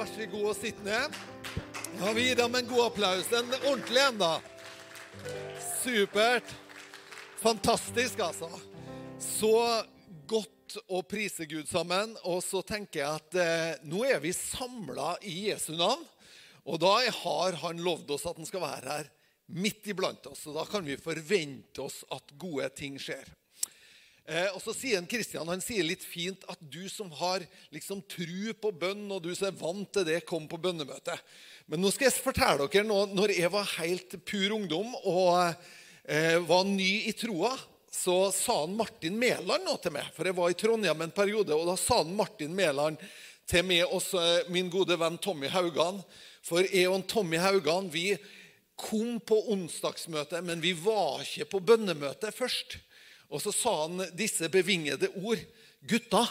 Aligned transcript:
vær 0.00 0.08
så 0.08 0.26
god 0.32 0.44
og 0.48 0.56
sitt 0.56 0.78
ned. 0.84 1.16
Ja, 1.98 2.12
Vi 2.16 2.22
gir 2.24 2.36
dem 2.38 2.54
en 2.56 2.68
god 2.68 2.86
applaus. 2.86 3.26
En 3.36 3.50
ordentlig 3.58 4.00
en, 4.00 4.20
da. 4.20 4.40
Supert. 5.82 6.54
Fantastisk, 7.42 8.22
altså. 8.24 8.48
Så 9.20 9.52
godt 10.30 10.78
å 10.88 11.02
prise 11.04 11.44
Gud 11.50 11.68
sammen. 11.68 12.14
Og 12.24 12.40
så 12.44 12.62
tenker 12.64 13.02
jeg 13.02 13.10
at 13.10 13.38
eh, 13.42 13.82
nå 13.84 14.06
er 14.08 14.22
vi 14.24 14.32
samla 14.36 15.18
i 15.20 15.50
Jesu 15.50 15.74
navn. 15.76 16.06
Og 16.64 16.80
da 16.80 16.94
har 17.20 17.60
han 17.66 17.84
lovd 17.84 18.14
oss 18.16 18.24
at 18.30 18.40
han 18.40 18.48
skal 18.48 18.64
være 18.64 18.94
her 18.94 19.12
midt 19.52 19.90
iblant 19.92 20.30
oss. 20.32 20.46
Og 20.48 20.56
da 20.56 20.64
kan 20.70 20.86
vi 20.86 20.96
forvente 21.00 21.84
oss 21.84 22.06
at 22.14 22.32
gode 22.40 22.72
ting 22.78 22.96
skjer. 23.00 23.28
Eh, 24.30 24.46
og 24.54 24.60
så 24.62 24.70
sier 24.76 25.00
han 25.00 25.08
Kristian 25.10 25.48
han 25.50 25.62
sier 25.64 25.82
litt 25.82 26.04
fint 26.06 26.44
at 26.50 26.60
du 26.62 26.84
som 26.92 27.10
har 27.18 27.42
liksom 27.74 28.02
tru 28.06 28.52
på 28.54 28.70
bønn, 28.70 29.08
og 29.10 29.24
du 29.24 29.32
som 29.34 29.48
er 29.48 29.58
vant 29.58 29.90
til 29.90 30.06
det, 30.06 30.20
kom 30.28 30.46
på 30.50 30.60
bønnemøte. 30.62 31.16
Men 31.66 31.82
nå 31.82 31.90
skal 31.90 32.06
jeg 32.06 32.22
fortelle 32.22 32.68
dere 32.70 32.86
nå, 32.86 33.00
når 33.10 33.34
jeg 33.34 33.50
var 33.50 33.74
helt 33.80 34.14
pur 34.28 34.54
ungdom 34.54 34.94
og 35.00 35.34
eh, 36.06 36.38
var 36.46 36.68
ny 36.68 36.92
i 37.10 37.14
troa, 37.18 37.56
så 37.90 38.28
sa 38.30 38.60
han 38.60 38.76
Martin 38.78 39.16
Mæland 39.18 39.66
noe 39.66 39.80
til 39.82 39.96
meg. 39.96 40.12
For 40.14 40.28
jeg 40.28 40.38
var 40.38 40.52
i 40.52 40.58
Trondheim 40.58 41.02
en 41.02 41.14
periode, 41.14 41.56
og 41.56 41.66
da 41.66 41.74
sa 41.80 42.04
han 42.04 42.14
Martin 42.14 42.54
Mæland 42.54 43.02
til 43.50 43.66
meg 43.66 43.82
og 43.90 43.98
så 44.04 44.22
min 44.54 44.70
gode 44.70 44.94
venn 45.00 45.18
Tommy 45.18 45.50
Haugan. 45.50 45.98
For 46.46 46.62
jeg 46.62 46.86
og 46.86 47.02
Tommy 47.10 47.40
Haugan 47.42 47.90
vi 47.90 48.12
kom 48.78 49.18
på 49.26 49.40
onsdagsmøte, 49.52 50.38
men 50.46 50.62
vi 50.62 50.70
var 50.78 51.24
ikke 51.26 51.50
på 51.50 51.62
bønnemøtet 51.72 52.30
først. 52.36 52.78
Og 53.30 53.42
så 53.42 53.52
sa 53.54 53.74
han 53.84 54.02
disse 54.18 54.48
bevingede 54.50 55.12
ord. 55.22 55.40
Gutta, 55.86 56.24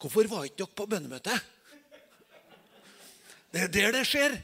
hvorfor 0.00 0.28
var 0.30 0.46
ikke 0.48 0.64
dere 0.64 0.76
på 0.80 0.88
bønnemøte? 0.90 1.36
Det 3.52 3.66
er 3.66 3.72
der 3.72 3.94
det 3.98 4.06
skjer. 4.08 4.38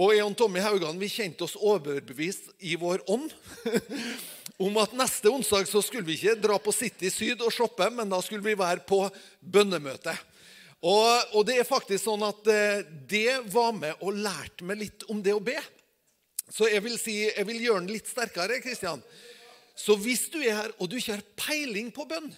Og 0.00 0.14
jeg 0.14 0.24
og 0.24 0.36
Tommy 0.38 0.62
Haugan 0.64 0.98
vi 1.00 1.10
kjente 1.12 1.44
oss 1.44 1.58
overbevist 1.58 2.52
i 2.64 2.76
vår 2.80 3.02
ånd 3.10 3.28
om 4.64 4.76
at 4.80 4.94
neste 4.96 5.28
onsdag 5.32 5.66
så 5.68 5.82
skulle 5.84 6.06
vi 6.06 6.16
ikke 6.16 6.38
dra 6.40 6.56
på 6.62 6.72
City 6.72 7.10
Syd 7.12 7.42
og 7.44 7.52
shoppe, 7.52 7.88
men 7.92 8.08
da 8.08 8.20
skulle 8.24 8.44
vi 8.44 8.56
være 8.56 8.84
på 8.86 9.02
bønnemøte. 9.40 10.14
Og, 10.80 11.36
og 11.36 11.44
det 11.48 11.58
er 11.60 11.68
faktisk 11.68 12.06
sånn 12.06 12.24
at 12.24 12.46
eh, 12.48 12.86
det 13.08 13.42
var 13.52 13.74
med 13.76 14.00
og 14.00 14.16
lærte 14.16 14.64
meg 14.64 14.80
litt 14.80 15.04
om 15.12 15.20
det 15.24 15.34
å 15.36 15.42
be. 15.44 15.58
Så 16.50 16.70
jeg 16.70 16.82
vil, 16.86 16.96
si, 16.98 17.18
jeg 17.28 17.46
vil 17.46 17.60
gjøre 17.62 17.82
den 17.84 17.92
litt 17.92 18.08
sterkere. 18.08 18.62
Kristian. 18.64 19.02
Så 19.80 19.96
hvis 19.96 20.26
du 20.32 20.38
er 20.42 20.58
her 20.58 20.72
og 20.76 20.90
du 20.90 20.98
ikke 20.98 21.16
har 21.16 21.26
peiling 21.40 21.90
på 21.94 22.04
bønn, 22.08 22.28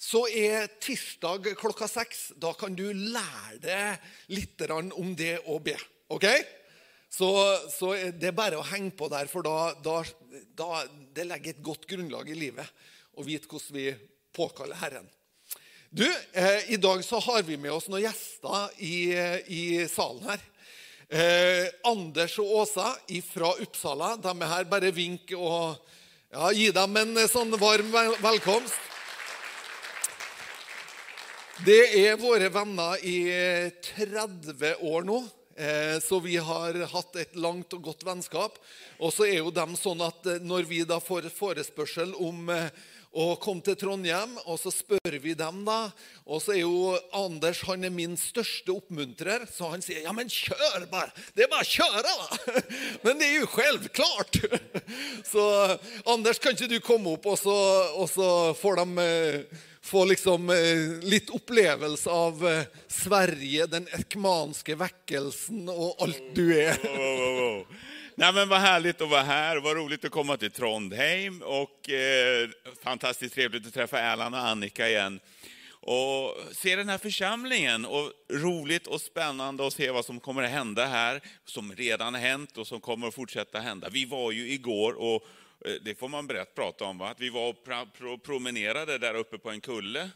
så 0.00 0.24
er 0.32 0.70
tirsdag 0.80 1.50
klokka 1.60 1.88
seks. 1.88 2.30
Da 2.40 2.52
kan 2.56 2.76
du 2.76 2.86
lære 2.92 3.60
deg 3.60 4.10
litt 4.32 4.64
om 4.72 5.14
det 5.16 5.38
å 5.48 5.58
be. 5.60 5.76
ok? 6.08 6.26
Så, 7.10 7.28
så, 7.72 7.94
det 8.14 8.30
er 8.30 8.36
bare 8.36 8.60
å 8.60 8.66
henge 8.70 8.92
på 8.96 9.08
der, 9.10 9.26
for 9.26 9.42
da, 9.42 9.72
da, 9.82 9.98
da 10.56 10.84
det 11.16 11.26
legger 11.26 11.56
et 11.56 11.64
godt 11.64 11.88
grunnlag 11.90 12.30
i 12.30 12.38
livet 12.38 12.68
å 13.18 13.24
vite 13.26 13.50
hvordan 13.50 13.76
vi 13.76 13.88
påkaller 14.36 14.78
Herren. 14.78 15.08
Du, 15.90 16.06
eh, 16.06 16.70
I 16.70 16.78
dag 16.78 17.02
så 17.02 17.18
har 17.18 17.42
vi 17.42 17.56
med 17.58 17.72
oss 17.74 17.88
noen 17.90 18.04
gjester 18.04 18.76
i, 18.78 19.10
i 19.50 19.62
salen 19.90 20.28
her. 20.28 20.44
Eh, 21.10 21.66
Anders 21.90 22.36
og 22.38 22.52
Åsa 22.62 22.92
fra 23.26 23.50
Uppsala. 23.58 24.12
De 24.22 24.30
er 24.30 24.52
her. 24.52 24.68
Bare 24.70 24.92
vink 24.94 25.34
og 25.34 25.80
ja, 26.30 26.52
gi 26.54 26.68
dem 26.70 26.94
en 26.94 27.18
sånn 27.26 27.50
varm 27.58 27.90
velkomst. 28.22 28.78
Det 31.66 31.80
er 31.98 32.20
våre 32.20 32.46
venner 32.54 33.02
i 33.02 33.18
30 33.90 34.84
år 34.86 35.08
nå. 35.08 35.18
Eh, 35.60 35.98
så 36.00 36.20
vi 36.24 36.38
har 36.40 36.78
hatt 36.92 37.18
et 37.20 37.34
langt 37.36 37.74
og 37.76 37.82
godt 37.90 38.06
vennskap. 38.06 38.56
Og 39.02 39.12
så 39.12 39.26
er 39.26 39.40
jo 39.42 39.50
dem 39.52 39.74
sånn 39.76 40.00
at 40.06 40.24
eh, 40.30 40.38
når 40.40 40.70
vi 40.70 40.84
da 40.88 41.00
får 41.02 41.28
forespørsel 41.34 42.14
om 42.14 42.48
eh, 43.14 43.36
kom 43.42 43.62
til 43.64 43.76
Trondheim, 43.80 44.36
og 44.46 44.58
så 44.60 44.72
spør 44.74 45.16
vi 45.22 45.34
dem, 45.38 45.62
da. 45.66 45.78
Og 46.26 46.42
så 46.44 46.54
er 46.54 46.62
jo 46.62 46.94
Anders 47.16 47.62
han 47.68 47.86
er 47.86 47.94
min 47.94 48.16
største 48.20 48.74
oppmuntrer, 48.74 49.46
så 49.50 49.72
han 49.72 49.82
sier 49.84 50.04
ja, 50.04 50.14
men 50.16 50.30
kjør 50.30 50.86
bare. 50.92 51.10
Det 51.34 51.46
er 51.46 51.50
bare 51.52 51.66
å 51.66 51.70
kjøre, 51.70 52.04
da. 52.06 52.62
Men 53.04 53.20
det 53.20 53.26
er 53.30 53.40
jo 53.40 53.50
selvklart. 53.54 54.38
Så 55.30 55.42
Anders, 56.10 56.40
kan 56.42 56.54
ikke 56.54 56.68
du 56.70 56.78
komme 56.84 57.14
opp, 57.14 57.26
og 57.30 57.36
så, 57.38 57.56
og 57.96 58.08
så 58.10 58.28
får 58.58 58.80
de 58.80 59.08
få 59.82 60.04
liksom 60.04 60.50
eh, 60.50 60.98
litt 61.02 61.30
opplevelse 61.30 62.10
av 62.10 62.48
eh, 62.48 62.66
Sverige, 62.88 63.66
den 63.66 63.88
ekmanske 63.96 64.76
vekkelsen 64.80 65.68
og 65.72 66.04
alt 66.04 66.34
du 66.36 66.44
er. 66.52 66.76
Wow, 66.84 67.16
wow, 67.20 67.48
oh, 67.48 67.99
Nej, 68.20 68.32
men 68.32 68.48
vad 68.48 68.60
härligt 68.60 69.00
att 69.00 69.10
vara 69.10 69.22
här. 69.22 69.56
Vad 69.56 69.76
roligt 69.76 70.04
att 70.04 70.10
komma 70.10 70.36
till 70.36 70.50
Trondheim. 70.50 71.42
Och 71.42 71.90
eh, 71.90 72.48
fantastiskt 72.82 73.34
trevligt 73.34 73.66
att 73.66 73.74
träffa 73.74 74.00
Erland 74.00 74.34
och 74.34 74.40
Annika 74.40 74.88
igen. 74.88 75.20
Och 75.80 76.36
se 76.52 76.76
den 76.76 76.88
här 76.88 76.98
församlingen. 76.98 77.84
Och 77.84 78.12
roligt 78.32 78.86
och 78.86 79.00
spännande 79.00 79.66
att 79.66 79.72
se 79.72 79.90
vad 79.90 80.04
som 80.04 80.20
kommer 80.20 80.42
att 80.42 80.50
hända 80.50 80.86
här. 80.86 81.20
Som 81.44 81.72
redan 81.72 82.14
har 82.14 82.20
hänt 82.20 82.58
och 82.58 82.66
som 82.66 82.80
kommer 82.80 83.08
att 83.08 83.14
fortsätta 83.14 83.60
hända. 83.60 83.88
Vi 83.88 84.04
var 84.04 84.32
ju 84.32 84.52
igår 84.52 84.92
och 84.92 85.26
Eh, 85.64 85.74
det 85.82 85.98
får 85.98 86.08
man 86.08 86.26
berätt 86.26 86.54
prata 86.54 86.84
om, 86.84 86.98
va? 86.98 87.08
att 87.08 87.20
vi 87.20 87.30
var 87.30 87.48
och 87.48 88.22
promenerade 88.22 88.98
där 88.98 89.14
uppe 89.14 89.38
på 89.38 89.50
en 89.50 89.60
kulle. 89.60 90.10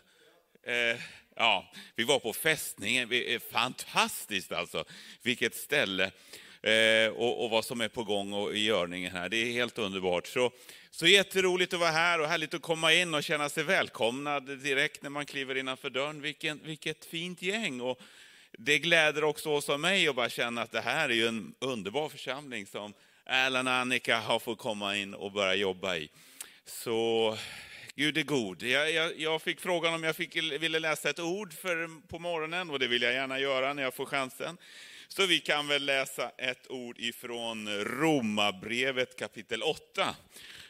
Eh, 0.62 1.00
ja, 1.36 1.72
vi 1.96 2.04
var 2.04 2.18
på 2.18 2.32
fästningen, 2.32 3.12
är 3.12 3.38
fantastiskt 3.38 4.52
alltså, 4.52 4.84
vilket 5.22 5.54
ställe. 5.54 6.10
Eh, 6.64 7.08
och, 7.08 7.44
och, 7.44 7.50
vad 7.50 7.64
som 7.64 7.80
är 7.80 7.88
på 7.88 8.04
gång 8.04 8.32
och 8.32 8.54
i 8.54 8.64
görningen 8.64 9.12
här. 9.12 9.28
Det 9.28 9.36
är 9.36 9.52
helt 9.52 9.78
underbart. 9.78 10.26
Så, 10.26 10.50
så 10.90 11.06
jätteroligt 11.06 11.74
att 11.74 11.80
vara 11.80 11.90
här 11.90 12.20
och 12.20 12.28
härligt 12.28 12.54
att 12.54 12.62
komma 12.62 12.92
in 12.92 13.14
och 13.14 13.22
känna 13.22 13.48
sig 13.48 13.64
välkomnad 13.64 14.58
direkt 14.58 15.02
när 15.02 15.10
man 15.10 15.26
kliver 15.26 15.54
innanför 15.54 15.90
dörren. 15.90 16.20
Vilken, 16.22 16.60
vilket 16.64 17.04
fint 17.04 17.42
gäng. 17.42 17.80
Och 17.80 18.00
det 18.58 18.78
gläder 18.78 19.24
också 19.24 19.50
oss 19.50 19.68
och 19.68 19.80
mig 19.80 20.08
att 20.08 20.16
bara 20.16 20.28
känna 20.28 20.62
att 20.62 20.72
det 20.72 20.80
här 20.80 21.10
är 21.10 21.28
en 21.28 21.54
underbar 21.58 22.08
församling 22.08 22.66
som 22.66 22.92
Erland 23.24 23.68
och 23.68 23.74
Annika 23.74 24.18
har 24.18 24.38
fått 24.38 24.58
komma 24.58 24.96
in 24.96 25.14
och 25.14 25.32
börja 25.32 25.54
jobba 25.54 25.96
i. 25.96 26.08
Så 26.66 27.36
Gud 27.94 28.18
är 28.18 28.22
god. 28.22 28.62
Jag, 28.62 28.92
jag, 28.92 29.20
jag, 29.20 29.42
fick 29.42 29.60
frågan 29.60 29.94
om 29.94 30.04
jag 30.04 30.16
fick, 30.16 30.36
ville 30.36 30.78
läsa 30.78 31.10
ett 31.10 31.20
ord 31.20 31.52
för, 31.52 32.08
på 32.08 32.18
morgonen 32.18 32.70
och 32.70 32.78
det 32.78 32.86
vill 32.86 33.02
jag 33.02 33.12
gärna 33.12 33.38
göra 33.38 33.72
när 33.72 33.82
jag 33.82 33.94
får 33.94 34.06
chansen. 34.06 34.58
Så 35.16 35.26
vi 35.26 35.40
kan 35.40 35.66
väl 35.68 35.84
läsa 35.84 36.28
ett 36.28 36.70
ord 36.70 36.98
ifrån 36.98 37.68
Romarbrevet 37.84 39.18
kapitel 39.18 39.62
8 39.62 40.16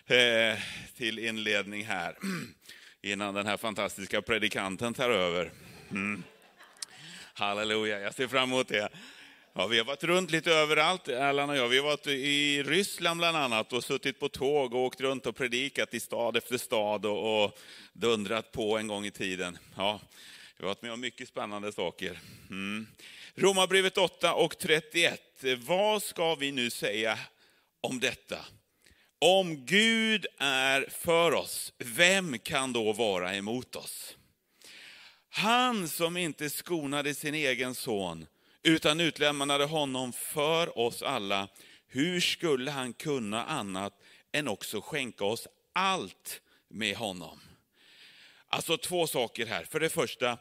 eh, 0.07 0.59
till 0.97 1.19
inledning 1.19 1.85
här. 1.85 2.17
Innan 3.03 3.35
den 3.35 3.47
här 3.47 3.57
fantastiska 3.57 4.23
predikanten 4.23 4.95
tar 4.95 5.11
över. 5.11 5.53
Mm. 5.91 6.23
Halleluja, 7.35 8.01
jag 8.01 8.15
ser 8.15 8.29
fram 8.29 8.53
emot 8.53 8.69
det. 8.69 8.89
Ja, 9.53 9.67
vi 9.67 9.79
har 9.79 9.85
varit 9.85 10.05
runt 10.05 10.31
lite 10.31 10.53
överallt, 10.53 11.09
Erland 11.09 11.51
och 11.51 11.57
jag. 11.57 11.69
Vi 11.69 11.79
har 11.79 11.85
varit 11.85 12.07
i 12.07 12.63
Ryssland 12.63 13.19
bland 13.19 13.37
annat 13.37 13.73
och 13.73 13.85
på 14.19 14.29
tåg 14.29 14.75
och 14.75 14.81
åkt 14.81 15.01
runt 15.01 15.27
och 15.27 15.37
predikat 15.37 15.95
i 15.95 16.01
stad 16.01 16.37
efter 16.37 16.59
stad 16.59 17.07
och, 17.07 17.45
och 17.45 17.59
dundrat 17.93 18.53
på 18.53 18.79
en 18.79 18.87
gång 18.87 19.07
i 19.07 19.11
tiden. 19.11 19.59
Ja, 19.77 20.01
vi 20.57 20.65
har 20.65 20.69
varit 20.69 20.83
med 20.83 20.93
om 20.93 21.01
mycket 21.01 21.29
spännande 21.29 21.73
saker. 21.73 22.19
Mm. 22.51 22.87
Romarbrevet 23.37 23.99
8 23.99 24.35
och 24.35 24.59
31. 24.59 25.21
Vad 25.67 26.03
ska 26.03 26.35
vi 26.35 26.53
nu 26.53 26.71
säga 26.71 27.19
om 27.81 28.01
detta? 28.01 28.39
Om 29.19 29.67
Gud 29.67 30.27
är 30.39 30.89
för 30.91 31.35
oss, 31.35 31.73
vem 31.79 32.39
kan 32.39 32.73
då 32.73 32.93
vara 32.93 33.35
emot 33.35 33.77
oss? 33.77 34.17
Han 35.31 35.89
som 35.89 36.17
inte 36.17 36.51
skonade 36.51 37.15
sin 37.15 37.35
egen 37.35 37.75
son, 37.75 38.27
utan 38.63 39.01
utlämnade 39.01 39.65
honom 39.65 40.13
för 40.13 40.79
oss 40.79 41.03
alla, 41.03 41.49
hur 41.87 42.21
skulle 42.21 42.71
han 42.71 42.93
kunna 42.93 43.45
annat 43.45 43.93
än 44.33 44.49
också 44.49 44.81
skänka 44.81 45.25
oss 45.25 45.49
allt 45.73 46.41
med 46.69 46.97
honom? 46.97 47.41
Alltså 48.49 48.77
två 48.77 49.07
saker 49.07 49.47
här. 49.47 49.65
För 49.65 49.81
det 49.81 49.91
första, 49.91 50.39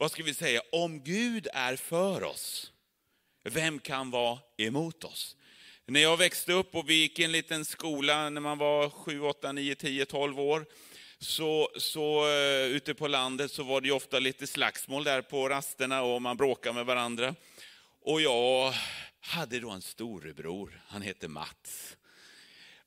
vad 0.00 0.10
ska 0.10 0.22
vi 0.22 0.34
säga? 0.34 0.62
Om 0.72 1.00
Gud 1.00 1.48
är 1.52 1.76
för 1.76 2.22
oss, 2.22 2.72
vem 3.44 3.78
kan 3.78 4.10
vara 4.10 4.38
emot 4.56 5.04
oss? 5.04 5.36
När 5.86 6.00
jag 6.00 6.16
växte 6.16 6.52
upp 6.52 6.74
och 6.74 6.90
vi 6.90 6.94
gick 6.94 7.18
i 7.18 7.24
en 7.24 7.32
liten 7.32 7.64
skola 7.64 8.30
när 8.30 8.40
man 8.40 8.58
var 8.58 8.90
7, 8.90 9.20
8, 9.20 9.52
9, 9.52 9.74
10, 9.74 10.06
12 10.06 10.40
år, 10.40 10.66
så, 11.18 11.68
så 11.76 12.26
uh, 12.26 12.66
ute 12.66 12.94
på 12.94 13.08
landet 13.08 13.50
så 13.50 13.62
var 13.62 13.80
det 13.80 13.90
ofta 13.90 14.18
lite 14.18 14.46
slagsmål 14.46 15.04
där 15.04 15.22
på 15.22 15.48
rasterna 15.48 16.02
och 16.02 16.22
man 16.22 16.36
bråkade 16.36 16.74
med 16.74 16.86
varandra. 16.86 17.34
Och 18.02 18.20
jag 18.20 18.74
hade 19.20 19.60
då 19.60 19.70
en 19.70 19.82
storebror, 19.82 20.82
han 20.86 21.02
hette 21.02 21.28
Mats. 21.28 21.96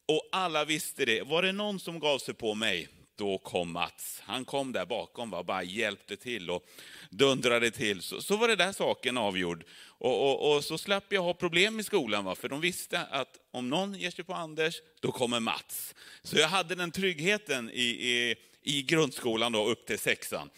Och 0.05 0.29
alla 0.31 0.65
visste 0.65 1.05
det. 1.05 1.21
Var 1.21 1.41
det 1.41 1.51
någon 1.51 1.79
som 1.79 1.99
gav 1.99 2.19
sig 2.19 2.33
på 2.33 2.55
mig, 2.55 2.87
då 3.15 3.37
kom 3.37 3.71
Mats. 3.71 4.21
Han 4.25 4.45
kom 4.45 4.71
där 4.71 4.85
bakom, 4.85 5.29
va? 5.29 5.43
bara 5.43 5.63
hjälpte 5.63 6.17
till 6.17 6.49
och 6.49 6.65
dundrade 7.09 7.71
till. 7.71 8.01
Så, 8.01 8.21
så 8.21 8.35
var 8.35 8.47
det 8.47 8.55
där 8.55 8.71
saken 8.71 9.17
avgjord. 9.17 9.63
Och, 9.83 10.29
och, 10.29 10.55
och 10.55 10.63
så 10.63 10.77
slapp 10.77 11.03
jag 11.09 11.21
ha 11.21 11.33
problem 11.33 11.79
i 11.79 11.83
skolan, 11.83 12.25
va? 12.25 12.35
för 12.35 12.49
de 12.49 12.61
visste 12.61 12.99
att 12.99 13.39
om 13.51 13.69
någon 13.69 13.93
ger 13.93 14.11
sig 14.11 14.25
på 14.25 14.33
Anders, 14.33 14.75
då 14.99 15.11
kommer 15.11 15.39
Mats. 15.39 15.95
Så 16.23 16.37
jag 16.37 16.47
hade 16.47 16.75
den 16.75 16.91
tryggheten 16.91 17.69
i, 17.69 17.83
i, 17.83 18.35
i 18.63 18.81
grundskolan 18.81 19.51
då, 19.51 19.65
upp 19.65 19.85
till 19.85 19.99
sexan. 19.99 20.49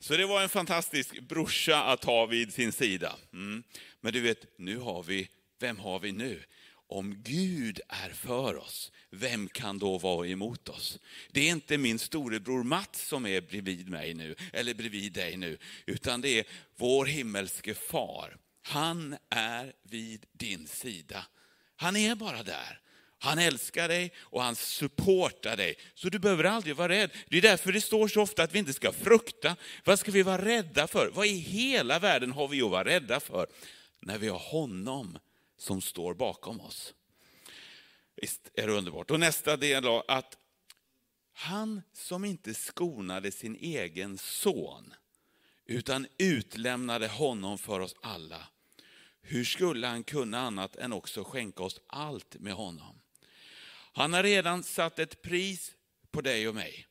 Så 0.00 0.16
det 0.16 0.26
var 0.26 0.42
en 0.42 0.48
fantastisk 0.48 1.20
brorsa 1.20 1.82
att 1.82 2.04
ha 2.04 2.26
vid 2.26 2.52
sin 2.52 2.72
sida. 2.72 3.16
Mm. 3.32 3.62
Men 4.00 4.12
du 4.12 4.20
vet, 4.20 4.58
nu 4.58 4.78
har 4.78 5.02
vi, 5.02 5.28
vem 5.60 5.78
har 5.78 5.98
vi 5.98 6.12
nu? 6.12 6.42
Om 6.90 7.22
Gud 7.22 7.80
är 7.88 8.10
för 8.10 8.56
oss, 8.56 8.92
vem 9.10 9.48
kan 9.48 9.78
då 9.78 9.98
vara 9.98 10.26
emot 10.26 10.68
oss? 10.68 10.98
Det 11.30 11.40
är 11.40 11.50
inte 11.50 11.78
min 11.78 11.98
storebror 11.98 12.62
Mats 12.62 13.08
som 13.08 13.26
är 13.26 13.40
bredvid 13.40 13.88
mig 13.88 14.14
nu, 14.14 14.34
eller 14.52 14.74
bredvid 14.74 15.12
dig 15.12 15.36
nu, 15.36 15.58
utan 15.86 16.20
det 16.20 16.38
är 16.38 16.44
vår 16.76 17.06
himmelske 17.06 17.74
far. 17.74 18.36
Han 18.62 19.16
är 19.30 19.72
vid 19.82 20.26
din 20.32 20.66
sida. 20.66 21.26
Han 21.76 21.96
är 21.96 22.14
bara 22.14 22.42
där. 22.42 22.80
Han 23.18 23.38
älskar 23.38 23.88
dig 23.88 24.12
och 24.18 24.42
han 24.42 24.56
supportar 24.56 25.56
dig. 25.56 25.76
Så 25.94 26.08
du 26.08 26.18
behöver 26.18 26.44
aldrig 26.44 26.76
vara 26.76 26.88
rädd. 26.88 27.10
Det 27.28 27.38
är 27.38 27.42
därför 27.42 27.72
det 27.72 27.80
står 27.80 28.08
så 28.08 28.22
ofta 28.22 28.42
att 28.42 28.54
vi 28.54 28.58
inte 28.58 28.72
ska 28.72 28.92
frukta. 28.92 29.56
Vad 29.84 29.98
ska 29.98 30.10
vi 30.10 30.22
vara 30.22 30.44
rädda 30.44 30.86
för? 30.86 31.10
Vad 31.14 31.26
i 31.26 31.38
hela 31.38 31.98
världen 31.98 32.32
har 32.32 32.48
vi 32.48 32.62
att 32.62 32.70
vara 32.70 32.84
rädda 32.84 33.20
för? 33.20 33.46
När 34.00 34.18
vi 34.18 34.28
har 34.28 34.38
honom 34.38 35.18
som 35.58 35.80
står 35.80 36.14
bakom 36.14 36.60
oss. 36.60 36.94
Visst 38.16 38.50
är 38.54 38.66
det 38.66 38.72
underbart. 38.72 39.10
Och 39.10 39.20
nästa 39.20 39.56
del 39.56 39.82
då, 39.82 40.04
att 40.08 40.38
han 41.32 41.82
som 41.92 42.24
inte 42.24 42.54
skonade 42.54 43.30
sin 43.30 43.56
egen 43.56 44.18
son, 44.18 44.94
utan 45.66 46.06
utlämnade 46.18 47.08
honom 47.08 47.58
för 47.58 47.80
oss 47.80 47.94
alla. 48.02 48.48
Hur 49.22 49.44
skulle 49.44 49.86
han 49.86 50.04
kunna 50.04 50.40
annat 50.40 50.76
än 50.76 50.92
också 50.92 51.24
skänka 51.24 51.62
oss 51.62 51.80
allt 51.86 52.36
med 52.38 52.52
honom? 52.52 53.00
Han 53.92 54.12
har 54.12 54.22
redan 54.22 54.62
satt 54.62 54.98
ett 54.98 55.22
pris 55.22 55.74
på 56.10 56.20
dig 56.20 56.48
och 56.48 56.54
mig. 56.54 56.86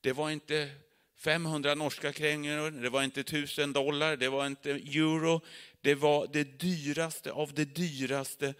Det 0.00 0.12
var 0.12 0.30
inte 0.30 0.70
500 1.16 1.74
norska 1.74 2.12
kronor, 2.12 2.70
det 2.70 2.90
var 2.90 3.02
inte 3.02 3.20
1000 3.20 3.72
dollar, 3.72 4.16
det 4.16 4.28
var 4.28 4.46
inte 4.46 4.70
euro. 4.70 5.40
Det 5.84 5.94
var 5.94 6.28
det 6.32 6.44
dyraste 6.44 7.32
av 7.32 7.54
det 7.54 7.64
dyraste. 7.64 8.54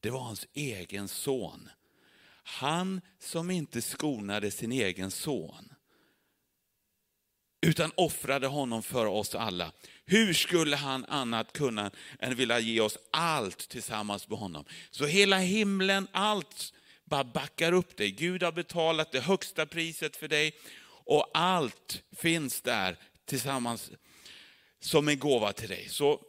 Det 0.00 0.10
var 0.10 0.20
hans 0.20 0.46
egen 0.54 1.08
son. 1.08 1.68
Han 2.42 3.00
som 3.18 3.50
inte 3.50 3.82
skonade 3.82 4.50
sin 4.50 4.72
egen 4.72 5.10
son 5.10 5.72
utan 7.60 7.92
offrade 7.94 8.46
honom 8.46 8.82
för 8.82 9.06
oss 9.06 9.34
alla. 9.34 9.72
Hur 10.04 10.34
skulle 10.34 10.76
han 10.76 11.04
annat 11.04 11.52
kunna 11.52 11.90
än 12.18 12.34
vilja 12.34 12.58
ge 12.58 12.80
oss 12.80 12.98
allt 13.10 13.68
tillsammans 13.68 14.28
med 14.28 14.38
honom? 14.38 14.64
Så 14.90 15.06
hela 15.06 15.38
himlen, 15.38 16.08
allt 16.12 16.72
bara 17.04 17.24
backar 17.24 17.72
upp 17.72 17.96
dig. 17.96 18.10
Gud 18.10 18.42
har 18.42 18.52
betalat 18.52 19.12
det 19.12 19.20
högsta 19.20 19.66
priset 19.66 20.16
för 20.16 20.28
dig 20.28 20.54
och 21.04 21.30
allt 21.34 22.02
finns 22.16 22.60
där 22.60 22.96
tillsammans 23.24 23.90
som 24.80 25.08
en 25.08 25.18
gåva 25.18 25.52
till 25.52 25.68
dig. 25.68 25.88
Så 25.88 26.24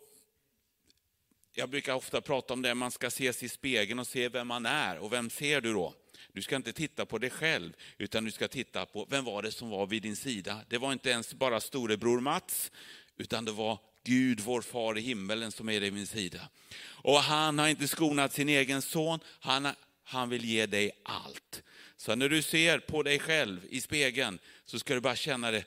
jag 1.54 1.70
brukar 1.70 1.94
ofta 1.94 2.22
prata 2.22 2.54
om 2.54 2.62
det, 2.62 2.76
man 2.76 2.92
ska 2.92 3.10
se 3.10 3.34
sig 3.34 3.46
i 3.46 3.50
spegeln 3.50 4.00
och 4.00 4.08
se 4.08 4.30
vem 4.30 4.48
man 4.48 4.66
är. 4.66 4.98
Och 4.98 5.14
vem 5.14 5.30
ser 5.30 5.62
du 5.62 5.74
då? 5.74 5.94
Du 6.34 6.42
ska 6.42 6.56
inte 6.56 6.74
titta 6.74 7.06
på 7.06 7.18
dig 7.18 7.30
själv, 7.30 7.74
utan 7.98 8.26
du 8.26 8.32
ska 8.32 8.48
titta 8.48 8.86
på 8.86 9.08
vem 9.10 9.26
var 9.26 9.42
det 9.42 9.52
som 9.52 9.70
var 9.70 9.88
vid 9.88 10.02
din 10.02 10.16
sida. 10.16 10.60
Det 10.70 10.78
var 10.78 10.94
inte 10.94 11.10
ens 11.10 11.34
bara 11.34 11.60
storebror 11.60 12.20
Mats, 12.20 12.72
utan 13.18 13.46
det 13.46 13.52
var 13.52 13.80
Gud, 14.04 14.40
vår 14.40 14.62
far 14.62 14.98
i 14.98 15.02
himmelen, 15.02 15.52
som 15.52 15.70
är 15.70 15.80
vid 15.80 15.94
min 15.94 16.08
sida. 16.08 16.50
Och 16.82 17.18
han 17.18 17.60
har 17.60 17.68
inte 17.68 17.88
skonat 17.88 18.34
sin 18.34 18.50
egen 18.50 18.82
son, 18.82 19.20
han, 19.40 19.68
han 20.04 20.30
vill 20.30 20.46
ge 20.46 20.66
dig 20.66 20.92
allt. 21.04 21.64
Så 21.98 22.16
när 22.16 22.30
du 22.30 22.42
ser 22.42 22.80
på 22.80 23.04
dig 23.04 23.20
själv 23.20 23.60
i 23.70 23.82
spegeln, 23.82 24.40
så 24.66 24.80
ska 24.80 24.94
du 24.94 25.02
bara 25.02 25.16
känna 25.16 25.52
det 25.52 25.66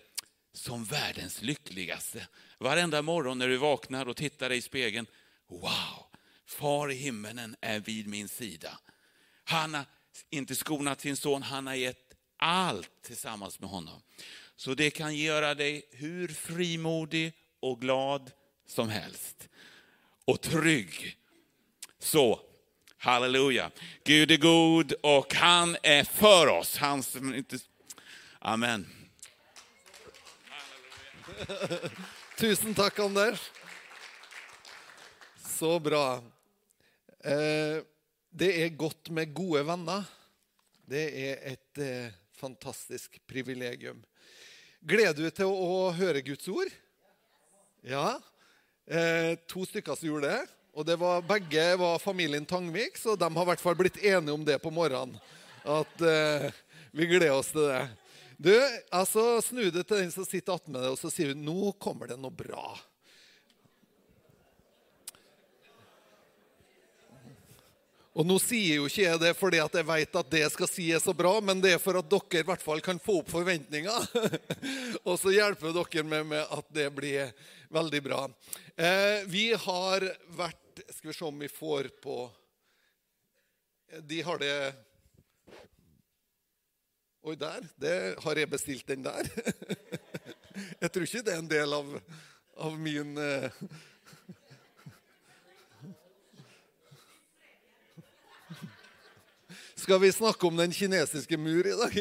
som 0.52 0.84
världens 0.84 1.42
lyckligaste. 1.42 2.26
Varenda 2.58 3.02
morgon 3.02 3.38
när 3.38 3.48
du 3.48 3.56
vaknar 3.56 4.08
och 4.08 4.16
tittar 4.16 4.48
dig 4.48 4.58
i 4.58 4.62
spegeln, 4.62 5.06
wow, 5.60 6.06
far 6.46 6.90
i 6.90 6.94
himmelen 6.94 7.56
är 7.60 7.80
vid 7.80 8.06
min 8.06 8.28
sida. 8.28 8.78
Han 9.44 9.74
har 9.74 9.84
inte 10.30 10.54
skonat 10.54 11.00
sin 11.00 11.16
son, 11.16 11.42
han 11.42 11.66
har 11.66 11.74
gett 11.74 12.14
allt 12.36 13.02
tillsammans 13.02 13.60
med 13.60 13.70
honom. 13.70 14.02
Så 14.56 14.74
det 14.74 14.90
kan 14.90 15.16
göra 15.16 15.54
dig 15.54 15.88
hur 15.90 16.28
frimodig 16.28 17.32
och 17.60 17.80
glad 17.80 18.30
som 18.66 18.88
helst. 18.88 19.48
Och 20.24 20.40
trygg. 20.40 21.16
Så, 21.98 22.40
halleluja. 22.98 23.70
Gud 24.04 24.30
är 24.30 24.36
god 24.36 24.92
och 24.92 25.34
han 25.34 25.76
är 25.82 26.04
för 26.04 26.46
oss. 26.46 26.76
Han. 26.76 27.02
Amen. 28.38 28.86
Tusen 32.38 32.74
takk, 32.74 32.98
Anders. 32.98 33.50
Så 35.62 35.76
bra. 35.78 36.16
Eh, 37.24 37.84
det 38.34 38.48
er 38.64 38.72
godt 38.74 39.12
med 39.14 39.30
gode 39.30 39.60
venner. 39.62 40.08
Det 40.90 41.02
er 41.20 41.44
et 41.52 41.78
eh, 41.78 42.16
fantastisk 42.34 43.20
privilegium. 43.30 44.00
Gleder 44.82 45.14
du 45.14 45.22
deg 45.22 45.36
til 45.36 45.54
å 45.54 45.92
høre 45.94 46.24
Guds 46.26 46.50
ord? 46.50 46.74
Ja. 47.86 48.16
Eh, 48.90 49.38
to 49.46 49.62
stykker 49.70 49.94
som 49.94 50.10
gjorde 50.10 50.34
det. 50.34 50.42
Og 50.74 50.90
det 50.90 50.98
var, 50.98 51.22
begge 51.30 51.70
var 51.78 52.02
familien 52.02 52.42
Tangvik, 52.42 52.98
så 52.98 53.14
de 53.14 53.30
har 53.30 53.46
i 53.46 53.52
hvert 53.52 53.62
fall 53.62 53.78
blitt 53.78 54.02
enige 54.02 54.34
om 54.34 54.42
det 54.42 54.58
på 54.66 54.74
morgenen. 54.74 55.14
At 55.62 55.94
vi 56.90 57.06
gleder 57.06 57.36
oss 57.38 57.54
til 57.54 57.70
det. 57.70 57.84
Du, 58.34 58.56
altså 58.90 59.38
Snu 59.46 59.68
deg 59.68 59.84
til 59.86 60.08
den 60.08 60.10
som 60.10 60.26
sitter 60.26 60.58
attmed 60.58 60.82
deg, 60.82 60.96
og 60.96 60.98
så 60.98 61.06
sier 61.06 61.36
hun 61.36 61.46
nå 61.46 61.76
kommer 61.78 62.10
det 62.10 62.18
noe 62.18 62.34
bra. 62.34 62.72
Og 68.12 68.26
nå 68.28 68.36
sier 68.42 68.76
jo 68.76 68.88
ikke 68.90 69.06
jeg 69.06 69.20
det 69.22 69.30
fordi 69.38 69.60
at 69.62 69.76
jeg 69.78 69.88
vet 69.88 70.18
at 70.20 70.32
det 70.34 70.44
skal 70.52 70.68
si 70.68 70.90
er 70.92 71.00
så 71.00 71.14
bra, 71.16 71.32
men 71.40 71.62
det 71.64 71.74
er 71.74 71.80
for 71.80 71.96
at 71.96 72.10
dere 72.12 72.42
i 72.42 72.48
hvert 72.50 72.64
fall 72.64 72.82
kan 72.84 73.00
få 73.00 73.22
opp 73.22 73.30
forventninger. 73.32 74.04
og 75.08 75.16
så 75.20 75.32
hjelper 75.32 75.72
dere 75.72 76.04
med, 76.04 76.28
med 76.34 76.44
at 76.44 76.68
det 76.76 76.90
blir 76.92 77.32
veldig 77.72 78.02
bra. 78.04 78.26
Eh, 78.76 79.24
vi 79.32 79.52
har 79.56 80.04
vært 80.36 80.58
Skal 80.92 81.10
vi 81.10 81.14
se 81.16 81.24
om 81.24 81.40
vi 81.40 81.48
får 81.52 81.90
på 82.00 82.14
De 84.08 84.22
har 84.24 84.38
det 84.40 84.54
Oi, 87.22 87.36
der. 87.38 87.66
Det, 87.78 87.96
har 88.18 88.38
jeg 88.40 88.50
bestilt 88.50 88.88
den 88.88 89.04
der? 89.04 89.28
jeg 90.82 90.88
tror 90.90 91.04
ikke 91.06 91.20
det 91.22 91.34
er 91.36 91.38
en 91.38 91.50
del 91.52 91.76
av, 91.76 91.92
av 92.66 92.74
min 92.82 93.12
eh, 93.14 93.60
Skal 99.82 99.98
vi 100.00 100.12
snakke 100.12 100.46
om 100.46 100.56
den 100.56 100.72
kinesiske 100.72 101.36
mur 101.36 101.66
i 101.66 101.72
dag? 101.74 101.96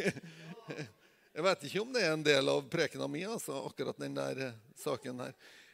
Jeg 1.34 1.44
vet 1.44 1.64
ikke 1.66 1.82
om 1.82 1.94
det 1.96 2.04
er 2.06 2.12
en 2.14 2.26
del 2.26 2.50
av 2.52 2.68
prekena 2.70 3.08
mi, 3.10 3.24
altså, 3.26 3.56
akkurat 3.66 3.98
den 3.98 4.14
der 4.14 4.42
eh, 4.46 4.60
saken 4.78 5.24
her. 5.24 5.32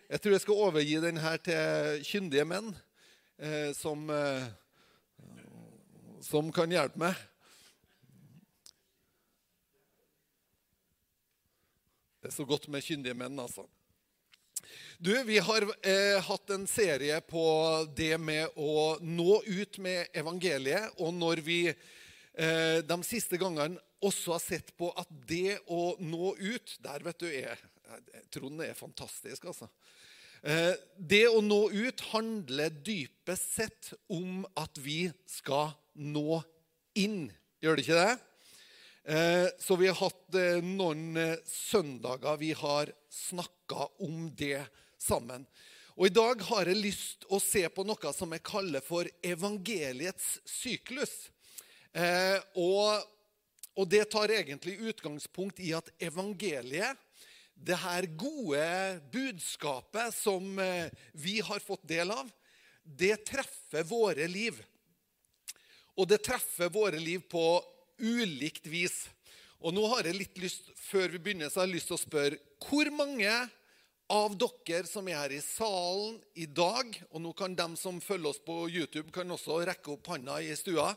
Jeg 0.08 0.22
tror 0.24 0.36
jeg 0.38 0.44
skal 0.46 0.62
overgi 0.70 0.94
den 1.04 1.20
her 1.20 1.42
til 1.44 2.06
kyndige 2.08 2.46
menn 2.48 2.70
eh, 2.72 3.74
som, 3.76 4.08
eh, 4.08 4.46
som 6.24 6.48
kan 6.56 6.72
hjelpe 6.72 7.02
meg. 7.04 7.20
Det 12.24 12.32
er 12.32 12.38
så 12.38 12.48
godt 12.48 12.70
med 12.72 12.88
kyndige 12.88 13.20
menn, 13.20 13.36
altså. 13.36 13.68
Du, 14.98 15.24
Vi 15.24 15.38
har 15.40 15.62
eh, 15.82 16.24
hatt 16.24 16.50
en 16.50 16.68
serie 16.68 17.20
på 17.22 17.44
det 17.96 18.16
med 18.18 18.56
å 18.58 18.98
nå 19.02 19.42
ut 19.46 19.78
med 19.78 20.08
evangeliet. 20.18 20.96
Og 20.98 21.14
når 21.14 21.44
vi 21.46 21.60
de 22.38 22.98
siste 23.02 23.40
gangene 23.42 23.80
også 24.06 24.36
har 24.36 24.42
sett 24.44 24.68
på 24.78 24.92
at 24.94 25.10
det 25.26 25.56
å 25.74 25.96
nå 25.98 26.36
ut 26.38 26.76
Der, 26.86 27.02
vet 27.02 27.24
du, 27.24 27.26
er 27.34 27.58
Trond 28.30 28.62
er 28.62 28.76
fantastisk, 28.78 29.48
altså. 29.50 29.70
Eh, 30.44 30.74
det 30.98 31.26
å 31.32 31.42
nå 31.42 31.68
ut 31.74 32.04
handler 32.12 32.74
dypest 32.86 33.56
sett 33.58 33.92
om 34.14 34.44
at 34.60 34.78
vi 34.82 35.08
skal 35.30 35.72
nå 35.98 36.42
inn. 36.98 37.28
Gjør 37.64 37.78
det 37.78 37.86
ikke 37.86 38.02
det? 38.02 38.18
Eh, 39.08 39.48
så 39.64 39.78
vi 39.80 39.90
har 39.90 39.98
hatt 40.02 40.38
eh, 40.38 40.60
noen 40.62 41.18
søndager 41.48 42.38
vi 42.42 42.52
har 42.58 42.92
snakka 43.10 43.90
om 44.06 44.28
det 44.38 44.62
sammen. 45.02 45.48
Og 45.98 46.12
I 46.12 46.14
dag 46.14 46.44
har 46.52 46.70
jeg 46.70 46.84
lyst 46.84 47.26
å 47.34 47.40
se 47.42 47.64
på 47.74 47.88
noe 47.88 48.14
som 48.14 48.36
jeg 48.36 48.46
kaller 48.46 48.84
for 48.86 49.10
evangeliets 49.26 50.36
syklus. 50.46 51.32
Eh, 51.98 52.40
og, 52.62 53.14
Og 53.78 53.86
det 53.86 54.08
tar 54.10 54.32
egentlig 54.34 54.80
utgangspunkt 54.90 55.60
i 55.62 55.70
at 55.78 55.92
evangeliet, 56.02 56.98
det 57.54 57.78
her 57.78 58.08
gode 58.18 58.62
budskapet 59.14 60.16
som 60.18 60.58
eh, 60.62 60.90
vi 61.14 61.36
har 61.46 61.62
fått 61.62 61.86
del 61.90 62.10
av, 62.10 62.30
det 62.82 63.20
treffer 63.26 63.86
våre 63.86 64.26
liv. 64.30 64.58
Og 65.94 66.10
det 66.10 66.24
treffer 66.26 66.74
våre 66.74 66.98
liv 66.98 67.22
på 67.30 67.44
ulikt 68.02 68.66
vis. 68.66 69.08
Og 69.62 69.74
nå 69.78 69.86
har 69.94 70.10
jeg 70.10 70.22
litt 70.24 70.42
lyst, 70.42 70.74
Før 70.88 71.14
vi 71.14 71.22
begynner, 71.22 71.50
så 71.50 71.62
har 71.62 71.70
jeg 71.70 71.78
lyst 71.78 71.90
til 71.92 71.98
å 71.98 72.02
spørre 72.02 72.42
hvor 72.66 72.90
mange 72.98 73.32
av 74.10 74.38
dere 74.40 74.86
som 74.90 75.06
er 75.10 75.18
her 75.20 75.38
i 75.38 75.42
salen 75.44 76.18
i 76.34 76.46
dag, 76.50 76.94
og 77.12 77.22
nå 77.22 77.34
kan 77.38 77.58
dem 77.58 77.78
som 77.78 78.02
følger 78.02 78.32
oss 78.32 78.42
på 78.42 78.70
YouTube, 78.70 79.12
kan 79.14 79.30
også 79.30 79.62
rekke 79.68 79.98
opp 79.98 80.14
hånda 80.14 80.40
i 80.42 80.56
stua 80.58 80.94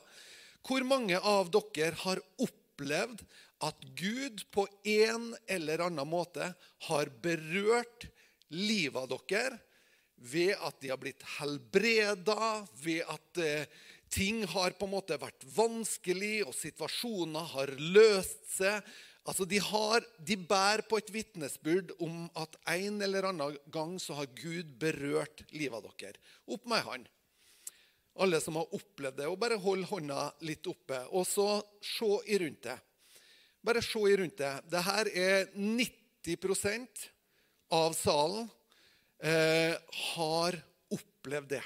Hvor 0.66 0.84
mange 0.86 1.18
av 1.18 1.50
dere 1.52 1.96
har 2.04 2.20
opplevd 2.42 3.24
at 3.64 3.84
Gud 3.96 4.44
på 4.52 4.66
en 4.88 5.32
eller 5.50 5.84
annen 5.86 6.08
måte 6.08 6.52
har 6.88 7.12
berørt 7.22 8.08
livet 8.50 9.00
av 9.00 9.10
dere 9.28 9.58
ved 10.20 10.52
at 10.60 10.80
de 10.82 10.90
har 10.92 11.00
blitt 11.00 11.22
helbreda, 11.38 12.66
ved 12.82 13.06
at 13.08 13.40
eh, 13.40 13.68
ting 14.12 14.42
har 14.52 14.74
på 14.76 14.88
en 14.88 14.92
måte 14.92 15.16
vært 15.20 15.46
vanskelig, 15.56 16.42
og 16.44 16.56
situasjoner 16.56 17.46
har 17.54 17.72
løst 17.80 18.42
seg. 18.52 18.84
Altså, 19.28 19.46
de, 19.48 19.60
har, 19.62 20.04
de 20.26 20.36
bærer 20.36 20.84
på 20.88 20.98
et 21.00 21.12
vitnesbyrd 21.14 21.94
om 22.04 22.26
at 22.40 22.56
en 22.72 23.00
eller 23.04 23.30
annen 23.30 23.56
gang 23.72 23.96
så 24.00 24.16
har 24.18 24.28
Gud 24.36 24.76
berørt 24.80 25.44
livet 25.52 25.80
av 25.80 25.88
dere. 26.00 26.20
Opp 26.50 26.68
med 26.68 26.80
ei 26.80 26.86
hånd. 26.88 27.10
Alle 28.18 28.40
som 28.40 28.56
har 28.58 28.74
opplevd 28.74 29.20
det. 29.20 29.28
og 29.30 29.38
Bare 29.38 29.58
hold 29.60 29.84
hånda 29.90 30.30
litt 30.46 30.66
oppe, 30.66 30.98
og 31.14 31.26
så 31.28 31.60
se 31.84 32.10
i 32.26 32.38
rundt 32.42 32.62
det. 32.66 32.78
Bare 33.62 33.82
se 33.84 34.00
i 34.08 34.16
rundt 34.16 34.38
det. 34.40 34.54
Dette 34.72 35.04
er 35.20 35.50
90% 35.54 37.04
av 37.76 37.92
salen 37.94 38.48
eh, 39.22 39.76
har 40.14 40.58
opplevd 40.90 41.54
det. 41.54 41.62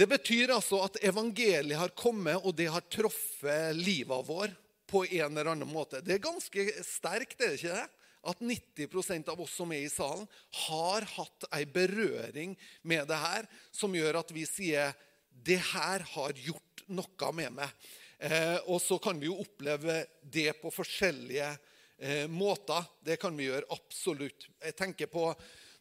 Det 0.00 0.06
betyr 0.08 0.52
altså 0.54 0.78
at 0.86 1.00
evangeliet 1.04 1.76
har 1.76 1.92
kommet, 1.98 2.38
og 2.40 2.54
det 2.56 2.70
har 2.72 2.86
truffet 2.88 3.76
livet 3.76 4.28
vår 4.28 4.54
på 4.88 5.02
en 5.04 5.34
eller 5.34 5.50
annen 5.52 5.68
måte. 5.68 6.00
Det 6.00 6.16
er 6.16 6.22
ganske 6.24 6.66
sterkt, 6.86 7.40
er 7.40 7.52
det 7.52 7.58
ikke 7.58 7.74
det? 7.74 7.88
At 8.20 8.42
90% 8.44 9.30
av 9.32 9.40
oss 9.40 9.54
som 9.56 9.70
er 9.72 9.86
i 9.86 9.92
salen, 9.92 10.26
har 10.66 11.06
hatt 11.16 11.46
ei 11.56 11.64
berøring 11.64 12.56
med 12.82 13.08
det 13.08 13.20
her 13.20 13.48
som 13.72 13.94
gjør 13.96 14.20
at 14.20 14.34
vi 14.36 14.44
sier 14.48 14.92
det 15.30 15.60
her 15.72 16.04
har 16.14 16.36
gjort 16.36 16.84
noe 16.92 17.32
med 17.32 17.56
meg. 17.56 17.80
Eh, 18.20 18.58
og 18.68 18.80
så 18.84 18.98
kan 19.00 19.16
vi 19.20 19.30
jo 19.30 19.38
oppleve 19.40 20.02
det 20.20 20.52
på 20.60 20.72
forskjellige 20.74 21.48
eh, 21.96 22.26
måter. 22.28 22.84
Det 23.00 23.16
kan 23.20 23.36
vi 23.36 23.48
gjøre 23.48 23.70
absolutt. 23.72 24.50
Jeg 24.60 24.76
tenker 24.76 25.08
på 25.08 25.30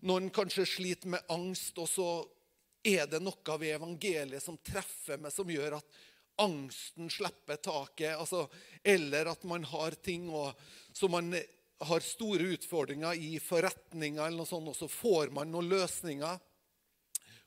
noen 0.08 0.30
kanskje 0.32 0.68
sliter 0.70 1.12
med 1.12 1.34
angst, 1.34 1.76
og 1.76 1.90
så 1.92 2.10
er 2.88 3.10
det 3.12 3.20
noe 3.20 3.58
ved 3.60 3.76
evangeliet 3.76 4.44
som 4.44 4.60
treffer 4.64 5.20
meg, 5.20 5.34
som 5.36 5.52
gjør 5.52 5.82
at 5.82 6.00
angsten 6.40 7.12
slipper 7.12 7.60
taket? 7.60 8.16
Altså, 8.16 8.46
eller 8.84 9.34
at 9.34 9.44
man 9.44 9.66
har 9.68 10.00
ting 10.00 10.30
og, 10.32 10.54
som 10.96 11.12
man 11.12 11.34
har 11.80 12.04
store 12.04 12.44
utfordringer 12.56 13.16
i 13.16 13.40
forretninger, 13.40 14.22
eller 14.26 14.42
noe 14.42 14.50
sånt, 14.50 14.72
og 14.72 14.76
så 14.76 14.90
får 14.92 15.32
man 15.36 15.52
noen 15.52 15.70
løsninger. 15.72 16.40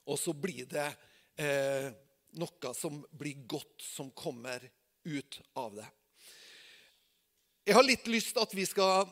Og 0.09 0.19
så 0.19 0.33
blir 0.35 0.67
det 0.71 0.89
eh, 1.39 1.91
noe 2.41 2.73
som 2.75 3.03
blir 3.11 3.45
godt, 3.47 3.83
som 3.85 4.11
kommer 4.17 4.65
ut 5.05 5.41
av 5.61 5.77
det. 5.77 5.89
Jeg 7.65 7.77
har 7.77 7.87
litt 7.87 8.09
lyst 8.11 8.33
til 8.35 8.43
at 8.43 8.55
vi 8.57 8.65
skal 8.67 9.11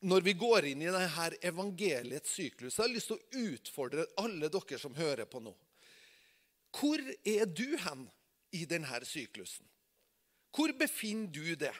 når 0.00 0.22
vi 0.22 0.32
går 0.38 0.68
inn 0.70 0.82
i 0.82 0.90
denne 0.90 1.28
evangeliets 1.42 2.30
syklus, 2.38 2.76
jeg 2.76 2.84
har 2.84 2.92
lyst 2.92 3.10
til 3.10 3.18
å 3.18 3.48
utfordre 3.50 4.04
alle 4.22 4.50
dere 4.50 4.78
som 4.78 4.94
hører 4.94 5.26
på 5.26 5.40
nå. 5.42 5.54
Hvor 6.74 7.02
er 7.26 7.46
du 7.50 7.74
hen 7.82 8.04
i 8.54 8.64
denne 8.68 9.00
syklusen? 9.02 9.66
Hvor 10.54 10.72
befinner 10.78 11.32
du 11.32 11.56
det? 11.58 11.74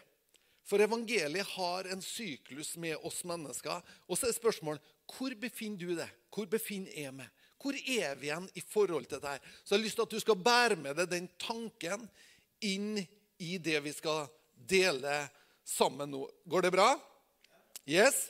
For 0.68 0.82
evangeliet 0.84 1.48
har 1.54 1.88
en 1.88 2.02
syklus 2.04 2.74
med 2.76 3.00
oss 3.06 3.22
mennesker. 3.24 3.80
Og 4.06 4.18
så 4.18 4.28
er 4.28 4.36
spørsmålet 4.36 4.94
hvor 5.16 5.32
befinner 5.40 5.80
du 5.80 5.94
deg? 5.96 6.10
Hvor 6.34 6.48
befinner 6.50 6.92
jeg 6.92 7.14
meg? 7.16 7.30
Hvor 7.58 7.74
er 7.74 8.18
vi 8.20 8.28
igjen 8.28 8.48
i 8.54 8.62
forhold 8.62 9.08
til 9.08 9.22
dette? 9.22 9.40
Så 9.64 9.74
jeg 9.74 9.78
har 9.78 9.84
lyst 9.86 9.98
til 9.98 10.06
at 10.06 10.14
du 10.14 10.20
skal 10.22 10.42
bære 10.44 10.76
med 10.78 10.98
deg 11.00 11.08
den 11.10 11.30
tanken 11.40 12.04
inn 12.64 13.00
i 13.42 13.56
det 13.62 13.80
vi 13.82 13.94
skal 13.96 14.28
dele 14.68 15.22
sammen 15.66 16.12
nå. 16.12 16.26
Går 16.44 16.68
det 16.68 16.74
bra? 16.76 16.92
Yes. 17.88 18.28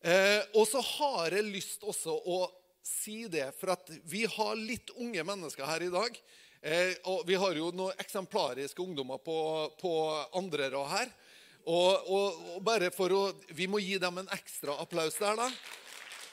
Eh, 0.00 0.40
og 0.54 0.66
så 0.70 0.80
har 0.86 1.34
jeg 1.34 1.50
lyst 1.50 1.82
også 1.82 2.14
å 2.14 2.44
si 2.82 3.24
det, 3.30 3.48
for 3.58 3.74
at 3.74 3.90
vi 4.10 4.24
har 4.30 4.54
litt 4.58 4.90
unge 4.98 5.22
mennesker 5.26 5.66
her 5.66 5.84
i 5.86 5.92
dag. 5.92 6.16
Eh, 6.62 6.94
og 7.10 7.26
vi 7.26 7.38
har 7.38 7.58
jo 7.58 7.70
noen 7.74 7.98
eksemplariske 8.02 8.82
ungdommer 8.82 9.18
på, 9.22 9.36
på 9.82 9.92
andre 10.38 10.70
rad 10.74 10.90
her. 10.94 11.14
Og, 11.62 12.08
og, 12.10 12.38
og, 12.56 12.62
bare 12.66 12.88
for 12.90 13.12
å 13.14 13.20
Vi 13.54 13.68
må 13.70 13.78
gi 13.78 13.94
dem 14.02 14.16
en 14.18 14.30
ekstra 14.34 14.74
applaus 14.82 15.14
der, 15.20 15.38
da. 15.38 15.46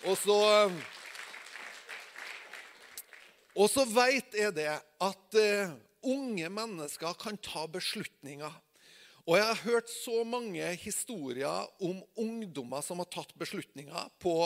Og 0.09 0.17
så 0.17 0.39
Og 3.59 3.67
så 3.69 3.83
veit 3.91 4.33
jeg 4.37 4.55
det 4.55 4.71
at 4.71 5.37
uh, 5.37 5.75
unge 6.07 6.49
mennesker 6.53 7.17
kan 7.19 7.35
ta 7.43 7.65
beslutninger. 7.67 8.53
Og 9.27 9.35
jeg 9.35 9.45
har 9.45 9.63
hørt 9.65 9.89
så 9.91 10.23
mange 10.23 10.63
historier 10.79 11.67
om 11.83 11.99
ungdommer 12.17 12.85
som 12.85 13.01
har 13.03 13.09
tatt 13.11 13.33
beslutninger 13.37 14.13
på 14.21 14.37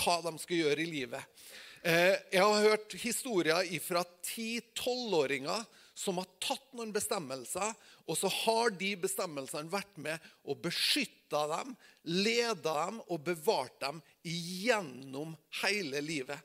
hva 0.00 0.16
de 0.26 0.34
skal 0.42 0.64
gjøre 0.64 0.82
i 0.82 0.88
livet. 0.90 1.44
Uh, 1.86 2.16
jeg 2.32 2.42
har 2.42 2.66
hørt 2.66 2.96
historier 3.04 3.70
fra 3.84 4.02
10-12-åringer 4.34 5.62
som 6.00 6.16
har 6.16 6.28
tatt 6.40 6.72
noen 6.72 6.94
bestemmelser, 6.94 7.74
og 8.08 8.16
så 8.16 8.30
har 8.32 8.72
de 8.80 8.94
bestemmelsene 9.02 9.68
vært 9.72 9.98
med 10.00 10.30
og 10.48 10.62
beskytta 10.64 11.42
dem, 11.50 11.74
leda 12.08 12.72
dem 12.86 13.02
og 13.06 13.20
bevart 13.26 13.76
dem 13.82 14.00
gjennom 14.24 15.34
hele 15.60 16.00
livet. 16.04 16.40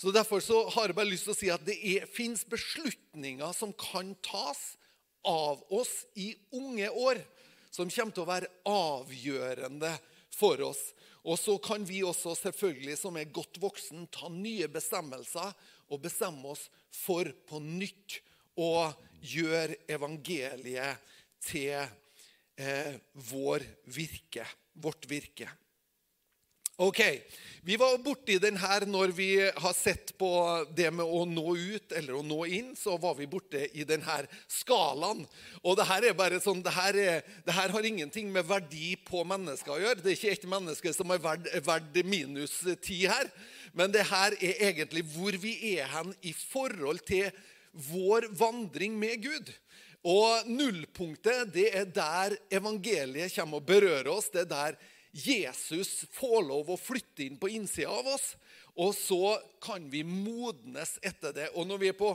Så 0.00 0.14
Derfor 0.14 0.40
så 0.40 0.62
har 0.76 0.88
jeg 0.88 0.96
bare 0.96 1.10
lyst 1.10 1.26
til 1.26 1.34
å 1.34 1.40
si 1.40 1.50
at 1.52 1.66
det 1.66 2.06
fins 2.14 2.46
beslutninger 2.48 3.50
som 3.56 3.74
kan 3.76 4.14
tas 4.24 4.62
av 5.26 5.60
oss 5.74 6.06
i 6.16 6.30
unge 6.56 6.88
år, 6.88 7.20
som 7.70 7.90
kommer 7.90 8.14
til 8.14 8.24
å 8.24 8.30
være 8.30 8.54
avgjørende 8.70 9.92
for 10.32 10.62
oss. 10.70 10.80
Og 11.26 11.36
så 11.36 11.58
kan 11.60 11.82
vi 11.84 12.00
også, 12.06 12.32
selvfølgelig, 12.38 12.96
som 12.96 13.18
er 13.18 13.28
godt 13.34 13.58
voksen, 13.60 14.06
ta 14.08 14.30
nye 14.32 14.70
bestemmelser 14.72 15.52
og 15.90 16.00
bestemme 16.06 16.54
oss 16.54 16.68
for 16.94 17.28
på 17.50 17.60
nytt 17.60 18.22
å 18.56 18.90
gjøre 19.20 19.82
evangeliet 19.90 21.10
til 21.44 21.76
eh, 21.76 22.94
vår 23.30 23.66
virke, 23.92 24.46
vårt 24.80 25.08
virke. 25.10 25.50
Ok, 26.80 27.00
Vi 27.62 27.76
var 27.76 27.98
borti 28.00 28.38
den 28.40 28.56
her 28.56 28.86
når 28.88 29.10
vi 29.12 29.34
har 29.36 29.74
sett 29.76 30.14
på 30.16 30.30
det 30.72 30.86
med 30.88 31.04
å 31.04 31.26
nå 31.28 31.52
ut 31.52 31.92
eller 31.92 32.14
å 32.16 32.22
nå 32.24 32.38
inn. 32.48 32.70
Så 32.72 32.94
var 32.96 33.18
vi 33.18 33.26
borte 33.28 33.66
i 33.76 33.84
den 33.84 34.00
her 34.00 34.24
skalaen. 34.48 35.26
Og 35.60 35.76
det 35.76 35.84
her 35.90 36.06
er 36.08 36.16
bare 36.16 36.38
sånn, 36.40 36.62
det 36.64 36.72
her, 36.72 36.96
er, 36.96 37.20
det 37.44 37.52
her 37.52 37.74
har 37.74 37.84
ingenting 37.84 38.32
med 38.32 38.48
verdi 38.48 38.94
på 39.04 39.20
mennesker 39.28 39.74
å 39.74 39.78
gjøre. 39.82 40.00
Det 40.00 40.14
er 40.14 40.16
ikke 40.16 40.32
ett 40.32 40.48
menneske 40.48 40.94
som 40.96 41.12
er 41.12 41.20
verdt, 41.20 41.52
verdt 41.68 42.00
minus 42.08 42.56
ti 42.80 43.02
her. 43.04 43.28
Men 43.76 43.92
det 43.92 44.08
her 44.08 44.38
er 44.40 44.64
egentlig 44.70 45.04
hvor 45.12 45.36
vi 45.36 45.58
er 45.74 45.84
hen 45.92 46.16
i 46.24 46.32
forhold 46.32 47.04
til 47.04 47.28
vår 47.72 48.28
vandring 48.36 48.98
med 48.98 49.22
Gud. 49.22 49.52
Og 50.06 50.48
nullpunktet 50.48 51.52
det 51.52 51.68
er 51.76 51.90
der 51.92 52.38
evangeliet 52.52 53.34
kommer 53.34 53.60
og 53.60 53.68
berører 53.68 54.08
oss. 54.12 54.30
det 54.32 54.46
er 54.46 54.52
der 54.54 54.80
Jesus 55.10 56.04
får 56.14 56.44
lov 56.46 56.70
å 56.70 56.78
flytte 56.78 57.24
inn 57.26 57.38
på 57.40 57.50
innsida 57.50 57.90
av 57.90 58.06
oss. 58.14 58.34
Og 58.80 58.94
så 58.94 59.34
kan 59.60 59.88
vi 59.90 60.04
modnes 60.06 60.94
etter 61.02 61.34
det. 61.36 61.48
Og 61.58 61.66
når 61.68 61.80
vi 61.82 61.88
er 61.90 61.98
på 61.98 62.12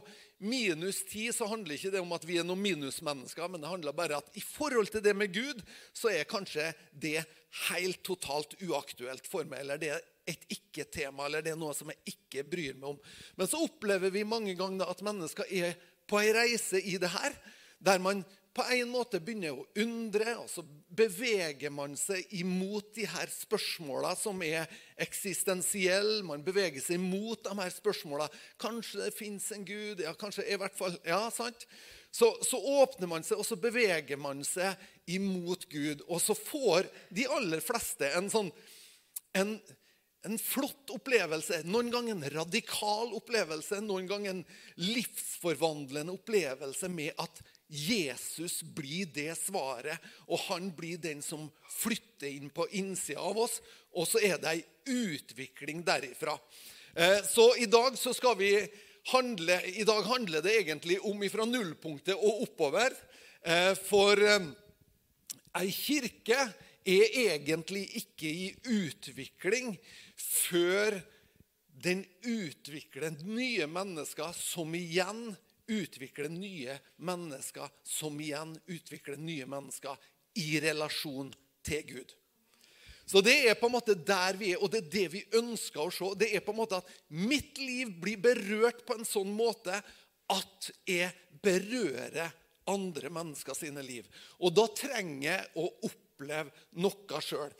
minus 0.48 1.04
ti, 1.06 1.28
så 1.36 1.50
handler 1.52 1.76
ikke 1.76 1.92
det 1.94 2.02
om 2.02 2.16
at 2.16 2.26
vi 2.26 2.40
er 2.40 2.48
noen 2.48 2.64
minusmennesker, 2.64 3.52
men 3.52 3.62
det 3.62 3.70
handler 3.70 3.98
bare 3.98 4.22
at 4.22 4.40
i 4.40 4.44
forhold 4.44 4.90
til 4.94 5.04
det 5.04 5.14
med 5.18 5.36
Gud, 5.36 5.62
så 5.94 6.14
er 6.14 6.30
kanskje 6.30 6.72
det 6.92 7.20
helt 7.68 8.02
totalt 8.08 8.56
uaktuelt 8.64 9.28
for 9.30 9.46
meg. 9.48 9.66
Eller 9.66 9.82
det 9.82 9.92
er 9.98 10.08
et 10.25 10.48
ikke-tema, 10.55 11.27
eller 11.27 11.44
det 11.46 11.53
er 11.53 11.60
noe 11.60 11.75
som 11.77 11.91
jeg 11.94 12.15
ikke 12.15 12.46
bryr 12.50 12.77
meg 12.79 12.96
om. 12.96 13.01
Men 13.38 13.50
så 13.50 13.62
opplever 13.65 14.13
vi 14.13 14.25
mange 14.27 14.55
ganger 14.58 14.89
at 14.89 15.03
mennesker 15.05 15.50
er 15.53 15.77
på 16.10 16.20
ei 16.22 16.34
reise 16.36 16.82
i 16.82 16.98
det 17.01 17.12
her, 17.13 17.38
der 17.86 18.01
man 18.01 18.24
på 18.55 18.63
en 18.72 18.88
måte 18.88 19.20
begynner 19.20 19.58
å 19.58 19.65
undre, 19.84 20.38
og 20.39 20.48
så 20.48 20.63
beveger 20.96 21.74
man 21.75 21.98
seg 22.00 22.24
imot 22.39 22.94
de 22.96 23.03
her 23.12 23.27
spørsmåla 23.27 24.13
som 24.15 24.39
er 24.48 24.70
eksistensielle. 25.03 26.22
Man 26.24 26.46
beveger 26.46 26.79
seg 26.79 26.96
imot 27.01 27.44
de 27.44 27.55
her 27.60 27.74
spørsmåla. 27.75 28.29
Kanskje 28.62 29.01
det 29.03 29.12
fins 29.17 29.50
en 29.51 29.67
Gud? 29.67 30.05
Ja, 30.05 30.15
kanskje 30.15 30.48
i 30.48 30.60
hvert 30.62 30.77
fall, 30.77 30.96
ja, 31.03 31.25
sant? 31.36 31.67
Så, 32.15 32.29
så, 32.48 32.62
åpner 32.79 33.12
man 33.12 33.27
seg, 33.27 33.41
og 33.41 33.44
så 33.44 33.60
beveger 33.60 34.15
man 34.24 34.39
seg 34.48 34.79
imot 35.12 35.67
Gud. 35.67 36.05
Og 36.08 36.24
så 36.24 36.38
får 36.39 36.88
de 37.12 37.27
aller 37.27 37.60
fleste 37.60 38.08
en 38.15 38.32
sånn 38.32 38.53
en, 39.36 39.58
en 40.25 40.38
flott 40.41 40.91
opplevelse. 40.94 41.62
Noen 41.70 41.91
ganger 41.94 42.15
en 42.15 42.29
radikal 42.34 43.13
opplevelse, 43.17 43.82
noen 43.86 44.08
ganger 44.10 44.34
en 44.34 44.46
livsforvandlende 44.82 46.15
opplevelse 46.15 46.89
med 46.91 47.13
at 47.22 47.41
Jesus 47.67 48.60
blir 48.75 49.10
det 49.13 49.32
svaret, 49.39 50.01
og 50.29 50.41
han 50.50 50.70
blir 50.77 51.00
den 51.01 51.24
som 51.25 51.48
flytter 51.79 52.29
inn 52.29 52.51
på 52.53 52.67
innsida 52.77 53.24
av 53.25 53.39
oss. 53.46 53.60
Og 53.98 54.08
så 54.10 54.22
er 54.22 54.38
det 54.41 54.51
ei 54.51 54.65
utvikling 55.15 55.82
derifra. 55.86 56.38
Eh, 56.94 57.22
så 57.25 57.50
i 57.58 57.65
dag 57.70 57.98
så 57.98 58.13
skal 58.13 58.38
vi 58.39 58.51
handle 59.12 59.60
I 59.77 59.84
dag 59.86 60.01
handler 60.10 60.41
det 60.41 60.55
egentlig 60.60 61.00
om 61.05 61.24
ifra 61.24 61.46
nullpunktet 61.46 62.15
og 62.15 62.46
oppover. 62.48 62.94
Eh, 63.46 63.74
for 63.77 64.22
eh, 64.22 64.48
ei 65.62 65.67
kirke 65.74 66.39
er 66.86 67.17
egentlig 67.17 67.88
ikke 68.01 68.29
i 68.29 68.48
utvikling 68.70 69.74
før 70.16 71.00
den 71.86 72.04
utvikler 72.24 73.16
nye 73.28 73.68
mennesker 73.68 74.36
som 74.38 74.76
igjen 74.78 75.28
utvikler 75.68 76.30
nye 76.30 76.78
mennesker, 77.02 77.72
som 77.84 78.20
igjen 78.22 78.54
utvikler 78.70 79.18
nye 79.18 79.48
mennesker 79.50 79.98
i 80.40 80.60
relasjon 80.64 81.34
til 81.66 81.84
Gud. 81.90 82.14
Så 83.06 83.22
Det 83.22 83.36
er 83.50 83.58
på 83.58 83.68
en 83.68 83.76
måte 83.76 83.94
der 83.94 84.38
vi 84.38 84.54
er, 84.54 84.62
og 84.62 84.72
det 84.74 84.86
er 84.86 84.94
det 84.94 85.08
vi 85.14 85.22
ønsker 85.38 85.84
å 85.84 85.92
se. 85.94 86.08
Det 86.18 86.32
er 86.34 86.42
på 86.42 86.56
en 86.56 86.62
måte 86.64 86.80
at 86.82 86.90
mitt 87.14 87.60
liv 87.62 87.92
blir 88.02 88.18
berørt 88.18 88.82
på 88.86 88.98
en 88.98 89.06
sånn 89.06 89.30
måte 89.30 89.78
at 90.34 90.72
jeg 90.90 91.12
berører 91.46 92.34
andre 92.66 93.12
mennesker 93.14 93.54
sine 93.54 93.84
liv. 93.86 94.08
Og 94.42 94.56
da 94.58 94.66
trenger 94.74 95.28
jeg 95.28 95.52
å 95.62 95.68
oppleve 95.86 96.50
noe 96.82 97.22
sjøl. 97.22 97.54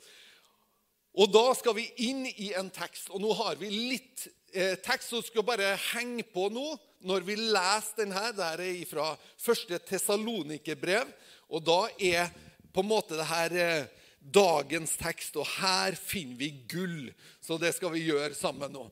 Og 1.16 1.30
da 1.32 1.46
skal 1.56 1.76
vi 1.78 1.86
inn 2.04 2.26
i 2.28 2.50
en 2.58 2.68
tekst. 2.72 3.08
Og 3.08 3.22
nå 3.22 3.32
har 3.38 3.56
vi 3.60 3.70
litt 3.72 4.26
eh, 4.52 4.76
tekst 4.84 5.14
så 5.14 5.22
skal 5.24 5.46
bare 5.46 5.76
henge 5.92 6.26
på 6.28 6.50
nå 6.52 6.74
når 7.06 7.24
vi 7.26 7.36
leser 7.38 8.02
denne, 8.02 8.32
Det 8.36 8.66
er 8.66 8.88
fra 8.88 9.12
første 9.38 9.78
Tessalonikerbrev, 9.78 11.12
og 11.52 11.62
da 11.62 11.80
er 12.02 12.32
på 12.72 12.82
en 12.82 12.90
måte 12.90 13.16
det 13.16 13.28
her 13.28 13.56
eh, 13.56 13.88
dagens 14.20 14.96
tekst, 14.98 15.36
og 15.38 15.46
her 15.60 15.94
finner 15.96 16.36
vi 16.40 16.50
gull. 16.68 17.12
Så 17.40 17.60
det 17.62 17.72
skal 17.76 17.94
vi 17.94 18.08
gjøre 18.08 18.34
sammen 18.34 18.74
nå. 18.74 18.88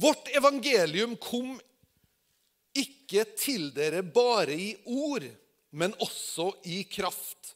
Vårt 0.00 0.30
evangelium 0.32 1.16
kom 1.20 1.58
ikke 2.74 3.26
til 3.36 3.68
dere 3.74 4.02
bare 4.06 4.54
i 4.54 4.72
ord, 4.86 5.26
men 5.70 5.94
også 6.00 6.52
i 6.70 6.82
kraft. 6.88 7.54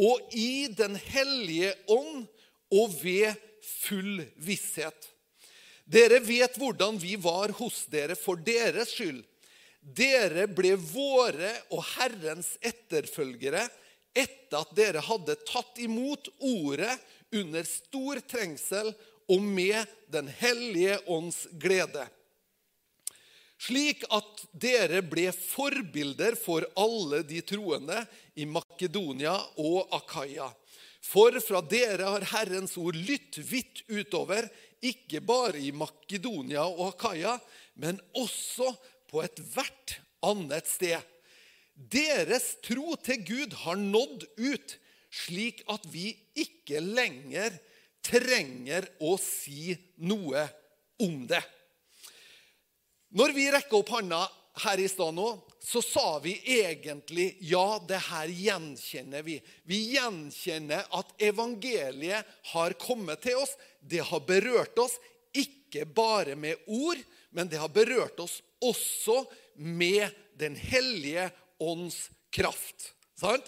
Og 0.00 0.32
i 0.36 0.68
Den 0.72 0.94
hellige 0.96 1.74
ånd 1.90 2.28
og 2.74 2.92
ved 3.02 3.34
full 3.62 4.22
visshet. 4.40 5.08
Dere 5.90 6.20
vet 6.22 6.54
hvordan 6.60 6.98
vi 7.02 7.16
var 7.18 7.50
hos 7.58 7.82
dere 7.90 8.14
for 8.18 8.38
deres 8.46 8.94
skyld. 8.94 9.24
Dere 9.80 10.46
ble 10.46 10.76
våre 10.78 11.50
og 11.72 11.82
Herrens 11.96 12.52
etterfølgere 12.60 13.64
etter 14.14 14.60
at 14.60 14.74
dere 14.76 15.02
hadde 15.06 15.38
tatt 15.48 15.78
imot 15.82 16.28
ordet 16.38 16.92
under 17.34 17.66
stor 17.66 18.20
trengsel 18.28 18.92
og 19.30 19.42
med 19.42 19.86
Den 20.10 20.26
hellige 20.26 20.98
ånds 21.06 21.44
glede. 21.62 22.02
Slik 23.60 24.02
at 24.10 24.40
dere 24.56 25.02
ble 25.06 25.28
forbilder 25.36 26.34
for 26.38 26.64
alle 26.80 27.20
de 27.28 27.42
troende 27.46 28.00
i 28.34 28.46
Makedonia 28.48 29.36
og 29.60 29.92
Akaya. 29.94 30.48
For 31.00 31.34
fra 31.40 31.62
dere 31.64 32.08
har 32.12 32.26
Herrens 32.34 32.76
ord 32.80 32.98
lytt 32.98 33.38
vidt 33.48 33.82
utover 33.88 34.48
ikke 34.84 35.20
bare 35.24 35.60
i 35.60 35.72
Makedonia 35.76 36.66
og 36.68 36.94
Akaya, 36.94 37.36
men 37.80 38.00
også 38.16 38.68
på 39.10 39.24
ethvert 39.24 39.96
annet 40.24 40.68
sted. 40.68 41.00
Deres 41.74 42.54
tro 42.64 42.94
til 43.00 43.24
Gud 43.24 43.56
har 43.62 43.80
nådd 43.80 44.26
ut, 44.36 44.76
slik 45.10 45.64
at 45.72 45.86
vi 45.90 46.12
ikke 46.38 46.82
lenger 46.84 47.56
trenger 48.04 48.86
å 49.00 49.16
si 49.20 49.74
noe 50.04 50.44
om 51.00 51.24
det. 51.28 51.42
Når 53.16 53.34
vi 53.34 53.48
rekker 53.50 53.80
opp 53.80 53.90
handa 53.96 54.20
her 54.64 54.80
i 54.80 54.88
stad 54.88 55.14
nå, 55.14 55.28
så 55.62 55.82
sa 55.82 56.18
vi 56.18 56.34
egentlig 56.60 57.36
ja, 57.40 57.80
det 57.88 58.00
her 58.08 58.32
gjenkjenner 58.32 59.22
vi. 59.22 59.38
Vi 59.68 59.80
gjenkjenner 59.94 60.88
at 60.96 61.12
evangeliet 61.22 62.26
har 62.52 62.76
kommet 62.80 63.22
til 63.24 63.40
oss. 63.42 63.54
Det 63.80 64.02
har 64.08 64.24
berørt 64.26 64.78
oss, 64.80 64.96
ikke 65.32 65.86
bare 65.86 66.34
med 66.36 66.58
ord, 66.66 66.98
men 67.30 67.48
det 67.48 67.60
har 67.62 67.70
berørt 67.72 68.18
oss 68.20 68.40
også 68.60 69.24
med 69.54 70.08
Den 70.40 70.54
hellige 70.56 71.26
ånds 71.60 72.08
kraft. 72.32 72.94
Sant? 73.20 73.44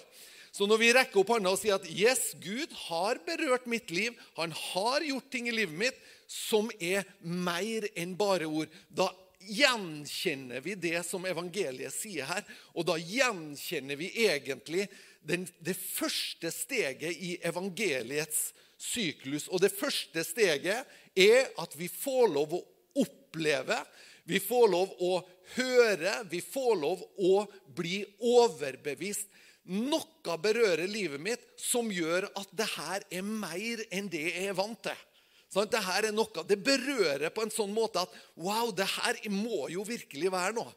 Så 0.53 0.67
når 0.69 0.77
vi 0.77 0.91
rekker 0.93 1.23
opp 1.23 1.31
hånda 1.33 1.49
og 1.55 1.57
sier 1.57 1.79
at 1.79 1.87
yes, 1.89 2.35
Gud 2.37 2.69
har 2.85 3.17
berørt 3.25 3.65
mitt 3.65 3.89
liv, 3.89 4.13
han 4.37 4.53
har 4.53 5.01
gjort 5.01 5.31
ting 5.33 5.47
i 5.49 5.55
livet 5.55 5.73
mitt 5.73 5.97
som 6.29 6.69
er 6.77 7.07
mer 7.25 7.87
enn 7.97 8.13
bare 8.19 8.45
ord, 8.45 8.69
da 8.93 9.09
gjenkjenner 9.47 10.61
vi 10.63 10.75
det 10.75 10.99
som 11.07 11.25
evangeliet 11.25 11.93
sier 11.93 12.27
her. 12.29 12.43
Og 12.73 12.87
da 12.87 12.97
gjenkjenner 12.99 13.99
vi 13.99 14.11
egentlig 14.25 14.87
den, 15.23 15.47
det 15.59 15.75
første 15.77 16.51
steget 16.53 17.11
i 17.13 17.37
evangeliets 17.45 18.51
syklus. 18.77 19.47
Og 19.47 19.61
det 19.63 19.73
første 19.73 20.23
steget 20.25 20.89
er 21.15 21.51
at 21.61 21.77
vi 21.79 21.89
får 21.91 22.27
lov 22.33 22.57
å 22.57 22.63
oppleve, 23.03 23.79
vi 24.23 24.39
får 24.39 24.67
lov 24.71 24.91
å 25.03 25.13
høre, 25.57 26.19
vi 26.31 26.39
får 26.43 26.75
lov 26.79 27.01
å 27.19 27.45
bli 27.75 28.01
overbevist. 28.23 29.27
Noe 29.63 30.37
berører 30.43 30.89
livet 30.91 31.21
mitt 31.23 31.43
som 31.59 31.91
gjør 31.91 32.27
at 32.35 32.51
det 32.51 32.67
her 32.75 33.05
er 33.11 33.23
mer 33.23 33.83
enn 33.95 34.09
det 34.11 34.25
jeg 34.27 34.49
er 34.51 34.57
vant 34.57 34.79
til. 34.83 35.03
Sånn, 35.53 35.69
det 35.69 35.83
her 35.85 36.09
er 36.09 36.15
noe, 36.15 36.43
det 36.49 36.57
berører 36.65 37.29
på 37.33 37.45
en 37.45 37.53
sånn 37.53 37.73
måte 37.75 38.01
at 38.01 38.13
wow, 38.41 38.71
det 38.73 38.87
her 38.95 39.19
må 39.29 39.67
jo 39.69 39.85
virkelig 39.85 40.31
være 40.33 40.55
noe. 40.57 40.73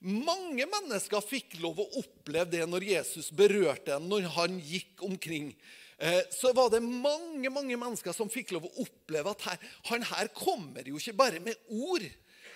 Mange 0.00 0.64
mennesker 0.68 1.24
fikk 1.24 1.58
lov 1.60 1.80
å 1.80 1.88
oppleve 2.00 2.48
det 2.52 2.66
når 2.68 2.86
Jesus 2.88 3.28
berørte 3.36 3.94
dem, 3.94 4.08
når 4.12 4.28
han 4.36 4.56
gikk 4.64 5.02
omkring. 5.04 5.54
Eh, 6.00 6.22
så 6.32 6.54
var 6.56 6.70
det 6.72 6.80
mange 6.80 7.52
mange 7.52 7.76
mennesker 7.76 8.14
som 8.16 8.30
fikk 8.32 8.54
lov 8.56 8.68
å 8.68 8.84
oppleve 8.84 9.32
at 9.34 9.44
her, 9.48 9.66
han 9.90 10.04
her 10.08 10.30
kommer 10.36 10.88
jo 10.88 11.00
ikke 11.00 11.16
bare 11.16 11.42
med 11.44 11.56
ord. 11.68 12.06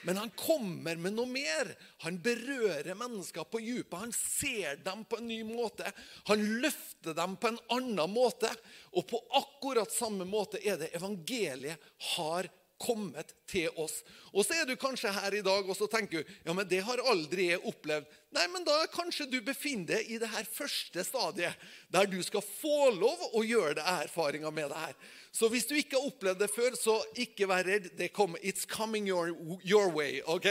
Men 0.04 0.20
han 0.20 0.32
kommer 0.36 0.98
med 1.00 1.16
noe 1.16 1.28
mer. 1.28 1.70
Han 2.04 2.18
berører 2.22 2.96
mennesker 2.98 3.46
på 3.48 3.60
dypet. 3.64 3.98
Han 4.00 4.12
ser 4.12 4.82
dem 4.84 5.04
på 5.08 5.20
en 5.20 5.28
ny 5.28 5.40
måte. 5.48 5.88
Han 6.28 6.44
løfter 6.60 7.16
dem 7.16 7.38
på 7.40 7.52
en 7.52 7.60
annen 7.78 8.12
måte. 8.12 8.50
Og 8.92 9.06
på 9.08 9.20
akkurat 9.40 9.92
samme 9.92 10.26
måte 10.28 10.60
er 10.60 10.78
det 10.80 10.92
evangeliet 10.96 11.80
har 12.16 12.50
kommet 12.80 13.32
til 13.50 13.68
oss. 13.80 14.00
Og 14.32 14.44
så 14.44 14.56
er 14.58 14.68
du 14.68 14.74
kanskje 14.80 15.12
her 15.14 15.36
i 15.38 15.42
dag 15.44 15.68
og 15.68 15.76
så 15.78 15.88
tenker 15.90 16.22
du, 16.22 16.32
ja, 16.46 16.54
men 16.56 16.66
det 16.68 16.82
har 16.86 17.02
aldri 17.10 17.48
jeg 17.52 17.62
opplevd. 17.66 18.08
Nei, 18.34 18.46
men 18.50 18.66
da 18.66 18.80
kanskje 18.92 19.28
du 19.30 19.38
befinner 19.46 19.94
deg 19.94 20.10
i 20.10 20.18
det 20.22 20.30
her 20.32 20.46
første 20.48 21.04
stadiet, 21.06 21.60
der 21.94 22.08
du 22.10 22.18
skal 22.26 22.42
få 22.44 22.90
lov 22.96 23.28
å 23.32 23.44
gjøre 23.46 23.76
det 23.78 23.86
erfaringer 24.06 24.54
med 24.54 24.72
det 24.72 24.80
her. 24.86 24.96
Så 25.34 25.50
hvis 25.52 25.68
du 25.70 25.76
ikke 25.78 26.00
har 26.00 26.08
opplevd 26.10 26.42
det 26.42 26.50
før, 26.50 26.74
så 26.78 26.98
ikke 27.24 27.48
vær 27.50 27.66
redd. 27.66 27.92
Det 27.98 28.10
kommer, 28.14 28.42
it's 28.42 28.66
coming 28.70 29.08
your, 29.08 29.32
your 29.62 29.92
way. 29.94 30.20
ok? 30.26 30.50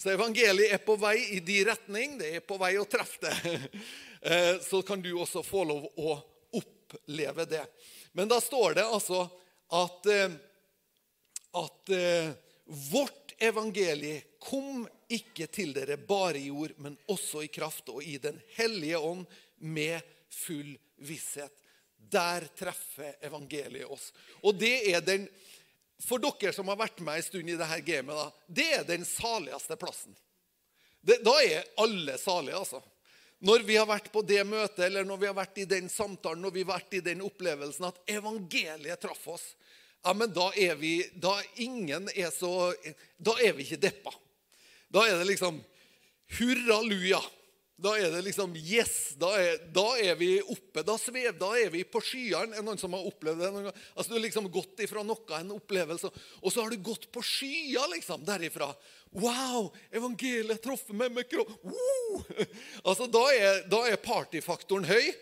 Så 0.00 0.14
evangeliet 0.14 0.72
er 0.72 0.80
på 0.80 0.96
vei 0.96 1.16
i 1.36 1.42
de 1.44 1.58
retning. 1.68 2.16
Det 2.20 2.30
er 2.38 2.44
på 2.46 2.56
vei 2.60 2.76
å 2.80 2.88
treffe 2.88 3.26
det. 3.26 3.58
Eh, 4.20 4.58
så 4.60 4.82
kan 4.84 5.00
du 5.00 5.14
også 5.16 5.40
få 5.40 5.62
lov 5.64 5.86
å 5.96 6.10
oppleve 6.58 7.46
det. 7.48 7.62
Men 8.12 8.28
da 8.28 8.36
står 8.36 8.74
det 8.76 8.82
altså 8.84 9.22
at 9.72 10.08
eh, 10.12 10.34
at 11.56 11.92
eh, 11.94 12.32
vårt 12.90 13.34
evangelie 13.42 14.22
kom 14.38 14.84
ikke 15.10 15.48
til 15.50 15.72
dere 15.74 15.96
bare 15.96 16.38
i 16.38 16.50
ord, 16.50 16.76
men 16.78 16.98
også 17.10 17.42
i 17.44 17.50
kraft 17.52 17.88
og 17.90 18.02
i 18.04 18.18
Den 18.22 18.38
hellige 18.56 18.98
ånd 18.98 19.24
med 19.58 20.00
full 20.30 20.76
visshet. 21.02 21.52
Der 21.96 22.46
treffer 22.56 23.16
evangeliet 23.20 23.90
oss. 23.90 24.12
Og 24.42 24.54
det 24.58 24.92
er 24.92 25.02
den, 25.04 25.28
For 26.00 26.22
dere 26.22 26.52
som 26.56 26.68
har 26.72 26.78
vært 26.80 27.02
med 27.04 27.18
en 27.18 27.26
stund 27.26 27.50
i 27.50 27.58
dette 27.58 27.80
gamet, 27.84 28.16
da, 28.16 28.30
det 28.46 28.68
er 28.78 28.86
den 28.88 29.04
saligste 29.04 29.76
plassen. 29.76 30.14
Det, 31.00 31.18
da 31.24 31.34
er 31.42 31.66
alle 31.80 32.16
salige, 32.18 32.56
altså. 32.56 32.80
når 33.40 33.66
vi 33.68 33.76
har 33.76 33.88
vært 33.88 34.08
på 34.12 34.22
det 34.22 34.40
møtet, 34.44 34.80
eller 34.86 35.04
når 35.04 35.20
vi 35.20 35.28
har 35.28 35.36
vært 35.36 35.58
i 35.60 35.68
den 35.68 35.88
samtalen, 35.88 36.42
når 36.44 36.54
vi 36.54 36.64
har 36.64 36.72
vært 36.74 36.96
i 36.96 37.02
den 37.04 37.22
opplevelsen 37.24 37.88
at 37.88 38.00
evangeliet 38.08 39.00
traff 39.00 39.28
oss, 39.28 39.46
ja, 40.04 40.14
men 40.16 40.32
da 40.32 40.48
er 40.56 40.78
vi 40.80 40.94
Da 41.12 41.34
ingen 41.60 42.08
er 42.14 42.30
så 42.32 42.72
Da 43.20 43.34
er 43.44 43.52
vi 43.56 43.66
ikke 43.66 43.82
deppa. 43.88 44.14
Da 44.90 45.04
er 45.06 45.20
det 45.20 45.28
liksom 45.28 45.60
hurraluja. 46.38 47.20
Da 47.80 47.94
er 47.96 48.10
det 48.12 48.20
liksom 48.26 48.52
Yes! 48.58 49.14
Da 49.20 49.30
er, 49.40 49.60
da 49.72 49.86
er 50.00 50.16
vi 50.20 50.34
oppe. 50.42 50.82
Da, 50.84 50.96
svev, 51.00 51.32
da 51.40 51.50
er 51.56 51.70
vi 51.72 51.84
på 51.88 52.02
skyene. 52.04 52.52
Er 52.52 52.60
det 52.60 52.66
noen 52.66 52.80
som 52.80 52.92
har 52.96 53.06
opplevd 53.08 53.40
det? 53.40 53.50
noen 53.54 53.68
gang? 53.68 53.78
Altså, 53.94 54.10
Du 54.10 54.16
har 54.18 54.24
liksom 54.26 54.48
gått 54.52 54.82
ifra 54.84 55.04
noe, 55.06 55.24
en 55.38 55.54
opplevelse, 55.54 56.10
og 56.42 56.52
så 56.52 56.64
har 56.64 56.72
du 56.72 56.82
gått 56.84 57.08
på 57.12 57.22
skya 57.24 57.86
liksom, 57.94 58.24
derifra. 58.26 58.68
Wow! 59.16 59.70
Evangeliet 59.96 60.60
traff 60.64 60.84
meg 60.92 61.14
med 61.14 61.28
kropp. 61.30 61.54
Woo! 61.64 62.24
Altså, 62.88 63.06
da 63.08 63.22
er, 63.32 63.62
da 63.70 63.84
er 63.88 64.00
partyfaktoren 64.02 64.88
høy. 64.88 65.12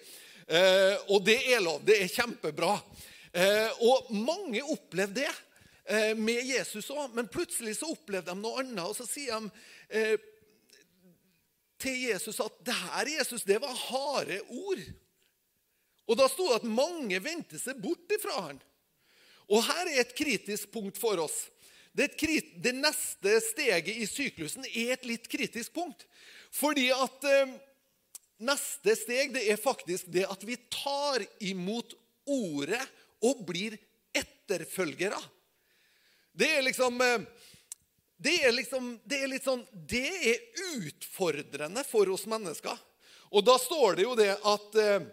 Eh, 0.49 0.97
og 1.13 1.23
det 1.29 1.39
er 1.53 1.63
lov. 1.63 1.83
Det 1.87 1.99
er 2.01 2.11
kjempebra. 2.11 2.75
Eh, 3.33 3.83
og 3.85 4.09
mange 4.15 4.63
opplevde 4.65 5.23
det 5.23 5.31
eh, 5.89 6.15
med 6.17 6.45
Jesus 6.47 6.91
òg, 6.95 7.13
men 7.17 7.31
plutselig 7.31 7.79
så 7.79 7.91
opplevde 7.93 8.33
de 8.33 8.41
noe 8.41 8.63
annet. 8.63 8.85
Og 8.87 8.97
så 8.97 9.07
sier 9.09 9.37
de 9.39 9.51
eh, 9.89 10.17
til 11.79 12.01
Jesus 12.09 12.41
at 12.43 12.65
det 12.67 12.75
her, 12.75 13.13
Jesus, 13.19 13.45
det 13.47 13.61
var 13.63 13.77
harde 13.89 14.41
ord. 14.49 14.87
Og 16.09 16.17
da 16.19 16.27
sto 16.31 16.49
det 16.49 16.63
at 16.63 16.73
mange 16.73 17.21
vendte 17.23 17.61
seg 17.61 17.79
bort 17.83 18.17
ifra 18.17 18.49
han. 18.49 18.59
Og 19.49 19.65
her 19.65 19.89
er 19.89 20.03
et 20.03 20.17
kritisk 20.17 20.73
punkt 20.73 20.99
for 21.01 21.21
oss. 21.23 21.47
Det, 21.97 22.13
det 22.63 22.75
neste 22.77 23.39
steget 23.43 23.97
i 23.97 24.07
syklusen 24.09 24.67
er 24.69 24.95
et 24.95 25.07
litt 25.09 25.29
kritisk 25.31 25.73
punkt. 25.77 26.05
Fordi 26.55 26.89
at 26.95 27.25
eh, 27.29 27.55
neste 28.45 28.95
steg 28.97 29.35
det 29.35 29.47
er 29.51 29.61
faktisk 29.61 30.11
det 30.13 30.27
at 30.29 30.45
vi 30.47 30.57
tar 30.73 31.25
imot 31.45 31.97
ordet 32.29 32.83
og 33.25 33.45
blir 33.49 33.77
etterfølgere. 34.17 35.19
Det 36.39 36.49
er 36.59 36.65
liksom 36.67 37.01
eh, 37.03 37.27
det 38.19 38.35
er, 38.43 38.53
liksom, 38.53 38.97
det 39.07 39.21
er 39.23 39.31
litt 39.31 39.45
sånn 39.47 39.61
Det 39.71 40.09
er 40.33 40.41
utfordrende 40.75 41.85
for 41.87 42.11
oss 42.11 42.25
mennesker. 42.27 42.75
Og 43.31 43.45
da 43.47 43.55
står 43.63 43.99
det 43.99 44.07
jo 44.09 44.17
det 44.19 44.33
at 44.35 44.79
eh, 44.83 45.07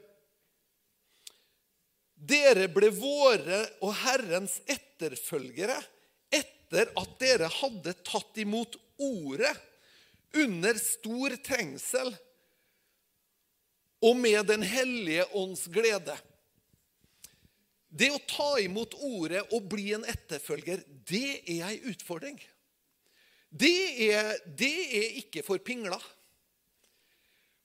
dere 2.16 2.66
ble 2.74 2.90
våre 2.96 3.60
og 3.86 3.94
Herrens 4.02 4.58
etterfølgere 4.66 5.78
etter 6.34 6.90
at 6.98 7.16
dere 7.22 7.50
hadde 7.60 7.94
tatt 8.08 8.40
imot 8.42 8.80
ordet 8.98 9.54
under 10.36 10.80
stor 10.82 11.36
trengsel 11.46 12.10
og 14.06 14.18
med 14.18 14.48
Den 14.50 14.64
hellige 14.66 15.28
ånds 15.38 15.68
glede. 15.72 16.16
Det 17.96 18.10
å 18.12 18.20
ta 18.28 18.50
imot 18.60 18.98
ordet 19.08 19.46
og 19.56 19.70
bli 19.72 19.94
en 19.96 20.04
etterfølger, 20.12 20.84
det 21.08 21.40
er 21.46 21.70
ei 21.70 21.80
utfordring 21.94 22.42
det 23.56 24.12
er, 24.12 24.34
det 24.58 24.76
er 25.00 25.18
ikke 25.22 25.44
for 25.46 25.62
pingler. 25.64 26.02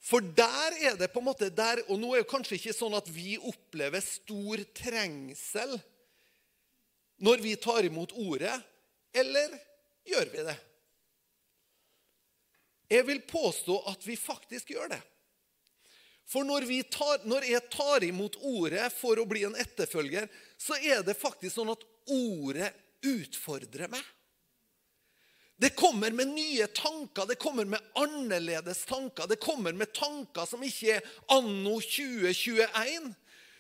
For 0.01 0.23
der 0.23 0.77
er 0.87 0.99
det 0.99 1.11
på 1.13 1.21
en 1.21 1.29
måte 1.29 1.51
der, 1.51 1.83
Og 1.89 1.99
nå 2.01 2.15
er 2.15 2.23
det 2.23 2.31
kanskje 2.31 2.57
ikke 2.57 2.77
sånn 2.77 2.95
at 2.97 3.09
vi 3.11 3.37
opplever 3.37 4.03
stor 4.05 4.63
trengsel 4.77 5.77
når 7.21 7.43
vi 7.45 7.53
tar 7.61 7.85
imot 7.85 8.15
ordet, 8.17 8.55
eller 9.13 9.53
gjør 10.09 10.31
vi 10.33 10.45
det? 10.47 10.57
Jeg 12.91 13.07
vil 13.11 13.21
påstå 13.29 13.77
at 13.91 14.07
vi 14.07 14.17
faktisk 14.17 14.73
gjør 14.73 14.95
det. 14.95 15.01
For 16.31 16.47
når, 16.47 16.69
tar, 16.95 17.25
når, 17.27 17.45
jeg 17.51 17.67
tar 17.73 18.05
imot 18.07 18.37
ordet 18.47 18.87
for 18.95 19.19
å 19.19 19.27
bli 19.27 19.43
en 19.49 19.57
etterfølger, 19.59 20.29
så 20.61 20.77
er 20.79 21.03
det 21.03 21.19
faktisk 21.19 21.57
sånn 21.57 21.73
at 21.73 21.83
ordet 22.07 22.71
utfordrer 23.03 23.91
meg. 23.91 24.05
Det 25.61 25.73
kommer 25.77 26.15
med 26.15 26.31
nye 26.33 26.67
tanker, 26.73 27.27
det 27.27 27.35
kommer 27.35 27.67
med 27.69 27.83
annerledes 27.99 28.85
tanker. 28.89 29.27
Det 29.29 29.37
kommer 29.43 29.75
med 29.77 29.91
tanker 29.93 30.47
som 30.49 30.63
ikke 30.65 30.95
er 30.95 31.11
anno 31.35 31.75
2021. 31.83 33.11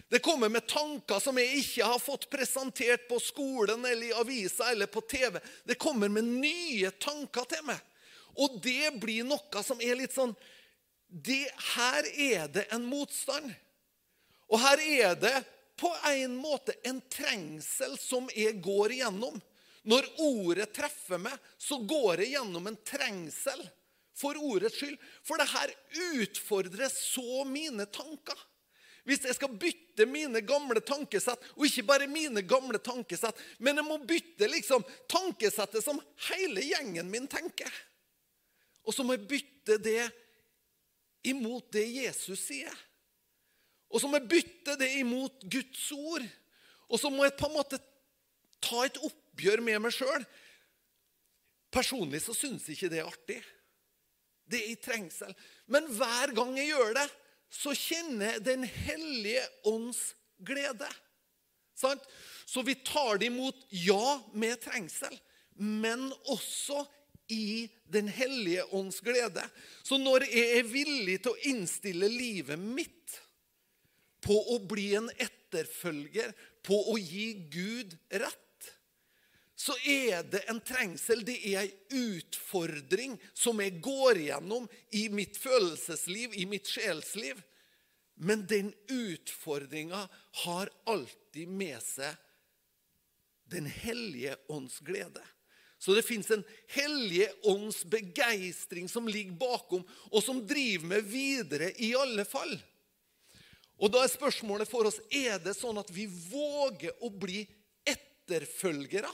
Det 0.08 0.22
kommer 0.24 0.48
med 0.48 0.64
tanker 0.70 1.20
som 1.20 1.36
jeg 1.42 1.58
ikke 1.60 1.90
har 1.90 2.00
fått 2.00 2.30
presentert 2.30 3.04
på 3.10 3.18
skolen 3.20 3.84
eller 3.84 4.08
i 4.08 4.14
avisa 4.16 4.70
eller 4.70 4.88
på 4.88 5.02
TV. 5.10 5.42
Det 5.66 5.74
kommer 5.74 6.08
med 6.08 6.24
nye 6.24 6.94
tanker 7.02 7.50
til 7.50 7.66
meg. 7.68 7.82
Og 8.38 8.56
det 8.64 8.94
blir 9.02 9.26
noe 9.28 9.66
som 9.66 9.82
er 9.82 9.98
litt 10.00 10.14
sånn 10.14 10.32
det, 11.10 11.50
Her 11.76 12.06
er 12.14 12.48
det 12.48 12.66
en 12.74 12.86
motstand. 12.86 13.50
Og 14.50 14.58
her 14.58 14.80
er 14.82 15.14
det 15.18 15.36
på 15.78 15.90
en 16.10 16.34
måte 16.36 16.74
en 16.84 17.00
trengsel 17.10 17.96
som 17.98 18.28
jeg 18.34 18.58
går 18.62 18.96
igjennom. 18.98 19.38
Når 19.88 20.08
ordet 20.20 20.72
treffer 20.76 21.20
meg, 21.22 21.34
så 21.56 21.78
går 21.78 22.24
jeg 22.24 22.34
gjennom 22.34 22.66
en 22.68 22.78
trengsel 22.84 23.62
for 24.20 24.36
ordets 24.36 24.76
skyld. 24.76 24.98
For 25.24 25.40
det 25.40 25.48
her 25.54 25.72
utfordrer 26.20 26.92
så 26.92 27.44
mine 27.48 27.86
tanker. 27.88 28.36
Hvis 29.08 29.24
jeg 29.24 29.38
skal 29.38 29.56
bytte 29.56 30.04
mine 30.06 30.42
gamle 30.44 30.82
tankesett, 30.84 31.40
og 31.56 31.64
ikke 31.66 31.86
bare 31.88 32.10
mine 32.10 32.42
gamle 32.44 32.78
tankesett, 32.84 33.38
men 33.58 33.80
jeg 33.80 33.86
må 33.88 33.96
bytte 34.04 34.50
liksom 34.50 34.84
tankesettet 35.08 35.84
som 35.84 36.02
hele 36.28 36.66
gjengen 36.66 37.08
min 37.10 37.30
tenker. 37.30 37.70
Og 38.84 38.92
så 38.94 39.04
må 39.06 39.16
jeg 39.16 39.28
bytte 39.30 39.78
det 39.80 40.02
imot 41.26 41.70
det 41.74 41.86
Jesus 41.88 42.40
sier. 42.48 42.74
Og 43.90 44.00
så 44.00 44.08
må 44.08 44.20
jeg 44.20 44.30
bytte 44.30 44.76
det 44.80 44.90
imot 45.00 45.46
Guds 45.50 45.86
ord. 45.96 46.26
Og 46.90 47.00
så 47.00 47.10
må 47.10 47.26
jeg 47.26 47.36
på 47.38 47.48
en 47.48 47.56
måte 47.56 47.80
ta 48.62 48.84
et 48.86 49.00
oppgjør 49.02 49.62
med 49.66 49.82
meg 49.82 49.94
sjøl. 49.94 50.24
Personlig 51.74 52.22
så 52.24 52.34
syns 52.36 52.66
jeg 52.66 52.78
ikke 52.78 52.92
det 52.92 53.02
er 53.02 53.10
artig. 53.10 53.40
Det 54.50 54.60
er 54.60 54.72
i 54.72 54.78
trengsel. 54.82 55.34
Men 55.70 55.86
hver 55.94 56.34
gang 56.34 56.56
jeg 56.58 56.72
gjør 56.72 56.96
det, 56.98 57.06
så 57.50 57.74
kjenner 57.74 58.34
jeg 58.34 58.44
Den 58.46 58.64
hellige 58.64 59.42
ånds 59.66 60.00
glede. 60.38 60.88
Sant? 61.78 62.02
Så 62.46 62.62
vi 62.66 62.76
tar 62.84 63.18
det 63.18 63.30
imot, 63.30 63.58
ja, 63.70 64.20
med 64.34 64.58
trengsel, 64.62 65.14
men 65.56 66.10
også 66.28 66.82
i 67.32 67.68
Den 67.90 68.08
hellige 68.08 68.64
ånds 68.76 69.00
glede. 69.02 69.42
Så 69.82 69.98
når 69.98 70.28
jeg 70.28 70.58
er 70.60 70.68
villig 70.70 71.16
til 71.22 71.32
å 71.32 71.48
innstille 71.50 72.06
livet 72.10 72.60
mitt 72.60 73.16
på 74.22 74.36
å 74.54 74.60
bli 74.62 74.92
en 74.98 75.08
etterfølger, 75.16 76.30
på 76.62 76.76
å 76.92 76.94
gi 77.00 77.32
Gud 77.50 77.96
rett 78.12 78.46
så 79.60 79.74
er 79.84 80.22
det 80.24 80.40
en 80.48 80.60
trengsel, 80.64 81.20
det 81.20 81.36
er 81.50 81.66
ei 81.66 81.98
utfordring 82.16 83.18
som 83.36 83.58
jeg 83.60 83.76
går 83.84 84.22
gjennom 84.24 84.64
i 84.96 85.02
mitt 85.12 85.36
følelsesliv, 85.36 86.32
i 86.32 86.46
mitt 86.48 86.70
sjelsliv. 86.70 87.42
Men 88.24 88.46
den 88.48 88.70
utfordringa 88.88 90.06
har 90.46 90.72
alltid 90.88 91.48
med 91.48 91.76
seg 91.84 92.16
Den 93.50 93.66
hellige 93.66 94.36
ånds 94.48 94.78
glede. 94.86 95.24
Så 95.80 95.94
det 95.96 96.04
fins 96.04 96.28
en 96.30 96.42
hellige 96.74 97.30
ånds 97.48 97.84
begeistring 97.88 98.88
som 98.88 99.08
ligger 99.08 99.32
bakom, 99.40 99.84
og 100.12 100.20
som 100.20 100.42
driver 100.44 100.90
meg 100.92 101.06
videre 101.08 101.70
i 101.80 101.94
alle 101.96 102.26
fall. 102.28 102.52
Og 103.80 103.88
Da 103.88 104.04
er 104.04 104.12
spørsmålet 104.12 104.68
for 104.68 104.90
oss 104.90 105.00
er 105.08 105.40
det 105.40 105.56
sånn 105.56 105.80
at 105.80 105.88
vi 105.88 106.04
våger 106.04 107.00
å 107.00 107.08
bli 107.08 107.46
etterfølgere. 107.88 109.08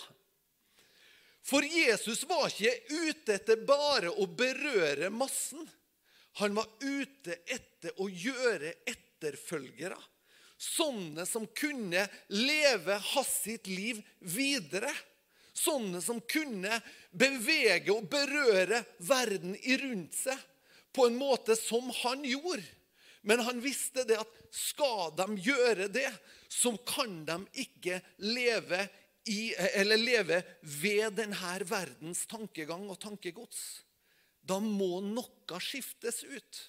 For 1.47 1.63
Jesus 1.63 2.25
var 2.27 2.51
ikke 2.51 2.75
ute 3.07 3.37
etter 3.39 3.63
bare 3.63 4.11
å 4.11 4.27
berøre 4.27 5.13
massen. 5.15 5.63
Han 6.43 6.57
var 6.59 6.67
ute 6.83 7.39
etter 7.47 7.95
å 8.03 8.09
gjøre 8.11 8.75
etterfølgere. 8.91 9.99
Sånne 10.59 11.23
som 11.29 11.47
kunne 11.47 12.09
leve 12.35 12.99
hans 13.13 13.37
liv 13.71 14.03
videre. 14.19 14.91
Sånne 15.57 16.03
som 16.05 16.21
kunne 16.29 16.81
bevege 17.17 17.95
og 17.95 18.11
berøre 18.13 18.83
verden 19.01 19.57
i 19.57 19.79
rundt 19.81 20.19
seg 20.19 20.41
på 20.93 21.07
en 21.09 21.17
måte 21.17 21.57
som 21.57 21.89
han 22.03 22.25
gjorde. 22.29 22.65
Men 23.27 23.41
han 23.43 23.59
visste 23.61 24.05
det 24.07 24.21
at 24.21 24.37
skal 24.55 25.11
de 25.17 25.27
gjøre 25.49 25.89
det, 25.91 26.09
så 26.49 26.77
kan 26.87 27.25
de 27.27 27.41
ikke 27.65 27.99
leve 28.23 28.85
i, 29.27 29.51
leve 29.83 30.43
ved 30.61 31.17
denne 31.19 31.57
verdens 31.67 32.23
tankegang 32.31 32.87
og 32.93 33.01
tankegods. 33.03 33.65
Da 34.47 34.61
må 34.63 35.01
noe 35.03 35.61
skiftes 35.61 36.23
ut. 36.23 36.61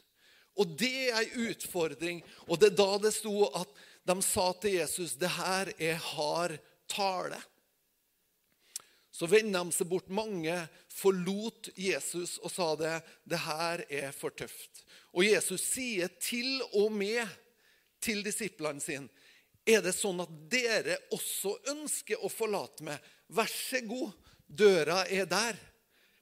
Og 0.57 0.73
det 0.79 1.11
er 1.11 1.19
ei 1.21 1.51
utfordring. 1.51 2.23
Og 2.49 2.57
det 2.57 2.71
er 2.71 2.79
da 2.79 2.89
det 3.05 3.13
sto 3.13 3.51
at 3.53 3.69
de 4.07 4.17
sa 4.25 4.49
til 4.57 4.79
Jesus 4.79 5.13
det 5.19 5.29
her 5.35 5.69
er 5.77 6.01
hard 6.15 6.57
tale. 6.89 7.37
Så 9.17 9.25
vendte 9.25 9.57
de 9.57 9.73
seg 9.73 9.89
bort. 9.89 10.11
Mange 10.13 10.59
forlot 10.93 11.71
Jesus 11.73 12.35
og 12.37 12.53
sa 12.53 12.67
det, 12.77 12.93
det 13.25 13.39
her 13.41 13.81
er 13.89 14.11
for 14.13 14.35
tøft. 14.37 14.83
Og 15.17 15.25
Jesus 15.25 15.63
sier 15.65 16.11
til 16.21 16.61
og 16.77 16.91
med 16.93 17.25
til 18.03 18.21
disiplene 18.25 18.83
sine 18.83 19.09
er 19.67 19.81
det 19.83 19.91
sånn 19.97 20.21
at 20.23 20.31
dere 20.47 20.95
også 21.11 21.57
ønsker 21.73 22.21
å 22.23 22.29
forlate 22.31 22.85
meg? 22.87 23.01
Vær 23.27 23.49
så 23.51 23.81
god, 23.83 24.13
døra 24.47 25.01
er 25.11 25.27
der. 25.27 25.57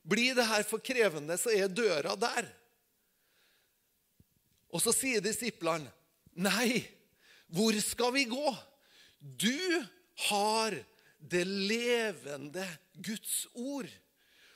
Blir 0.02 0.34
det 0.38 0.48
her 0.50 0.66
for 0.66 0.82
krevende, 0.82 1.38
så 1.38 1.54
er 1.54 1.70
døra 1.70 2.16
der. 2.18 2.48
Og 4.74 4.82
så 4.82 4.94
sier 4.96 5.22
disiplene, 5.22 5.92
nei, 6.34 6.82
hvor 7.54 7.78
skal 7.86 8.16
vi 8.18 8.26
gå? 8.30 8.56
Du 9.22 9.62
har 10.32 10.74
det 11.22 11.46
levende 11.46 12.66
Guds 13.04 13.46
ord. 13.54 13.90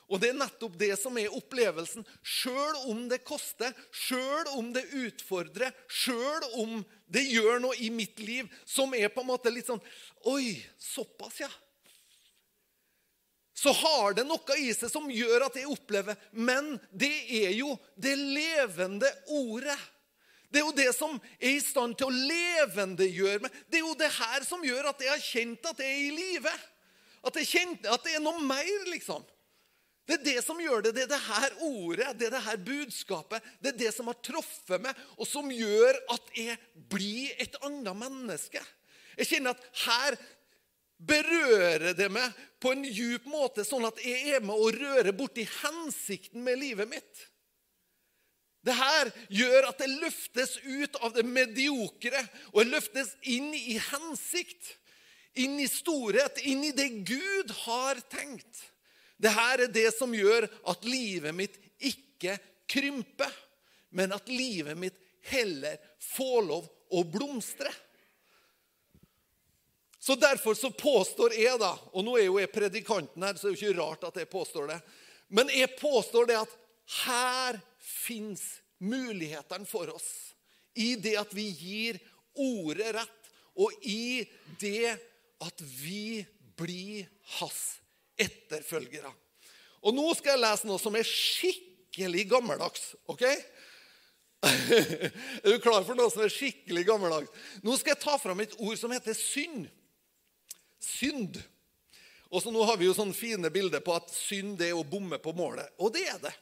Og 0.10 0.18
det 0.18 0.32
er 0.32 0.40
nettopp 0.40 0.74
det 0.82 0.96
som 0.98 1.18
er 1.22 1.34
opplevelsen. 1.38 2.06
Sjøl 2.26 2.78
om 2.90 3.04
det 3.12 3.22
koster, 3.28 3.76
sjøl 3.94 4.50
om 4.58 4.72
det 4.74 4.88
utfordrer, 4.98 5.76
sjøl 5.86 6.48
om 6.64 6.80
det 7.10 7.28
gjør 7.30 7.62
noe 7.62 7.78
i 7.78 7.92
mitt 7.94 8.18
liv 8.22 8.50
som 8.66 8.94
er 8.98 9.12
på 9.14 9.22
en 9.22 9.30
måte 9.30 9.54
litt 9.54 9.70
sånn 9.70 9.82
Oi, 10.30 10.58
såpass, 10.82 11.44
ja. 11.46 11.52
Så 13.60 13.74
har 13.76 14.16
det 14.16 14.26
noe 14.26 14.58
i 14.58 14.72
seg 14.74 14.92
som 14.92 15.10
gjør 15.12 15.50
at 15.50 15.58
jeg 15.60 15.70
opplever 15.70 16.18
Men 16.32 16.78
det 16.92 17.14
er 17.42 17.54
jo 17.58 17.74
det 18.00 18.16
levende 18.18 19.10
ordet. 19.36 19.78
Det 20.50 20.62
er 20.62 20.66
jo 20.66 20.74
det 20.74 20.90
som 20.98 21.18
er 21.38 21.52
i 21.54 21.62
stand 21.62 21.98
til 22.00 22.10
å 22.10 22.16
levendegjøre 22.32 23.44
meg. 23.44 23.58
Det 23.70 23.78
er 23.78 23.86
jo 23.86 23.98
det 24.00 24.10
her 24.16 24.46
som 24.48 24.64
gjør 24.66 24.90
at 24.90 25.04
jeg 25.06 25.12
har 25.12 25.22
kjent 25.22 25.68
at 25.70 25.84
jeg 25.84 25.92
er 25.94 26.06
i 26.08 26.16
live. 26.16 26.54
At, 27.24 27.36
at 27.36 28.06
det 28.06 28.16
er 28.16 28.24
noe 28.24 28.42
mer, 28.44 28.88
liksom. 28.92 29.26
Det 30.10 30.16
er 30.18 30.26
det 30.26 30.42
som 30.42 30.58
gjør 30.62 30.88
det. 30.88 30.96
Det 30.98 31.06
er 31.06 31.12
det 31.12 31.22
her 31.22 31.56
ordet, 31.68 32.14
det 32.18 32.30
er 32.30 32.34
det 32.34 32.46
her 32.48 32.60
budskapet, 32.66 33.46
det 33.62 33.74
er 33.74 33.80
det 33.84 33.94
som 33.94 34.10
har 34.10 34.18
truffet 34.26 34.82
meg, 34.82 34.98
og 35.22 35.30
som 35.30 35.52
gjør 35.54 36.00
at 36.16 36.34
jeg 36.34 36.58
blir 36.90 37.36
et 37.38 37.60
annet 37.68 38.00
menneske. 38.00 38.64
Jeg 39.20 39.30
kjenner 39.30 39.54
at 39.54 39.84
her 39.86 40.18
berører 41.00 41.94
det 41.96 42.10
meg 42.12 42.36
på 42.60 42.74
en 42.74 42.84
djup 42.84 43.28
måte, 43.30 43.64
sånn 43.68 43.86
at 43.88 44.02
jeg 44.04 44.36
er 44.36 44.44
med 44.44 44.58
å 44.58 44.72
røre 44.74 45.14
borti 45.16 45.46
hensikten 45.62 46.42
med 46.44 46.60
livet 46.60 46.90
mitt. 46.90 47.28
Det 48.66 48.76
her 48.76 49.12
gjør 49.32 49.70
at 49.70 49.80
det 49.80 49.94
løftes 50.02 50.58
ut 50.66 50.98
av 51.00 51.14
det 51.16 51.24
mediokre 51.24 52.20
og 52.52 52.60
jeg 52.64 52.72
løftes 52.74 53.14
inn 53.32 53.54
i 53.56 53.78
hensikt. 53.80 54.74
Inn 55.34 55.60
i 55.60 55.68
storhet, 55.68 56.40
inn 56.42 56.64
i 56.64 56.72
det 56.76 56.90
Gud 56.90 57.52
har 57.66 58.00
tenkt. 58.10 58.64
Det 59.20 59.32
her 59.36 59.66
er 59.66 59.72
det 59.74 59.90
som 59.98 60.14
gjør 60.16 60.48
at 60.72 60.88
livet 60.88 61.36
mitt 61.36 61.60
ikke 61.78 62.38
krymper, 62.70 63.32
men 63.90 64.14
at 64.16 64.30
livet 64.32 64.78
mitt 64.80 64.98
heller 65.30 65.78
får 66.16 66.42
lov 66.48 66.70
å 66.96 67.04
blomstre. 67.04 67.72
Så 70.00 70.16
Derfor 70.16 70.56
så 70.56 70.72
påstår 70.72 71.36
jeg, 71.36 71.60
da 71.60 71.74
Og 71.92 72.06
nå 72.06 72.16
er 72.18 72.30
jo 72.30 72.40
jeg 72.40 72.52
predikanten 72.54 73.24
her, 73.24 73.36
så 73.36 73.50
det 73.50 73.52
er 73.52 73.58
jo 73.58 73.60
ikke 73.60 73.82
rart 73.82 74.08
at 74.08 74.22
jeg 74.22 74.32
påstår 74.32 74.72
det. 74.72 74.80
Men 75.28 75.52
jeg 75.54 75.76
påstår 75.78 76.30
det 76.30 76.40
at 76.40 76.56
her 77.04 77.60
fins 77.78 78.42
mulighetene 78.80 79.68
for 79.70 79.92
oss. 79.92 80.10
I 80.74 80.96
det 80.96 81.18
at 81.20 81.34
vi 81.36 81.50
gir 81.52 82.00
ordet 82.40 82.94
rett, 82.96 83.32
og 83.60 83.76
i 83.84 84.24
det 84.62 84.96
at 85.46 85.62
vi 85.62 86.26
blir 86.60 87.08
hans 87.40 87.80
etterfølgere. 88.20 89.12
Og 89.86 89.96
nå 89.96 90.10
skal 90.18 90.36
jeg 90.36 90.44
lese 90.44 90.68
noe 90.68 90.82
som 90.82 90.96
er 91.00 91.08
skikkelig 91.08 92.26
gammeldags. 92.32 92.94
ok? 93.08 93.24
er 94.44 95.48
du 95.48 95.60
klar 95.64 95.84
for 95.88 95.96
noe 96.00 96.12
som 96.12 96.24
er 96.24 96.34
skikkelig 96.34 96.86
gammeldags? 96.88 97.32
Nå 97.64 97.76
skal 97.80 97.96
jeg 97.96 98.04
ta 98.04 98.18
fram 98.20 98.44
et 98.44 98.58
ord 98.60 98.76
som 98.80 98.92
heter 98.96 99.16
synd. 99.16 99.70
Synd. 100.84 101.40
Og 102.30 102.44
så 102.44 102.52
Nå 102.54 102.64
har 102.68 102.78
vi 102.78 102.90
jo 102.90 102.96
sånne 102.96 103.18
fine 103.18 103.52
bilder 103.54 103.82
på 103.84 103.96
at 103.96 104.12
synd 104.14 104.62
er 104.62 104.76
å 104.78 104.86
bomme 104.88 105.18
på 105.22 105.34
målet. 105.36 105.72
Og 105.82 105.94
det 105.96 106.06
er 106.12 106.20
det. 106.28 106.36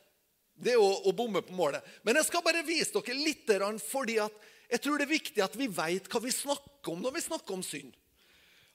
Det 0.57 0.73
er 0.73 0.81
å, 0.81 0.89
å 1.05 1.13
bomme 1.15 1.43
på 1.45 1.53
målet. 1.55 1.85
Men 2.03 2.17
jeg 2.17 2.31
skal 2.31 2.43
bare 2.45 2.65
vise 2.65 2.89
dere 2.97 3.21
litt, 3.21 3.45
fordi 3.85 4.17
at 4.23 4.45
jeg 4.67 4.83
tror 4.83 4.97
det 4.99 5.05
er 5.05 5.13
viktig 5.13 5.43
at 5.45 5.55
vi 5.55 5.69
vet 5.71 6.09
hva 6.11 6.19
vi 6.23 6.33
snakker 6.33 6.91
om 6.91 7.03
når 7.05 7.15
vi 7.15 7.23
snakker 7.23 7.55
om 7.55 7.63
synd. 7.63 7.93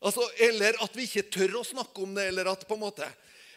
Altså, 0.03 0.25
eller 0.43 0.79
at 0.83 0.97
vi 0.99 1.07
ikke 1.07 1.31
tør 1.31 1.61
å 1.61 1.67
snakke 1.67 2.03
om 2.03 2.15
det. 2.17 2.29
eller 2.33 2.51
at 2.53 2.67
på 2.69 2.79
en 2.79 2.87
måte... 2.89 3.09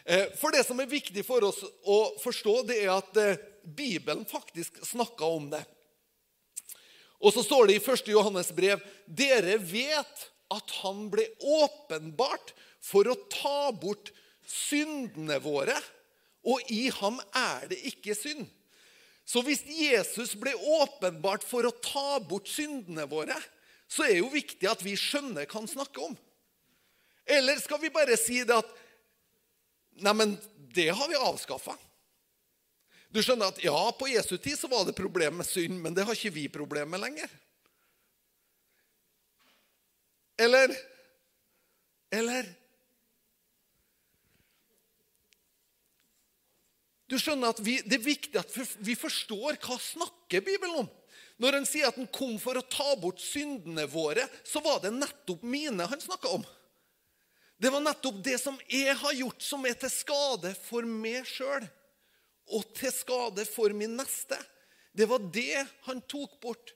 Eh, 0.06 0.28
for 0.38 0.54
det 0.54 0.62
som 0.62 0.78
er 0.78 0.86
viktig 0.86 1.24
for 1.26 1.42
oss 1.42 1.64
å 1.82 1.98
forstå, 2.22 2.60
det 2.68 2.76
er 2.84 2.92
at 2.94 3.16
eh, 3.18 3.40
Bibelen 3.66 4.22
faktisk 4.28 4.78
snakker 4.86 5.26
om 5.26 5.48
det. 5.50 5.64
Og 7.18 7.34
så 7.34 7.42
står 7.42 7.66
det 7.66 7.78
i 7.78 7.82
1. 7.82 8.12
Johannes 8.12 8.52
brev 8.54 8.82
dere 9.06 9.56
vet 9.58 10.28
at 10.54 10.74
han 10.84 11.08
ble 11.10 11.24
åpenbart 11.42 12.52
for 12.84 13.08
å 13.10 13.16
ta 13.32 13.72
bort 13.74 14.12
syndene 14.46 15.40
våre, 15.42 15.74
og 16.46 16.70
i 16.70 16.86
ham 17.00 17.18
er 17.34 17.66
det 17.72 17.80
ikke 17.90 18.14
synd. 18.14 18.46
Så 19.26 19.42
hvis 19.42 19.64
Jesus 19.66 20.36
ble 20.38 20.52
åpenbart 20.54 21.42
for 21.42 21.66
å 21.66 21.74
ta 21.82 22.20
bort 22.22 22.46
syndene 22.46 23.08
våre, 23.10 23.34
så 23.90 24.04
er 24.06 24.14
det 24.14 24.22
jo 24.22 24.30
viktig 24.30 24.70
at 24.70 24.84
vi 24.86 24.94
skjønner 24.98 25.48
hva 25.48 25.58
han 25.58 25.70
snakker 25.70 26.06
om. 26.06 26.14
Eller 27.26 27.58
skal 27.60 27.80
vi 27.82 27.90
bare 27.90 28.16
si 28.20 28.42
det 28.46 28.54
at 28.56 28.74
Neimen, 29.96 30.34
det 30.76 30.90
har 30.92 31.08
vi 31.08 31.16
avskaffa. 31.16 31.72
Du 33.08 33.22
skjønner 33.24 33.48
at 33.48 33.62
ja, 33.64 33.78
på 33.96 34.10
Jesu 34.10 34.34
tid 34.36 34.58
så 34.58 34.68
var 34.68 34.84
det 34.84 34.92
problem 34.98 35.38
med 35.40 35.48
synd, 35.48 35.78
men 35.80 35.94
det 35.96 36.04
har 36.04 36.12
ikke 36.12 36.34
vi 36.34 36.42
problem 36.52 36.92
med 36.92 37.00
lenger. 37.00 37.32
Eller 40.36 40.76
Eller 42.12 42.46
Du 47.06 47.16
skjønner 47.22 47.54
at 47.54 47.60
vi, 47.62 47.78
Det 47.86 47.98
er 48.00 48.04
viktig 48.04 48.38
at 48.40 48.52
vi 48.84 48.96
forstår 48.98 49.58
hva 49.62 49.78
snakker 49.80 50.44
Bibelen 50.44 50.84
om. 50.84 50.88
Når 51.42 51.58
han 51.60 51.66
sier 51.68 51.88
at 51.88 51.98
han 52.00 52.08
kom 52.12 52.38
for 52.40 52.58
å 52.58 52.64
ta 52.68 52.94
bort 53.00 53.20
syndene 53.20 53.84
våre, 53.90 54.24
så 54.44 54.62
var 54.64 54.80
det 54.82 54.94
nettopp 54.96 55.44
mine 55.44 55.86
han 55.88 56.00
snakka 56.02 56.32
om. 56.38 56.46
Det 57.56 57.70
var 57.72 57.80
nettopp 57.80 58.18
det 58.24 58.36
som 58.40 58.58
jeg 58.68 58.94
har 58.96 59.12
gjort, 59.16 59.42
som 59.42 59.64
er 59.64 59.76
til 59.80 59.92
skade 59.92 60.52
for 60.66 60.84
meg 60.84 61.24
sjøl 61.28 61.64
og 62.52 62.66
til 62.76 62.92
skade 62.94 63.46
for 63.48 63.72
min 63.74 63.96
neste. 63.98 64.36
Det 64.92 65.08
var 65.08 65.24
det 65.32 65.64
han 65.88 66.02
tok 66.08 66.36
bort. 66.40 66.74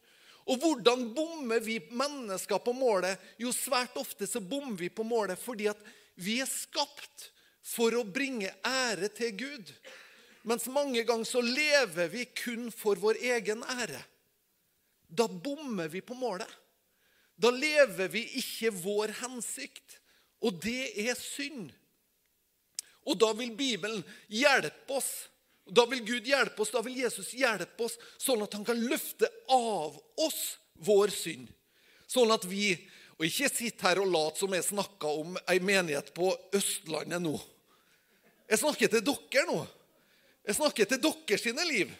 Og 0.50 0.58
hvordan 0.58 1.10
bommer 1.14 1.60
vi 1.62 1.78
mennesker 1.94 2.58
på 2.64 2.72
målet? 2.74 3.20
Jo, 3.38 3.52
svært 3.54 3.94
ofte 4.00 4.26
så 4.26 4.40
bommer 4.40 4.78
vi 4.80 4.88
på 4.90 5.04
målet 5.06 5.38
fordi 5.38 5.68
at 5.70 5.80
vi 6.20 6.40
er 6.42 6.48
skapt 6.50 7.28
for 7.62 7.94
å 7.94 8.02
bringe 8.04 8.50
ære 8.66 9.12
til 9.14 9.36
Gud. 9.38 9.70
Mens 10.48 10.66
mange 10.72 11.04
ganger 11.04 11.28
så 11.28 11.42
lever 11.44 12.08
vi 12.10 12.24
kun 12.24 12.70
for 12.72 12.98
vår 12.98 13.20
egen 13.36 13.62
ære. 13.76 14.00
Da 15.06 15.28
bommer 15.28 15.90
vi 15.92 16.00
på 16.00 16.16
målet. 16.16 16.48
Da 17.40 17.52
lever 17.52 18.10
vi 18.12 18.24
ikke 18.40 18.72
vår 18.74 19.14
hensikt. 19.20 19.99
Og 20.40 20.56
det 20.62 20.92
er 21.08 21.16
synd. 21.18 21.68
Og 23.08 23.18
da 23.20 23.32
vil 23.36 23.52
Bibelen 23.56 24.02
hjelpe 24.28 24.98
oss. 24.98 25.10
Da 25.70 25.84
vil 25.90 26.02
Gud 26.06 26.26
hjelpe 26.26 26.64
oss, 26.64 26.72
da 26.74 26.82
vil 26.82 26.98
Jesus 26.98 27.30
hjelpe 27.36 27.84
oss, 27.86 27.94
sånn 28.18 28.42
at 28.42 28.54
han 28.56 28.64
kan 28.66 28.80
løfte 28.80 29.28
av 29.52 29.94
oss 30.18 30.40
vår 30.82 31.12
synd. 31.14 31.50
Sånn 32.10 32.32
at 32.34 32.46
vi 32.48 32.74
Og 33.20 33.26
ikke 33.28 33.50
sitt 33.52 33.82
her 33.84 33.98
og 34.00 34.06
lat 34.08 34.38
som 34.40 34.54
jeg 34.56 34.64
snakka 34.64 35.10
om 35.12 35.34
ei 35.52 35.58
menighet 35.60 36.06
på 36.16 36.30
Østlandet 36.56 37.20
nå. 37.20 37.34
Jeg 38.48 38.62
snakker 38.62 38.88
til 38.88 39.02
dere 39.04 39.42
nå. 39.44 39.58
Jeg 40.48 40.56
snakker 40.56 40.88
til 40.88 41.02
dere 41.04 41.38
sine 41.38 41.66
liv. 41.68 41.90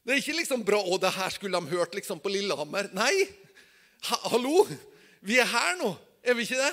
Det 0.00 0.14
er 0.14 0.22
ikke 0.22 0.38
liksom 0.38 0.64
bra 0.64 0.80
'Å, 0.80 0.96
det 0.96 1.12
her 1.12 1.28
skulle 1.28 1.60
de 1.60 1.76
hørt 1.76 1.92
liksom 1.92 2.18
på 2.24 2.32
Lillehammer'. 2.32 2.88
Nei! 2.94 3.28
Ha, 4.08 4.16
hallo! 4.32 4.64
Vi 5.20 5.36
er 5.38 5.44
her 5.44 5.76
nå. 5.76 5.92
Er 6.24 6.34
vi 6.34 6.48
ikke 6.48 6.64
det? 6.64 6.72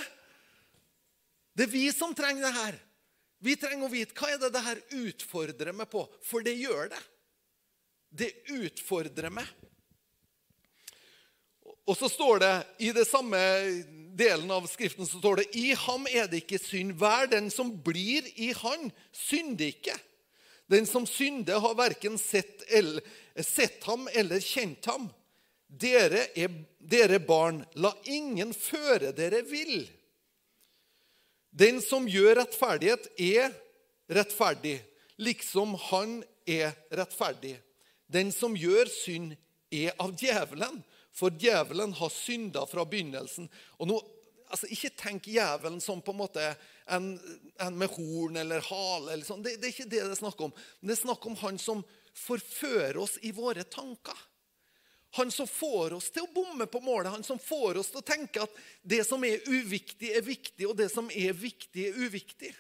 Det 1.59 1.65
er 1.67 1.75
vi 1.75 1.89
som 1.91 2.13
trenger 2.15 2.45
det 2.45 2.55
her. 2.55 2.75
Vi 3.43 3.55
trenger 3.59 3.89
å 3.89 3.91
vite 3.91 4.15
hva 4.15 4.29
er 4.31 4.37
det 4.39 4.49
det 4.55 4.61
her 4.63 4.79
utfordrer 4.95 5.75
meg 5.75 5.89
på, 5.91 6.05
for 6.23 6.45
det 6.45 6.53
gjør 6.55 6.87
det. 6.93 7.01
Det 8.09 8.29
utfordrer 8.55 9.27
meg. 9.33 9.49
Og 11.83 11.97
så 11.99 12.07
står 12.07 12.39
det 12.45 12.53
i 12.87 12.93
det 12.95 13.03
samme 13.09 13.41
delen 14.15 14.47
av 14.55 14.69
Skriften 14.71 15.07
så 15.07 15.19
står 15.19 15.41
det, 15.41 15.47
i 15.59 15.73
ham 15.83 16.07
er 16.07 16.31
det 16.31 16.45
ikke 16.45 16.61
synd. 16.63 16.95
Hver 16.95 17.27
den 17.27 17.51
som 17.51 17.73
blir 17.83 18.23
i 18.39 18.53
han, 18.55 18.87
synder 19.11 19.67
ikke. 19.73 19.99
Den 20.71 20.87
som 20.87 21.03
synder, 21.09 21.59
har 21.59 21.75
verken 21.75 22.15
sett, 22.21 22.63
eller, 22.71 23.03
sett 23.35 23.83
ham 23.89 24.07
eller 24.15 24.39
kjent 24.39 24.87
ham. 24.87 25.11
Dere 25.67 26.29
er 26.39 26.55
dere 26.79 27.19
barn, 27.19 27.65
la 27.75 27.91
ingen 28.07 28.55
føre 28.55 29.11
dere 29.17 29.43
vill. 29.43 29.89
Den 31.49 31.81
som 31.81 32.07
gjør 32.09 32.38
rettferdighet, 32.41 33.09
er 33.17 33.53
rettferdig, 34.09 34.77
liksom 35.21 35.75
han 35.89 36.19
er 36.47 36.73
rettferdig. 36.93 37.57
Den 38.09 38.31
som 38.33 38.57
gjør 38.57 38.89
synd, 38.91 39.35
er 39.69 39.93
av 40.01 40.15
djevelen, 40.17 40.79
for 41.13 41.33
djevelen 41.38 41.91
har 41.93 42.09
synda 42.09 42.63
fra 42.65 42.85
begynnelsen. 42.89 43.45
Og 43.77 43.89
nå, 43.91 43.97
altså 44.49 44.69
Ikke 44.73 44.89
tenk 44.97 45.27
djevelen 45.29 45.77
som 45.83 46.01
på 46.01 46.13
en 46.15 46.21
måte 46.23 46.45
en, 46.89 47.12
en 47.62 47.77
med 47.77 47.91
horn 47.93 48.39
eller 48.41 48.65
hale. 48.65 49.13
Eller 49.13 49.27
sånn. 49.27 49.43
det, 49.45 49.59
det, 49.62 49.69
er 49.69 49.75
ikke 49.75 49.89
det 49.91 50.01
det 50.07 50.15
er 50.15 50.21
snakk 50.21 50.41
om. 50.41 50.55
Det 50.81 50.95
er 50.95 51.01
snakk 51.03 51.29
om 51.29 51.38
han 51.43 51.62
som 51.62 51.83
forfører 52.17 52.97
oss 53.01 53.19
i 53.21 53.33
våre 53.35 53.65
tanker. 53.69 54.17
Han 55.17 55.31
som 55.31 55.47
får 55.47 55.93
oss 55.97 56.09
til 56.13 56.27
å 56.27 56.33
bomme 56.33 56.67
på 56.69 56.81
målet, 56.85 57.11
han 57.11 57.25
som 57.25 57.39
får 57.41 57.79
oss 57.81 57.89
til 57.89 58.03
å 58.03 58.05
tenke 58.05 58.43
at 58.45 58.57
det 58.85 59.01
som 59.07 59.23
er 59.25 59.41
uviktig, 59.49 60.11
er 60.13 60.25
viktig, 60.25 60.67
og 60.69 60.75
det 60.77 60.89
som 60.93 61.09
er 61.09 61.33
viktig, 61.33 61.87
er 61.89 61.97
uviktig. 61.97 62.51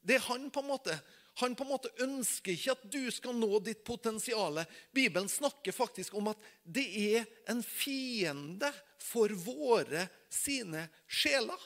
Det 0.00 0.20
er 0.20 0.28
han 0.28 0.46
på 0.54 0.62
en 0.62 0.70
måte. 0.70 0.94
Han 1.38 1.54
på 1.54 1.66
en 1.66 1.70
måte 1.70 1.90
ønsker 2.02 2.54
ikke 2.54 2.74
at 2.74 2.86
du 2.90 3.10
skal 3.14 3.34
nå 3.38 3.60
ditt 3.62 3.84
potensial. 3.86 4.58
Bibelen 4.94 5.28
snakker 5.30 5.74
faktisk 5.74 6.14
om 6.18 6.30
at 6.32 6.46
det 6.62 6.86
er 6.98 7.26
en 7.50 7.60
fiende 7.62 8.70
for 9.02 9.30
våre 9.42 10.06
sine 10.30 10.86
sjeler. 11.06 11.58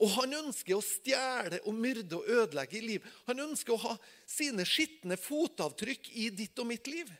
Og 0.00 0.14
han 0.14 0.36
ønsker 0.38 0.76
å 0.76 0.84
stjele 0.84 1.58
og 1.68 1.74
myrde 1.76 2.20
og 2.20 2.28
ødelegge 2.30 2.78
i 2.78 2.86
liv. 2.86 3.08
Han 3.26 3.42
ønsker 3.50 3.74
å 3.74 3.82
ha 3.88 3.96
sine 4.28 4.64
skitne 4.64 5.18
fotavtrykk 5.20 6.12
i 6.22 6.30
ditt 6.32 6.58
og 6.62 6.70
mitt 6.70 6.86
liv. 6.88 7.10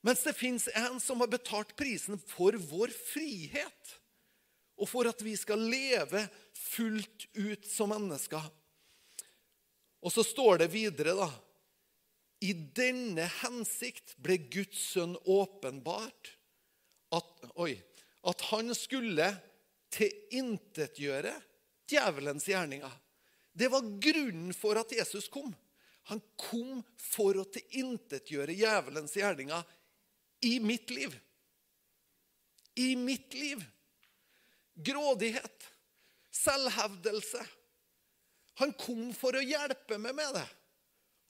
Mens 0.00 0.22
det 0.24 0.32
fins 0.36 0.68
en 0.74 1.00
som 1.00 1.20
har 1.20 1.28
betalt 1.28 1.74
prisen 1.76 2.20
for 2.30 2.56
vår 2.70 2.92
frihet. 3.12 3.96
Og 4.80 4.88
for 4.88 5.08
at 5.10 5.20
vi 5.20 5.34
skal 5.36 5.60
leve 5.60 6.24
fullt 6.56 7.26
ut 7.36 7.66
som 7.68 7.92
mennesker. 7.92 8.46
Og 10.00 10.12
så 10.12 10.24
står 10.24 10.62
det 10.62 10.70
videre, 10.72 11.12
da 11.12 11.28
I 12.40 12.54
denne 12.56 13.26
hensikt 13.42 14.14
ble 14.24 14.38
Guds 14.48 14.80
sønn 14.94 15.18
åpenbart 15.28 16.32
at, 17.12 17.28
oi, 17.60 17.74
at 18.24 18.44
han 18.48 18.72
skulle 18.76 19.28
tilintetgjøre 19.92 21.34
djevelens 21.90 22.46
gjerninger. 22.48 22.92
Det 23.52 23.68
var 23.68 23.88
grunnen 24.00 24.54
for 24.56 24.78
at 24.80 24.92
Jesus 24.94 25.28
kom. 25.28 25.52
Han 26.08 26.22
kom 26.40 26.80
for 26.96 27.36
å 27.36 27.44
tilintetgjøre 27.44 28.56
djevelens 28.56 29.12
gjerninger 29.18 29.66
i 30.40 30.60
mitt 30.60 30.90
liv. 30.90 31.18
I 32.74 32.96
mitt 32.96 33.34
liv. 33.34 33.64
Grådighet, 34.74 35.66
selvhevdelse. 36.30 37.44
Han 38.60 38.72
kom 38.76 39.10
for 39.16 39.36
å 39.36 39.44
hjelpe 39.44 39.98
meg 40.00 40.16
med 40.16 40.34
det. 40.36 40.46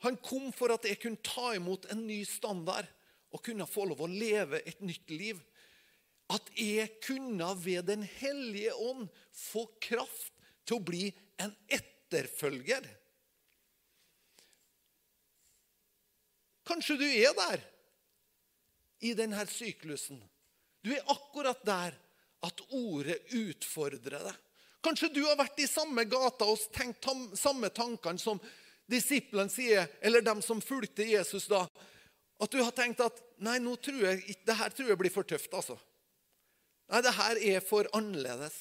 Han 0.07 0.17
kom 0.25 0.49
for 0.57 0.73
at 0.73 0.87
jeg 0.89 1.01
kunne 1.03 1.21
ta 1.25 1.53
imot 1.57 1.87
en 1.93 2.07
ny 2.07 2.23
standard 2.29 2.89
og 3.31 3.43
kunne 3.47 3.69
få 3.69 3.85
lov 3.91 4.03
å 4.03 4.11
leve 4.11 4.63
et 4.67 4.81
nytt 4.83 5.11
liv. 5.13 5.41
At 6.31 6.47
jeg 6.59 7.01
kunne 7.03 7.49
ved 7.59 7.89
Den 7.91 8.07
hellige 8.07 8.75
ånd 8.75 9.09
få 9.35 9.67
kraft 9.83 10.33
til 10.65 10.79
å 10.79 10.85
bli 10.87 11.11
en 11.43 11.53
etterfølger. 11.69 12.87
Kanskje 16.71 16.97
du 17.01 17.07
er 17.09 17.35
der 17.35 17.65
i 19.01 19.15
denne 19.17 19.47
syklusen. 19.49 20.21
Du 20.85 20.93
er 20.95 21.05
akkurat 21.13 21.61
der 21.67 21.97
at 22.45 22.63
ordet 22.73 23.19
utfordrer 23.37 24.23
deg. 24.25 24.39
Kanskje 24.81 25.11
du 25.13 25.21
har 25.27 25.37
vært 25.37 25.61
i 25.61 25.69
samme 25.69 26.07
gata 26.09 26.47
og 26.49 26.61
tenkt 26.73 27.05
samme 27.37 27.69
tankene 27.77 28.21
som 28.21 28.41
disiplene 28.91 29.53
sier, 29.53 29.91
eller 30.01 30.25
dem 30.25 30.41
som 30.43 30.63
fulgte 30.65 31.05
Jesus 31.05 31.47
da. 31.51 31.67
At 32.41 32.53
du 32.53 32.63
har 32.65 32.73
tenkt 32.73 33.03
at 33.05 33.21
nei, 33.45 33.59
nå 33.61 33.77
tror 33.77 34.01
jeg, 34.07 34.39
det 34.47 34.57
her 34.57 34.73
tror 34.73 34.89
jeg 34.89 35.01
blir 35.01 35.13
for 35.13 35.29
tøft. 35.29 35.53
altså. 35.53 35.77
Nei, 36.91 37.03
det 37.05 37.13
her 37.15 37.43
er 37.53 37.61
for 37.65 37.89
annerledes. 37.97 38.57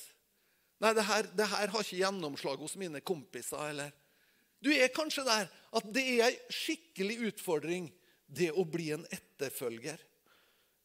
Nei, 0.84 0.92
det 0.96 1.08
her, 1.08 1.32
det 1.36 1.48
her 1.52 1.72
har 1.72 1.88
ikke 1.88 2.04
gjennomslag 2.04 2.60
hos 2.60 2.76
mine 2.80 3.02
kompiser. 3.02 3.72
eller... 3.72 3.96
Du 4.60 4.74
er 4.76 4.92
kanskje 4.92 5.24
der 5.24 5.48
at 5.48 5.86
det 5.96 6.04
er 6.04 6.26
ei 6.26 6.34
skikkelig 6.52 7.16
utfordring, 7.30 7.88
det 8.28 8.52
å 8.52 8.66
bli 8.68 8.90
en 8.92 9.06
etterfølger 9.08 10.02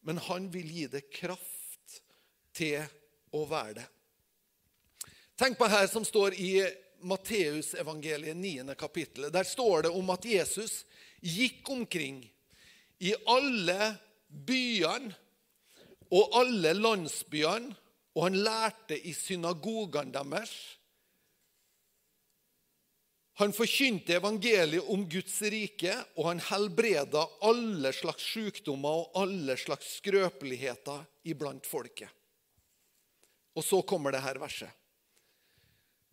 men 0.04 0.20
han 0.28 0.50
vil 0.52 0.70
gi 0.70 0.86
det 0.92 1.06
kraft 1.12 1.98
til 2.54 2.84
å 3.34 3.44
være 3.48 3.76
det. 3.80 3.86
Tenk 5.34 5.58
på 5.58 5.66
her 5.66 5.88
som 5.90 6.04
står 6.06 6.36
i 6.38 6.52
Matteusevangeliet 7.04 8.36
9. 8.38 8.74
kapittel. 8.78 9.26
Der 9.32 9.44
står 9.44 9.86
det 9.86 9.92
om 9.96 10.12
at 10.14 10.24
Jesus 10.24 10.84
gikk 11.24 11.68
omkring 11.74 12.22
i 13.02 13.14
alle 13.26 13.94
byene 14.28 15.12
og 16.14 16.36
alle 16.38 16.74
landsbyene, 16.76 17.74
og 18.14 18.28
han 18.28 18.36
lærte 18.38 18.94
i 18.94 19.10
synagogene 19.16 20.14
deres 20.14 20.52
han 23.34 23.52
forkynte 23.52 24.14
evangeliet 24.14 24.90
om 24.94 25.08
Guds 25.10 25.40
rike, 25.50 25.94
og 26.14 26.28
han 26.28 26.42
helbreda 26.52 27.24
alle 27.42 27.90
slags 27.96 28.22
sykdommer 28.30 29.00
og 29.00 29.16
alle 29.24 29.56
slags 29.58 29.96
skrøpeligheter 29.98 31.02
iblant 31.26 31.66
folket. 31.66 32.10
Og 33.58 33.66
så 33.66 33.80
kommer 33.82 34.14
det 34.14 34.22
her 34.22 34.38
verset. 34.38 34.70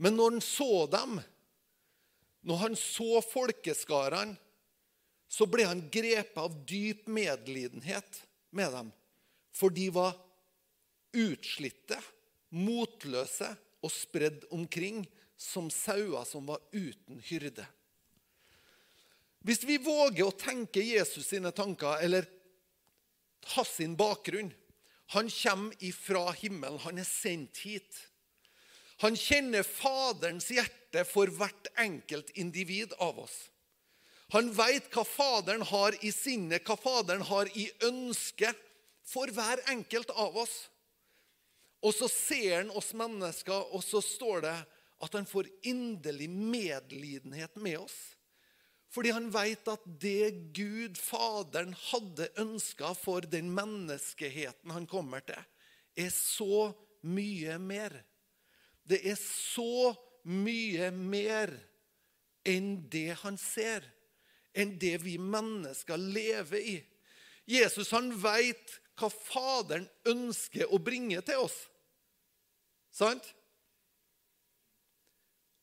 Men 0.02 0.18
når 0.18 0.38
han 0.38 0.42
så 0.46 0.72
dem, 0.90 1.20
når 2.42 2.64
han 2.64 2.78
så 2.80 3.22
folkeskarene, 3.22 4.38
så 5.32 5.46
ble 5.48 5.64
han 5.70 5.86
grepet 5.94 6.42
av 6.42 6.58
dyp 6.68 7.06
medlidenhet 7.08 8.18
med 8.52 8.74
dem. 8.74 8.90
For 9.56 9.72
de 9.72 9.86
var 9.94 10.18
utslitte, 11.16 12.00
motløse 12.52 13.48
og 13.80 13.94
spredd 13.94 14.44
omkring 14.52 15.06
som 15.42 15.72
sauer 15.74 16.24
som 16.30 16.46
var 16.46 16.62
uten 16.72 17.20
hyrde. 17.26 17.66
Hvis 19.42 19.64
vi 19.66 19.80
våger 19.82 20.28
å 20.28 20.38
tenke 20.38 20.84
Jesus 20.86 21.32
sine 21.32 21.50
tanker, 21.52 21.98
eller 22.06 22.28
hans 23.56 23.78
sin 23.80 23.96
bakgrunn 23.98 24.54
Han 25.12 25.28
kommer 25.28 25.84
ifra 25.84 26.30
himmelen, 26.32 26.80
han 26.80 27.00
er 27.02 27.04
sendt 27.04 27.58
hit. 27.66 27.98
Han 29.04 29.18
kjenner 29.20 29.66
Faderens 29.68 30.46
hjerte 30.54 31.04
for 31.04 31.28
hvert 31.36 31.68
enkelt 31.76 32.30
individ 32.40 32.94
av 32.96 33.20
oss. 33.20 33.50
Han 34.32 34.54
veit 34.56 34.88
hva 34.96 35.04
Faderen 35.04 35.66
har 35.68 35.98
i 36.00 36.14
sinnet, 36.16 36.64
hva 36.64 36.78
Faderen 36.80 37.26
har 37.28 37.52
i 37.60 37.68
ønsket 37.84 38.56
for 39.04 39.28
hver 39.36 39.60
enkelt 39.74 40.16
av 40.16 40.38
oss. 40.46 40.56
Og 41.84 41.92
så 41.98 42.08
ser 42.08 42.62
han 42.62 42.72
oss 42.72 42.94
mennesker, 42.96 43.68
og 43.76 43.84
så 43.84 44.00
står 44.06 44.46
det 44.48 44.56
at 45.02 45.18
han 45.18 45.26
får 45.26 45.50
inderlig 45.68 46.30
medlidenhet 46.30 47.56
med 47.56 47.80
oss. 47.82 47.98
Fordi 48.92 49.14
han 49.16 49.30
vet 49.32 49.68
at 49.72 49.84
det 50.04 50.52
Gud, 50.56 50.98
Faderen, 51.00 51.74
hadde 51.92 52.28
ønska 52.42 52.92
for 53.00 53.24
den 53.24 53.50
menneskeheten 53.56 54.74
han 54.76 54.88
kommer 54.90 55.24
til, 55.26 55.40
er 55.96 56.12
så 56.12 56.72
mye 57.08 57.58
mer. 57.60 57.96
Det 58.84 59.00
er 59.08 59.18
så 59.20 59.94
mye 60.28 60.92
mer 60.92 61.54
enn 62.48 62.74
det 62.92 63.16
han 63.22 63.38
ser, 63.40 63.86
enn 64.52 64.76
det 64.82 64.98
vi 65.06 65.16
mennesker 65.22 65.98
lever 65.98 66.60
i. 66.60 66.78
Jesus 67.48 67.94
han 67.96 68.12
vet 68.22 68.78
hva 69.00 69.10
Faderen 69.10 69.88
ønsker 70.10 70.68
å 70.68 70.82
bringe 70.84 71.24
til 71.26 71.48
oss. 71.48 71.56
Sant? 72.92 73.24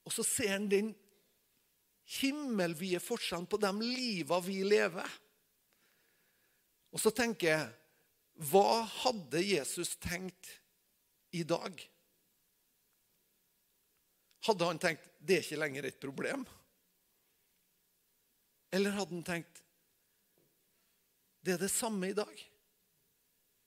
Og 0.09 0.15
så 0.15 0.25
ser 0.25 0.55
han 0.55 0.69
den 0.73 0.95
himmelvide 2.19 3.01
forskjellen 3.05 3.49
på 3.51 3.61
de 3.61 3.73
liva 3.85 4.39
vi 4.41 4.63
lever. 4.65 5.17
Og 6.95 7.03
så 7.03 7.13
tenker 7.13 7.53
jeg 7.53 7.69
Hva 8.49 8.85
hadde 9.03 9.43
Jesus 9.43 9.97
tenkt 10.01 10.49
i 11.37 11.43
dag? 11.45 11.75
Hadde 14.49 14.69
han 14.71 14.81
tenkt 14.81 15.09
det 15.19 15.41
er 15.41 15.45
ikke 15.45 15.61
lenger 15.61 15.89
et 15.89 16.01
problem? 16.01 16.45
Eller 18.73 18.95
hadde 18.97 19.19
han 19.19 19.27
tenkt 19.27 19.65
det 21.45 21.55
er 21.55 21.61
det 21.63 21.71
samme 21.73 22.11
i 22.11 22.17
dag? 22.17 22.41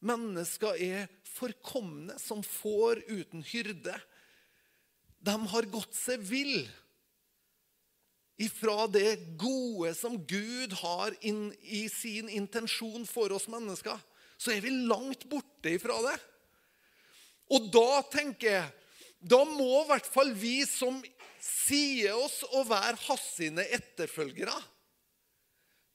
Mennesker 0.05 0.79
er 0.81 1.11
forkomne 1.25 2.17
som 2.21 2.41
får 2.45 3.03
uten 3.07 3.45
hyrde 3.47 3.95
de 5.21 5.35
har 5.53 5.69
gått 5.69 5.95
seg 5.95 6.21
vill 6.25 6.65
ifra 8.41 8.87
det 8.89 9.37
gode 9.37 9.93
som 9.93 10.17
Gud 10.25 10.73
har 10.81 11.13
inn 11.21 11.51
i 11.61 11.85
sin 11.93 12.29
intensjon 12.29 13.05
for 13.05 13.33
oss 13.35 13.45
mennesker, 13.51 13.99
så 14.37 14.55
er 14.55 14.63
vi 14.65 14.73
langt 14.89 15.27
borte 15.29 15.75
ifra 15.75 15.99
det. 16.07 16.17
Og 17.53 17.67
da 17.73 18.01
tenker 18.09 18.55
jeg 18.55 18.69
da 19.21 19.43
må 19.45 19.83
i 19.83 19.87
hvert 19.91 20.07
fall 20.09 20.31
vi 20.33 20.63
som 20.65 20.97
sier 21.41 22.17
oss 22.17 22.39
å 22.57 22.63
være 22.65 22.97
hans 23.05 23.25
sine 23.35 23.65
etterfølgere 23.77 24.55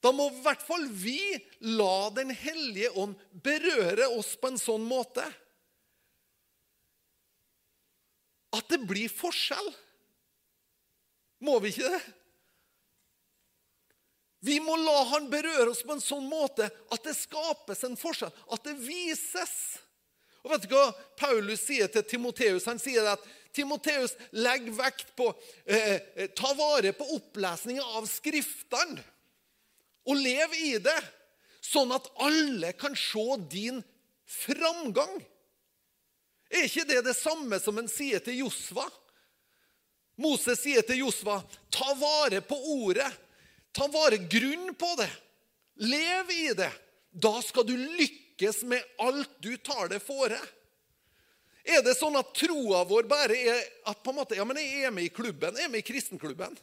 Da 0.02 0.12
må 0.14 0.28
i 0.30 0.42
hvert 0.44 0.62
fall 0.62 0.84
vi 0.90 1.18
la 1.74 2.10
Den 2.14 2.30
hellige 2.30 2.92
ånd 3.02 3.18
berøre 3.42 4.06
oss 4.14 4.34
på 4.38 4.52
en 4.52 4.60
sånn 4.62 4.86
måte 4.86 5.26
at 8.56 8.68
det 8.72 8.80
blir 8.88 9.12
forskjell. 9.12 9.68
Må 11.44 11.58
vi 11.60 11.72
ikke 11.74 11.90
det? 11.92 12.04
Vi 14.46 14.58
må 14.62 14.76
la 14.78 14.98
han 15.10 15.30
berøre 15.32 15.72
oss 15.72 15.82
på 15.82 15.96
en 15.96 16.02
sånn 16.02 16.26
måte 16.28 16.68
at 16.92 17.02
det 17.06 17.16
skapes 17.18 17.82
en 17.86 17.96
forskjell, 17.98 18.32
at 18.52 18.68
det 18.68 18.76
vises. 18.78 19.56
Og 20.44 20.52
vet 20.52 20.66
du 20.68 20.76
hva 20.76 20.92
Paulus 21.18 21.64
sier 21.66 21.90
til 21.90 22.04
Timoteus? 22.06 22.68
Han 22.70 22.78
sier 22.78 23.08
at 23.10 23.24
Timoteus 23.56 24.14
legg 24.36 24.68
vekt 24.76 25.10
på 25.18 25.30
eh, 25.64 25.96
eh, 26.14 26.28
Ta 26.36 26.52
vare 26.54 26.92
på 26.94 27.08
opplesninga 27.16 27.82
av 27.98 28.06
Skriftene. 28.10 29.02
Og 30.06 30.20
lev 30.20 30.52
i 30.54 30.76
det, 30.78 30.98
sånn 31.64 31.90
at 31.96 32.06
alle 32.22 32.70
kan 32.78 32.94
se 32.94 33.24
din 33.50 33.80
framgang. 34.22 35.16
Er 36.50 36.66
ikke 36.68 36.86
det 36.88 37.02
det 37.06 37.16
samme 37.18 37.58
som 37.62 37.78
en 37.80 37.90
sier 37.90 38.22
til 38.22 38.44
Josva? 38.44 38.86
Moses 40.20 40.62
sier 40.62 40.84
til 40.86 41.02
Josva, 41.02 41.40
ta 41.72 41.92
vare 41.98 42.40
på 42.44 42.56
ordet. 42.78 43.10
Ta 43.76 43.88
vare 43.92 44.20
grunn 44.30 44.70
på 44.78 44.92
det. 45.00 45.10
Lev 45.84 46.30
i 46.32 46.52
det. 46.56 46.70
Da 47.12 47.34
skal 47.44 47.66
du 47.68 47.74
lykkes 47.76 48.62
med 48.68 48.84
alt 49.02 49.34
du 49.44 49.52
tar 49.60 49.90
det 49.92 50.00
fore. 50.04 50.38
Er 51.66 51.82
det 51.82 51.96
sånn 51.98 52.16
at 52.16 52.30
troa 52.38 52.84
vår 52.86 53.08
bare 53.10 53.36
er 53.36 53.60
at 53.90 54.00
på 54.04 54.12
en 54.12 54.20
måte, 54.20 54.36
ja, 54.38 54.44
men 54.46 54.60
jeg 54.62 54.86
er 54.86 54.94
med 54.94 55.08
i 55.08 55.12
klubben, 55.12 55.56
jeg 55.58 55.66
er 55.66 55.72
med 55.72 55.82
i 55.82 55.86
kristenklubben? 55.86 56.54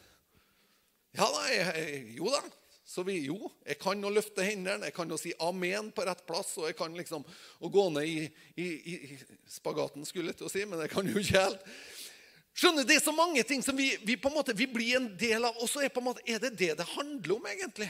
Ja 1.14 1.26
da, 1.30 1.42
jeg, 1.52 1.98
jo 2.16 2.30
da. 2.32 2.40
Så 2.84 3.02
vi, 3.02 3.16
jo, 3.24 3.48
jeg 3.64 3.78
kan 3.80 4.00
jo 4.02 4.10
løfte 4.12 4.44
hendene, 4.44 4.90
jeg 4.90 4.94
kan 4.96 5.08
jo 5.08 5.16
si 5.16 5.32
amen 5.42 5.88
på 5.96 6.04
rett 6.04 6.20
plass, 6.28 6.52
og 6.60 6.68
jeg 6.68 6.76
kan 6.76 6.92
liksom 6.92 7.24
gå 7.72 7.84
ned 7.94 8.10
i, 8.10 8.26
i, 8.60 8.66
i 8.92 9.18
spagaten, 9.48 10.04
skulle 10.04 10.34
jeg 10.34 10.42
til 10.42 10.50
å 10.50 10.52
si, 10.52 10.66
men 10.68 10.82
jeg 10.84 10.92
kan 10.92 11.08
jo 11.08 11.16
ikke 11.22 11.46
helt. 11.46 11.64
Skjønner, 12.54 12.84
Det 12.86 12.98
er 13.00 13.02
så 13.02 13.14
mange 13.16 13.42
ting 13.42 13.64
som 13.66 13.76
vi, 13.76 13.88
vi 14.04 14.18
på 14.20 14.28
en 14.30 14.36
måte, 14.36 14.54
vi 14.54 14.68
blir 14.70 14.98
en 15.00 15.08
del 15.18 15.48
av. 15.48 15.56
Og 15.58 15.66
så 15.70 15.82
er, 15.82 15.90
på 15.90 16.04
en 16.04 16.10
måte, 16.12 16.22
er 16.28 16.38
det 16.44 16.52
det 16.60 16.74
det 16.78 16.86
handler 16.92 17.38
om, 17.38 17.48
egentlig? 17.50 17.88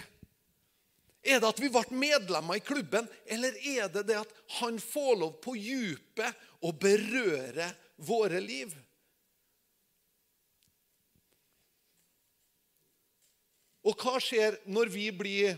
Er 1.24 1.40
det 1.40 1.50
at 1.50 1.60
vi 1.60 1.72
ble 1.72 1.84
medlemmer 1.98 2.56
i 2.56 2.64
klubben, 2.64 3.08
eller 3.26 3.56
er 3.60 3.90
det 3.92 4.06
det 4.08 4.22
at 4.22 4.32
han 4.60 4.78
får 4.80 5.14
lov 5.20 5.36
på 5.44 5.56
djupet 5.56 6.46
å 6.64 6.72
berøre 6.72 7.70
våre 7.96 8.40
liv? 8.44 8.72
Og 13.84 13.96
hva 14.00 14.16
skjer 14.22 14.56
når 14.70 14.90
vi 14.92 15.08
blir, 15.12 15.56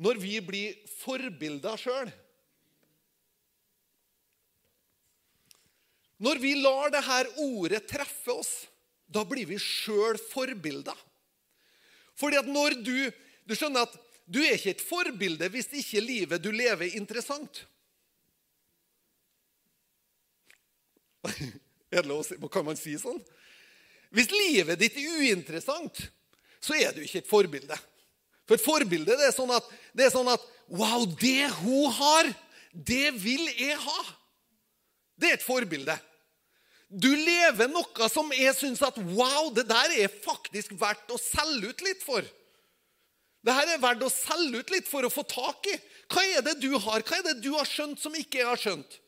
når 0.00 0.20
vi 0.20 0.38
blir 0.44 0.76
forbilder 1.02 1.80
sjøl? 1.80 2.12
Når 6.22 6.38
vi 6.38 6.54
lar 6.62 6.92
dette 6.94 7.22
ordet 7.42 7.82
treffe 7.90 8.32
oss, 8.32 8.52
da 9.10 9.24
blir 9.28 9.48
vi 9.50 9.58
sjøl 9.60 10.16
forbilder. 10.30 10.96
Fordi 12.18 12.38
at 12.40 12.48
når 12.48 12.78
du 12.84 12.96
Du 13.42 13.56
skjønner 13.58 13.82
at 13.82 13.94
du 14.30 14.38
er 14.38 14.54
ikke 14.54 14.70
et 14.70 14.84
forbilde 14.86 15.48
hvis 15.50 15.66
ikke 15.74 16.00
livet 16.00 16.38
du 16.44 16.52
lever, 16.54 16.86
er 16.86 16.94
interessant. 16.94 17.64
Kan 22.54 22.64
man 22.64 22.78
si 22.78 22.94
sånn? 23.02 23.18
Hvis 24.14 24.30
livet 24.30 24.78
ditt 24.78 24.94
er 25.00 25.18
uinteressant, 25.18 26.04
så 26.62 26.76
er 26.78 26.94
du 26.94 27.02
ikke 27.02 27.22
et 27.22 27.30
forbilde. 27.30 27.78
For 28.46 28.58
et 28.58 28.64
forbilde 28.64 29.16
det 29.18 29.28
er 29.28 29.34
sånn 29.34 29.50
at, 29.54 29.66
det 29.94 30.08
er 30.08 30.14
sånn 30.14 30.30
at 30.32 30.50
Wow, 30.72 31.04
det 31.20 31.50
hun 31.58 31.90
har, 31.92 32.28
det 32.72 33.10
vil 33.20 33.42
jeg 33.58 33.76
ha. 33.76 34.04
Det 35.20 35.28
er 35.28 35.36
et 35.36 35.44
forbilde. 35.44 35.96
Du 36.88 37.10
lever 37.12 37.68
noe 37.72 38.08
som 38.12 38.30
jeg 38.36 38.54
syns 38.56 38.80
at 38.84 38.96
wow, 39.12 39.50
det 39.52 39.66
der 39.68 39.92
er 40.00 40.14
faktisk 40.24 40.72
verdt 40.80 41.12
å 41.12 41.20
selge 41.20 41.72
ut 41.72 41.84
litt 41.84 42.00
for. 42.04 42.24
Det 43.42 43.52
her 43.56 43.74
er 43.74 43.82
verdt 43.82 44.04
å 44.06 44.12
selge 44.12 44.62
ut 44.62 44.72
litt 44.72 44.88
for 44.88 45.04
å 45.04 45.12
få 45.12 45.24
tak 45.28 45.68
i. 45.72 45.76
Hva 46.12 46.24
er 46.38 46.44
det 46.46 46.58
du 46.62 46.70
har? 46.72 47.04
Hva 47.04 47.18
er 47.18 47.30
det 47.30 47.38
du 47.44 47.50
har 47.56 47.68
skjønt 47.68 48.00
som 48.00 48.14
ikke 48.16 48.42
jeg 48.42 48.48
har 48.48 48.60
skjønt? 48.60 48.98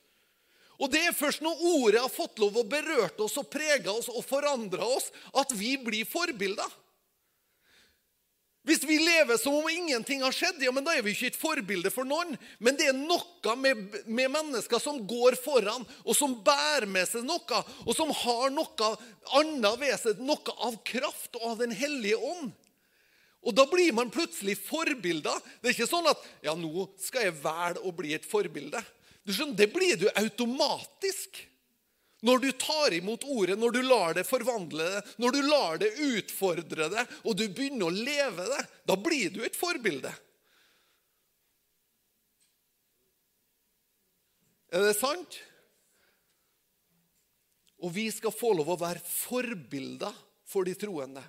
Og 0.83 0.91
Det 0.91 1.05
er 1.07 1.15
først 1.15 1.45
når 1.45 1.61
ordet 1.71 2.01
har 2.03 2.11
fått 2.11 2.41
lov 2.43 2.57
å 2.59 2.67
berøre 2.67 3.15
oss 3.23 3.37
og 3.39 3.47
prege 3.53 3.93
oss 3.93 4.09
og 4.11 4.25
forandre 4.27 4.83
oss, 4.83 5.13
at 5.33 5.53
vi 5.55 5.77
blir 5.79 6.09
forbilder. 6.09 6.67
Hvis 8.65 8.81
vi 8.89 8.97
lever 8.97 9.37
som 9.37 9.55
om 9.59 9.67
ingenting 9.69 10.23
har 10.25 10.33
skjedd, 10.33 10.63
ja, 10.65 10.73
men 10.73 10.87
da 10.87 10.95
er 10.97 11.05
vi 11.05 11.13
ikke 11.13 11.29
et 11.29 11.37
forbilde 11.37 11.91
for 11.93 12.09
noen. 12.09 12.33
Men 12.65 12.79
det 12.79 12.87
er 12.89 12.97
noe 12.97 13.57
med, 13.61 13.83
med, 14.07 14.31
mennesker 14.33 14.81
som 14.81 15.03
går 15.05 15.37
foran, 15.45 15.85
og 16.01 16.17
som 16.17 16.39
bærer 16.47 16.89
med 16.89 17.05
seg 17.11 17.27
noe, 17.29 17.61
og 17.85 17.93
som 17.93 18.13
har 18.25 18.55
noe 18.55 18.91
annet 19.37 19.81
ved 19.83 19.99
seg, 20.01 20.23
noe 20.25 20.57
av 20.65 20.79
kraft 20.89 21.37
og 21.43 21.51
av 21.51 21.61
Den 21.61 21.77
hellige 21.77 22.17
ånd. 22.17 22.55
Og 23.45 23.53
Da 23.53 23.67
blir 23.69 23.93
man 23.93 24.13
plutselig 24.13 24.57
forbilder. 24.65 25.37
Det 25.61 25.69
er 25.69 25.77
ikke 25.77 25.91
sånn 25.91 26.09
at 26.09 26.25
ja, 26.47 26.57
nå 26.57 26.89
skal 27.05 27.29
jeg 27.29 27.41
velge 27.45 27.85
å 27.85 27.93
bli 27.93 28.15
et 28.17 28.25
forbilde. 28.25 28.81
Du 29.29 29.33
skjønner, 29.33 29.61
Det 29.61 29.69
blir 29.77 30.01
du 30.01 30.09
automatisk. 30.09 31.37
Når 32.25 32.41
du 32.41 32.51
tar 32.57 32.95
imot 32.97 33.25
ordet, 33.29 33.59
når 33.61 33.75
du 33.75 33.83
lar 33.85 34.15
det 34.17 34.25
forvandle 34.25 34.85
det, 34.95 35.01
når 35.21 35.35
du 35.35 35.41
lar 35.45 35.81
det 35.83 35.91
utfordre 36.01 36.89
det, 36.93 37.03
og 37.25 37.37
du 37.37 37.45
begynner 37.49 37.91
å 37.91 37.97
leve 37.97 38.47
det, 38.49 38.63
da 38.89 38.97
blir 38.97 39.35
du 39.35 39.43
et 39.45 39.59
forbilde. 39.59 40.13
Er 44.75 44.89
det 44.89 44.97
sant? 44.97 45.37
Og 47.85 47.93
vi 47.93 48.09
skal 48.11 48.33
få 48.33 48.55
lov 48.57 48.73
å 48.73 48.81
være 48.81 49.05
forbilder 49.05 50.17
for 50.49 50.65
de 50.65 50.73
troende. 50.81 51.23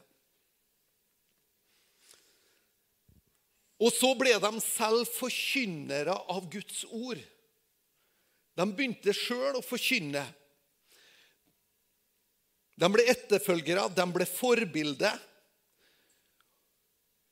Og 3.83 3.91
så 3.91 4.13
ble 4.15 4.37
de 4.39 4.51
selv 4.63 5.03
forkynnere 5.17 6.15
av 6.31 6.47
Guds 6.51 6.85
ord. 6.87 7.19
De 8.55 8.65
begynte 8.71 9.11
sjøl 9.11 9.59
å 9.59 9.65
forkynne. 9.65 10.23
De 12.75 12.89
ble 12.91 13.05
etterfølgere, 13.07 13.87
de 13.95 14.05
ble 14.11 14.27
forbilde. 14.27 15.11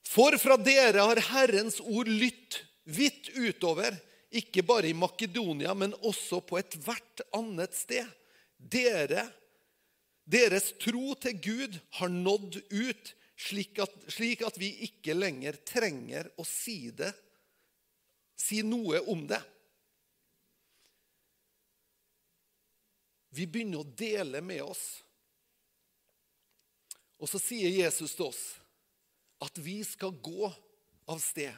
For 0.07 0.37
fra 0.39 0.55
dere 0.61 1.03
har 1.03 1.21
Herrens 1.31 1.79
ord 1.83 2.07
lytt 2.07 2.61
vidt 2.83 3.31
utover, 3.35 3.95
ikke 4.33 4.63
bare 4.65 4.89
i 4.89 4.97
Makedonia, 4.97 5.73
men 5.77 5.93
også 6.01 6.41
på 6.45 6.57
ethvert 6.59 7.23
annet 7.35 7.75
sted. 7.77 8.07
Dere, 8.57 9.27
deres 10.23 10.71
tro 10.81 11.13
til 11.19 11.37
Gud 11.43 11.77
har 11.99 12.11
nådd 12.11 12.61
ut, 12.71 13.13
slik 13.43 13.81
at, 13.83 13.93
slik 14.13 14.43
at 14.45 14.57
vi 14.61 14.71
ikke 14.87 15.15
lenger 15.17 15.57
trenger 15.67 16.29
å 16.39 16.45
si 16.47 16.87
det, 16.95 17.11
si 18.39 18.61
noe 18.65 19.01
om 19.11 19.25
det. 19.27 19.41
Vi 23.33 23.47
begynner 23.49 23.81
å 23.81 23.95
dele 23.97 24.43
med 24.45 24.61
oss 24.61 24.85
og 27.23 27.29
så 27.31 27.39
sier 27.39 27.71
Jesus 27.71 28.17
til 28.17 28.27
oss 28.27 28.41
at 29.43 29.59
vi 29.63 29.77
skal 29.87 30.11
gå 30.23 30.49
av 31.07 31.21
sted. 31.23 31.53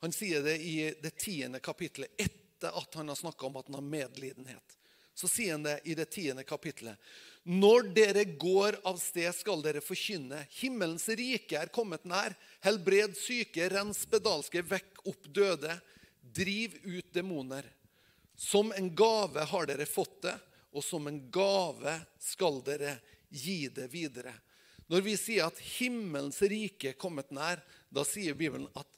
Han 0.00 0.12
sier 0.12 0.40
det 0.44 0.56
i 0.64 0.78
det 1.00 1.10
tiende 1.20 1.60
kapittelet, 1.60 2.12
etter 2.16 2.72
at 2.72 2.96
han 2.96 3.10
har 3.12 3.18
snakka 3.18 3.46
om 3.46 3.58
at 3.60 3.68
han 3.68 3.76
har 3.78 3.84
medlidenhet. 3.84 4.76
Så 5.14 5.28
sier 5.28 5.54
han 5.54 5.66
det 5.66 5.78
i 5.84 5.94
det 5.94 6.08
tiende 6.12 6.44
kapittelet. 6.44 6.96
Når 7.44 7.90
dere 7.94 8.24
går 8.40 8.80
av 8.88 8.96
sted, 9.00 9.28
skal 9.36 9.60
dere 9.64 9.84
forkynne. 9.84 10.40
Himmelens 10.56 11.06
rike 11.12 11.60
er 11.60 11.72
kommet 11.72 12.04
nær. 12.08 12.32
Helbred 12.64 13.16
syke, 13.20 13.68
rens 13.72 14.02
spedalske, 14.08 14.64
vekk 14.64 15.04
opp 15.12 15.28
døde. 15.28 15.76
Driv 16.34 16.80
ut 16.82 17.12
demoner. 17.12 17.68
Som 18.36 18.72
en 18.72 18.88
gave 18.96 19.44
har 19.52 19.68
dere 19.68 19.86
fått 19.86 20.22
det, 20.24 20.34
og 20.72 20.82
som 20.82 21.06
en 21.06 21.20
gave 21.30 21.98
skal 22.18 22.58
dere 22.66 22.96
gi 23.28 23.68
det 23.68 23.86
videre. 23.92 24.32
Når 24.92 25.04
vi 25.06 25.14
sier 25.16 25.48
at 25.48 25.60
himmelens 25.78 26.40
rike 26.44 26.92
er 26.92 27.00
kommet 27.00 27.32
nær, 27.34 27.62
da 27.88 28.04
sier 28.06 28.36
Bibelen 28.36 28.68
at 28.76 28.88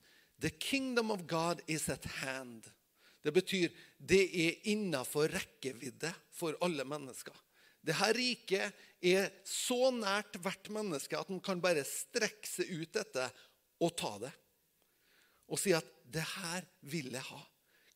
the 0.43 0.51
kingdom 0.51 1.13
of 1.15 1.27
God 1.27 1.63
is 1.71 1.89
at 1.93 2.05
hand. 2.23 2.67
Det 3.23 3.33
betyr 3.35 3.73
det 3.99 4.23
er 4.39 4.71
innafor 4.71 5.31
rekkevidde 5.33 6.13
for 6.35 6.59
alle 6.63 6.85
mennesker. 6.87 7.35
Dette 7.87 8.11
riket 8.17 8.75
er 9.03 9.31
så 9.47 9.93
nært 9.95 10.39
hvert 10.43 10.71
menneske 10.75 11.19
at 11.19 11.31
en 11.31 11.43
kan 11.43 11.63
bare 11.63 11.87
strekke 11.87 12.51
seg 12.51 12.71
ut 12.83 12.93
dette 12.99 13.29
og 13.83 13.95
ta 13.99 14.13
det. 14.23 14.33
Og 15.47 15.61
si 15.63 15.71
at 15.75 15.87
'det 16.07 16.27
her 16.37 16.67
vil 16.83 17.13
jeg 17.13 17.23
ha'. 17.23 17.47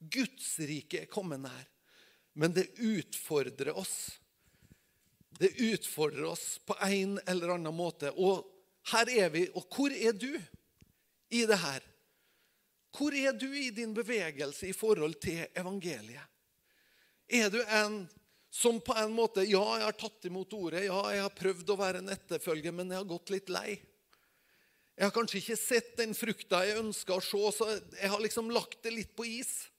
Guds 0.01 0.59
rike 0.59 1.03
er 1.03 1.11
kommet 1.11 1.43
nær. 1.43 1.67
Men 2.35 2.53
det 2.55 2.71
utfordrer 2.79 3.75
oss 3.77 4.21
Det 5.39 5.53
utfordrer 5.57 6.25
oss 6.25 6.59
på 6.67 6.77
en 6.83 7.19
eller 7.27 7.55
annen 7.55 7.75
måte. 7.75 8.11
Og 8.17 8.47
her 8.93 9.13
er 9.27 9.31
vi. 9.33 9.47
Og 9.55 9.67
hvor 9.71 9.95
er 9.95 10.17
du 10.17 10.33
i 11.31 11.45
det 11.47 11.61
her? 11.61 11.85
Hvor 12.97 13.15
er 13.15 13.37
du 13.39 13.47
i 13.55 13.71
din 13.71 13.95
bevegelse 13.95 14.69
i 14.69 14.75
forhold 14.77 15.21
til 15.23 15.45
evangeliet? 15.55 16.27
Er 17.31 17.51
du 17.53 17.61
en 17.63 18.03
som 18.51 18.81
på 18.83 18.95
en 18.99 19.13
måte 19.15 19.45
Ja, 19.47 19.63
jeg 19.79 19.87
har 19.87 19.97
tatt 19.99 20.27
imot 20.27 20.53
ordet. 20.59 20.85
Ja, 20.89 20.99
jeg 21.15 21.23
har 21.23 21.37
prøvd 21.39 21.71
å 21.71 21.79
være 21.79 22.03
en 22.03 22.11
etterfølger, 22.11 22.75
men 22.75 22.91
jeg 22.91 22.99
har 22.99 23.11
gått 23.13 23.31
litt 23.31 23.53
lei. 23.53 23.79
Jeg 24.99 25.07
har 25.07 25.15
kanskje 25.15 25.39
ikke 25.39 25.57
sett 25.57 25.93
den 25.97 26.11
frukta 26.19 26.65
jeg 26.67 26.81
ønska 26.83 27.15
å 27.17 27.23
se, 27.25 27.45
så 27.57 27.69
jeg 27.73 28.11
har 28.13 28.21
liksom 28.21 28.51
lagt 28.53 28.83
det 28.85 28.93
litt 28.93 29.15
på 29.17 29.25
is. 29.25 29.71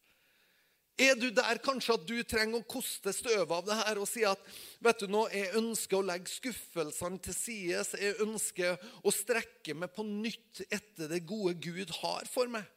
Er 1.02 1.16
du 1.18 1.32
der 1.34 1.58
kanskje 1.64 1.96
at 1.96 2.04
du 2.06 2.18
trenger 2.28 2.60
å 2.60 2.68
koste 2.70 3.14
støvet 3.16 3.54
av 3.56 3.64
det 3.66 3.78
her 3.80 4.02
og 4.02 4.10
si 4.10 4.22
at 4.28 4.42
vet 4.84 5.02
du 5.02 5.08
nå, 5.10 5.24
jeg 5.34 5.56
ønsker 5.58 5.98
å 5.98 6.06
legge 6.06 6.30
skuffelsene 6.30 7.18
til 7.26 7.34
side, 7.34 7.86
jeg 7.98 8.20
ønsker 8.22 8.78
å 9.02 9.14
strekke 9.16 9.74
meg 9.78 9.96
på 9.96 10.06
nytt 10.06 10.62
etter 10.68 11.10
det 11.10 11.24
gode 11.26 11.56
Gud 11.64 11.90
har 12.04 12.30
for 12.30 12.52
meg? 12.54 12.68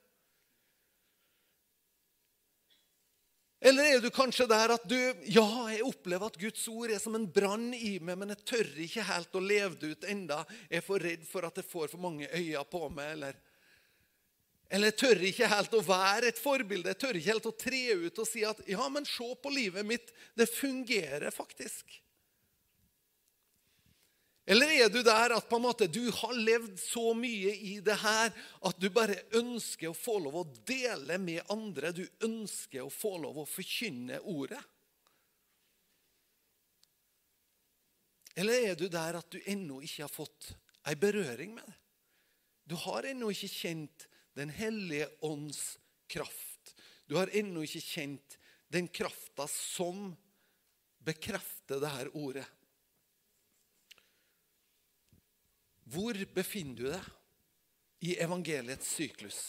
Eller 3.65 3.95
er 3.95 4.03
du 4.05 4.11
kanskje 4.13 4.45
der 4.49 4.75
at 4.75 4.83
du 4.89 4.99
Ja, 5.33 5.47
jeg 5.73 5.87
opplever 5.87 6.29
at 6.29 6.37
Guds 6.41 6.67
ord 6.69 6.93
er 6.93 7.01
som 7.01 7.17
en 7.17 7.25
brann 7.33 7.71
i 7.73 7.97
meg, 7.97 8.19
men 8.21 8.35
jeg 8.35 8.45
tør 8.45 8.73
ikke 8.85 9.07
helt 9.09 9.37
å 9.37 9.41
leve 9.41 9.79
det 9.81 9.95
ut 9.95 10.09
enda. 10.13 10.43
Jeg 10.69 10.83
er 10.83 10.85
for 10.85 11.01
redd 11.01 11.25
for 11.29 11.49
at 11.49 11.61
jeg 11.61 11.69
får 11.71 11.93
for 11.95 12.05
mange 12.05 12.29
øyne 12.29 12.65
på 12.69 12.83
meg. 12.93 13.15
Eller, 13.17 13.39
eller 14.75 14.91
jeg 14.91 14.99
tør 14.99 15.21
ikke 15.29 15.49
helt 15.53 15.75
å 15.79 15.83
være 15.87 16.31
et 16.33 16.39
forbilde. 16.43 16.91
Jeg 16.91 16.99
tør 16.99 17.17
ikke 17.19 17.31
helt 17.31 17.45
å 17.47 17.53
tre 17.55 17.83
ut 17.95 18.17
og 18.19 18.27
si 18.27 18.41
at 18.43 18.59
ja, 18.67 18.89
men 18.91 19.05
se 19.07 19.29
på 19.39 19.53
livet 19.55 19.87
mitt. 19.87 20.09
Det 20.35 20.49
fungerer 20.51 21.31
faktisk. 21.31 22.01
Eller 24.51 24.73
er 24.75 24.91
du 24.91 24.99
der 25.07 25.37
at 25.37 25.47
på 25.49 25.61
en 25.61 25.65
måte 25.65 25.87
du 25.87 26.03
har 26.13 26.35
levd 26.35 26.75
så 26.83 27.13
mye 27.17 27.53
i 27.55 27.77
det 27.87 27.95
her 28.03 28.33
at 28.67 28.81
du 28.83 28.89
bare 28.93 29.21
ønsker 29.39 29.93
å 29.93 29.97
få 29.97 30.19
lov 30.25 30.41
å 30.43 30.49
dele 30.67 31.21
med 31.23 31.55
andre? 31.55 31.93
Du 31.95 32.03
ønsker 32.27 32.83
å 32.83 32.91
få 32.93 33.15
lov 33.23 33.39
å 33.45 33.49
forkynne 33.49 34.19
ordet? 34.27 34.59
Eller 38.35 38.73
er 38.73 38.75
du 38.75 38.89
der 38.91 39.21
at 39.21 39.31
du 39.31 39.39
ennå 39.47 39.79
ikke 39.87 40.09
har 40.09 40.13
fått 40.13 40.51
ei 40.91 40.99
berøring 40.99 41.55
med 41.55 41.63
det? 41.63 41.79
Du 42.67 42.75
har 42.89 43.07
ennå 43.07 43.31
ikke 43.31 43.53
kjent 43.53 44.09
Den 44.35 44.51
hellige 44.51 45.09
ånds 45.23 45.79
kraft. 46.11 46.75
Du 47.07 47.17
har 47.19 47.31
ennå 47.37 47.63
ikke 47.65 47.83
kjent 47.85 48.39
den 48.73 48.89
krafta 48.89 49.47
som 49.51 50.13
bekrefter 51.05 51.83
det 51.83 51.93
her 51.93 52.11
ordet. 52.17 52.47
Hvor 55.85 56.17
befinner 56.35 56.79
du 56.79 56.87
deg 56.89 57.11
i 58.09 58.17
evangeliets 58.25 58.89
syklus? 58.97 59.41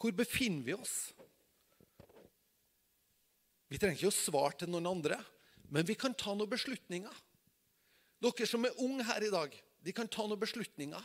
Hvor 0.00 0.14
befinner 0.16 0.64
vi 0.64 0.76
oss? 0.78 1.10
Vi 3.70 3.78
trenger 3.78 3.98
ikke 3.98 4.10
å 4.10 4.16
svare 4.16 4.56
til 4.62 4.70
noen 4.72 4.88
andre, 4.90 5.18
men 5.70 5.86
vi 5.86 5.98
kan 5.98 6.14
ta 6.16 6.32
noen 6.34 6.50
beslutninger. 6.50 7.12
Dere 8.20 8.48
som 8.48 8.64
er 8.66 8.80
unge 8.82 9.04
her 9.06 9.26
i 9.26 9.32
dag, 9.32 9.52
de 9.80 9.92
kan 9.96 10.08
ta 10.10 10.24
noen 10.26 10.40
beslutninger 10.40 11.04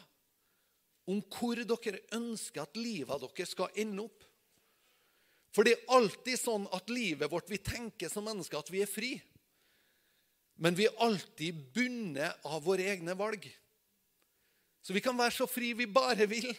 om 1.09 1.21
hvor 1.29 1.59
dere 1.61 2.01
ønsker 2.17 2.63
at 2.65 2.79
livet 2.79 3.21
deres 3.21 3.53
skal 3.53 3.73
ende 3.77 4.05
opp. 4.07 4.25
For 5.55 5.63
det 5.63 5.75
er 5.75 5.93
alltid 5.95 6.39
sånn 6.39 6.65
at 6.75 6.89
livet 6.91 7.31
vårt, 7.31 7.47
vi 7.47 7.61
tenker 7.63 8.11
som 8.11 8.25
mennesker 8.27 8.59
at 8.59 8.71
vi 8.73 8.81
er 8.83 8.91
fri. 8.91 9.13
Men 10.59 10.75
vi 10.75 10.87
er 10.89 10.97
alltid 11.03 11.61
bundet 11.75 12.47
av 12.47 12.63
våre 12.65 12.87
egne 12.91 13.15
valg. 13.17 13.45
Så 14.83 14.93
vi 14.95 15.03
kan 15.03 15.17
være 15.17 15.33
så 15.33 15.47
fri 15.49 15.71
vi 15.77 15.87
bare 15.87 16.27
vil. 16.29 16.49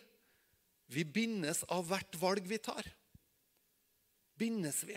Vi 0.92 1.04
bindes 1.04 1.64
av 1.72 1.84
hvert 1.90 2.16
valg 2.20 2.46
vi 2.48 2.58
tar. 2.62 2.88
Bindes 4.38 4.80
vi. 4.88 4.96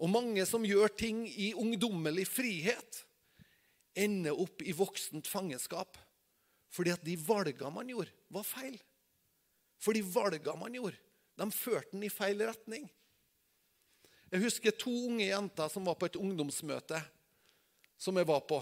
Og 0.00 0.10
mange 0.12 0.44
som 0.48 0.64
gjør 0.64 0.92
ting 0.92 1.24
i 1.28 1.52
ungdommelig 1.56 2.26
frihet, 2.28 3.02
ender 3.96 4.36
opp 4.36 4.60
i 4.64 4.74
voksent 4.76 5.28
fangenskap. 5.28 5.96
Fordi 6.72 6.92
at 6.92 7.04
de 7.04 7.16
valgene 7.20 7.72
man 7.72 7.88
gjorde, 7.92 8.12
var 8.32 8.46
feil. 8.46 8.78
For 9.82 9.96
de 9.96 10.02
valgene 10.02 10.58
man 10.60 10.76
gjorde, 10.76 10.98
de 11.36 11.46
førte 11.52 11.92
den 11.92 12.06
i 12.06 12.12
feil 12.12 12.40
retning. 12.48 12.86
Jeg 14.32 14.42
husker 14.42 14.74
to 14.74 14.92
unge 15.06 15.28
jenter 15.28 15.70
som 15.70 15.86
var 15.86 15.98
på 16.00 16.08
et 16.08 16.18
ungdomsmøte 16.18 16.98
som 17.96 18.16
jeg 18.18 18.28
var 18.28 18.42
på, 18.48 18.58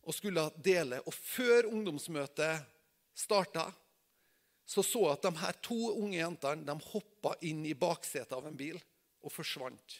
og 0.00 0.16
skulle 0.16 0.46
dele. 0.64 0.98
Og 1.06 1.14
før 1.14 1.68
ungdomsmøtet 1.70 2.64
starta, 3.14 3.68
så 4.66 4.82
så 4.86 5.02
jeg 5.04 5.18
at 5.18 5.26
de 5.26 5.42
her 5.42 5.58
to 5.62 5.78
unge 5.92 6.16
jentene 6.18 6.66
de 6.66 6.88
hoppa 6.92 7.34
inn 7.46 7.64
i 7.66 7.76
baksetet 7.78 8.32
av 8.36 8.46
en 8.46 8.56
bil 8.56 8.78
og 9.20 9.32
forsvant 9.34 9.96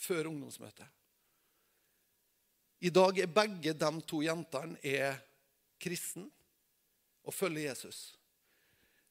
før 0.00 0.28
ungdomsmøtet. 0.30 0.86
I 2.80 2.92
dag 2.92 3.18
er 3.20 3.32
begge 3.32 3.74
de 3.76 3.90
to 4.08 4.22
jentene 4.24 4.78
er 4.86 5.18
kristen 5.80 6.30
og 7.26 7.34
følge 7.34 7.68
Jesus. 7.68 8.14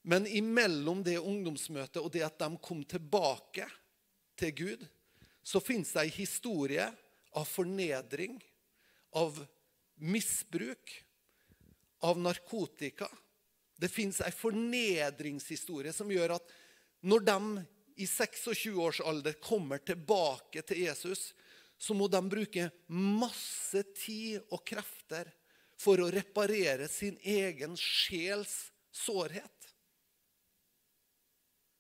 Men 0.02 0.28
imellom 0.28 1.04
det 1.04 1.20
ungdomsmøtet 1.20 2.02
og 2.02 2.12
det 2.14 2.24
at 2.26 2.40
de 2.40 2.50
kom 2.64 2.84
tilbake 2.88 3.68
til 4.40 4.56
Gud, 4.56 4.86
så 5.44 5.62
fins 5.64 5.92
det 5.96 6.06
ei 6.06 6.14
historie 6.14 6.86
av 7.38 7.48
fornedring, 7.48 8.38
av 9.18 9.38
misbruk, 10.00 10.94
av 12.06 12.20
narkotika. 12.22 13.10
Det 13.80 13.90
fins 13.92 14.22
ei 14.24 14.32
fornedringshistorie 14.36 15.94
som 15.96 16.12
gjør 16.12 16.38
at 16.38 16.56
når 17.08 17.26
de 17.28 17.40
i 18.00 18.08
26 18.08 18.76
års 18.80 19.02
alder 19.04 19.36
kommer 19.44 19.82
tilbake 19.84 20.64
til 20.64 20.86
Jesus, 20.86 21.34
så 21.80 21.96
må 21.96 22.08
de 22.12 22.20
bruke 22.32 22.70
masse 22.92 23.84
tid 23.96 24.40
og 24.52 24.64
krefter 24.68 25.32
for 25.80 26.02
å 26.04 26.12
reparere 26.12 26.90
sin 26.92 27.18
egen 27.24 27.78
sjels 27.80 28.72
sårhet. 28.92 29.56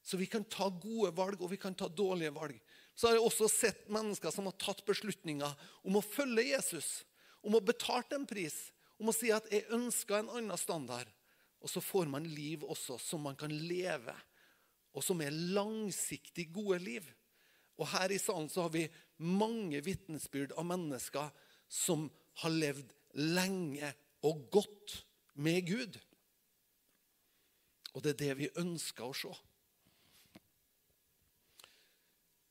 Så 0.01 0.17
vi 0.17 0.25
kan 0.25 0.45
ta 0.47 0.69
gode 0.71 1.11
valg, 1.13 1.41
og 1.43 1.51
vi 1.51 1.59
kan 1.61 1.75
ta 1.77 1.89
dårlige 1.91 2.33
valg 2.33 2.61
så 2.99 3.07
har 3.07 3.15
jeg 3.15 3.23
også 3.29 3.47
sett 3.47 3.85
mennesker 3.95 4.33
som 4.35 4.49
har 4.49 4.57
tatt 4.59 4.81
beslutninger 4.83 5.67
om 5.87 5.95
å 5.95 6.03
følge 6.03 6.49
Jesus. 6.49 7.05
Om 7.39 7.55
å 7.55 7.61
betale 7.63 8.17
en 8.17 8.25
pris. 8.27 8.57
Om 8.99 9.07
å 9.07 9.15
si 9.15 9.31
at 9.31 9.47
'jeg 9.47 9.71
ønsker 9.71 10.19
en 10.19 10.29
annen 10.29 10.57
standard'. 10.59 11.07
Og 11.63 11.69
så 11.69 11.79
får 11.79 12.09
man 12.11 12.27
liv 12.27 12.59
også 12.59 12.99
som 12.99 13.21
man 13.21 13.35
kan 13.35 13.51
leve, 13.51 14.15
og 14.93 15.03
som 15.03 15.21
er 15.21 15.31
langsiktig 15.31 16.51
gode 16.51 16.79
liv. 16.79 17.07
Og 17.77 17.87
Her 17.87 18.11
i 18.11 18.17
salen 18.17 18.49
så 18.49 18.63
har 18.63 18.69
vi 18.69 18.89
mange 19.17 19.81
vitnesbyrd 19.81 20.51
av 20.51 20.65
mennesker 20.65 21.31
som 21.69 22.11
har 22.35 22.49
levd 22.49 22.93
lenge 23.17 23.93
og 24.27 24.45
godt 24.51 24.95
med 25.39 25.65
Gud. 25.67 25.99
Og 27.93 28.03
det 28.03 28.13
er 28.13 28.19
det 28.23 28.37
vi 28.37 28.51
ønsker 28.61 29.07
å 29.07 29.15
se. 29.17 29.31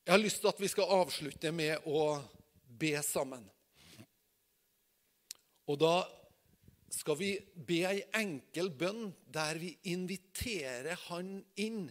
Jeg 0.08 0.14
har 0.14 0.22
lyst 0.22 0.40
til 0.40 0.48
at 0.48 0.60
vi 0.60 0.70
skal 0.72 0.94
avslutte 1.02 1.52
med 1.52 1.84
å 1.86 2.16
be 2.80 2.94
sammen. 3.04 3.44
Og 5.68 5.76
da 5.76 5.96
skal 6.88 7.18
vi 7.20 7.34
be 7.68 7.82
ei 7.84 8.00
enkel 8.16 8.70
bønn 8.72 9.10
der 9.28 9.60
vi 9.60 9.74
inviterer 9.92 10.96
Han 11.10 11.42
inn. 11.60 11.90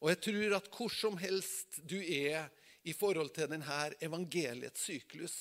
Og 0.00 0.08
jeg 0.14 0.22
tror 0.24 0.56
at 0.56 0.70
hvor 0.72 0.92
som 0.94 1.20
helst 1.20 1.82
du 1.84 1.98
er 2.00 2.48
i 2.88 2.94
forhold 2.96 3.34
til 3.36 3.50
denne 3.52 3.90
evangeliets 4.00 4.86
syklus, 4.88 5.36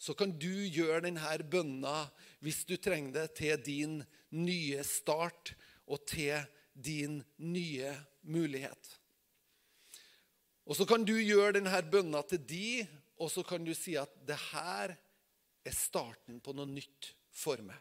så 0.00 0.14
kan 0.16 0.32
du 0.40 0.48
gjøre 0.48 1.02
denne 1.04 1.34
bønna 1.52 2.06
hvis 2.40 2.62
du 2.64 2.78
trenger 2.80 3.12
det 3.18 3.26
til 3.42 3.60
din 3.66 3.98
nye 4.32 4.80
start 4.86 5.52
og 5.84 6.06
til 6.08 6.40
din 6.72 7.18
nye 7.36 7.92
mulighet. 8.24 8.96
Og 10.64 10.78
så 10.78 10.86
kan 10.88 11.04
du 11.04 11.12
gjøre 11.18 11.58
denne 11.58 11.82
bønna 11.92 12.22
til 12.30 12.40
de, 12.48 12.70
og 13.20 13.28
så 13.28 13.44
kan 13.44 13.64
du 13.66 13.74
si 13.76 13.98
at 14.00 14.12
det 14.24 14.38
her 14.50 14.94
er 15.66 15.76
starten 15.76 16.40
på 16.40 16.54
noe 16.56 16.70
nytt 16.70 17.12
for 17.34 17.60
meg. 17.60 17.76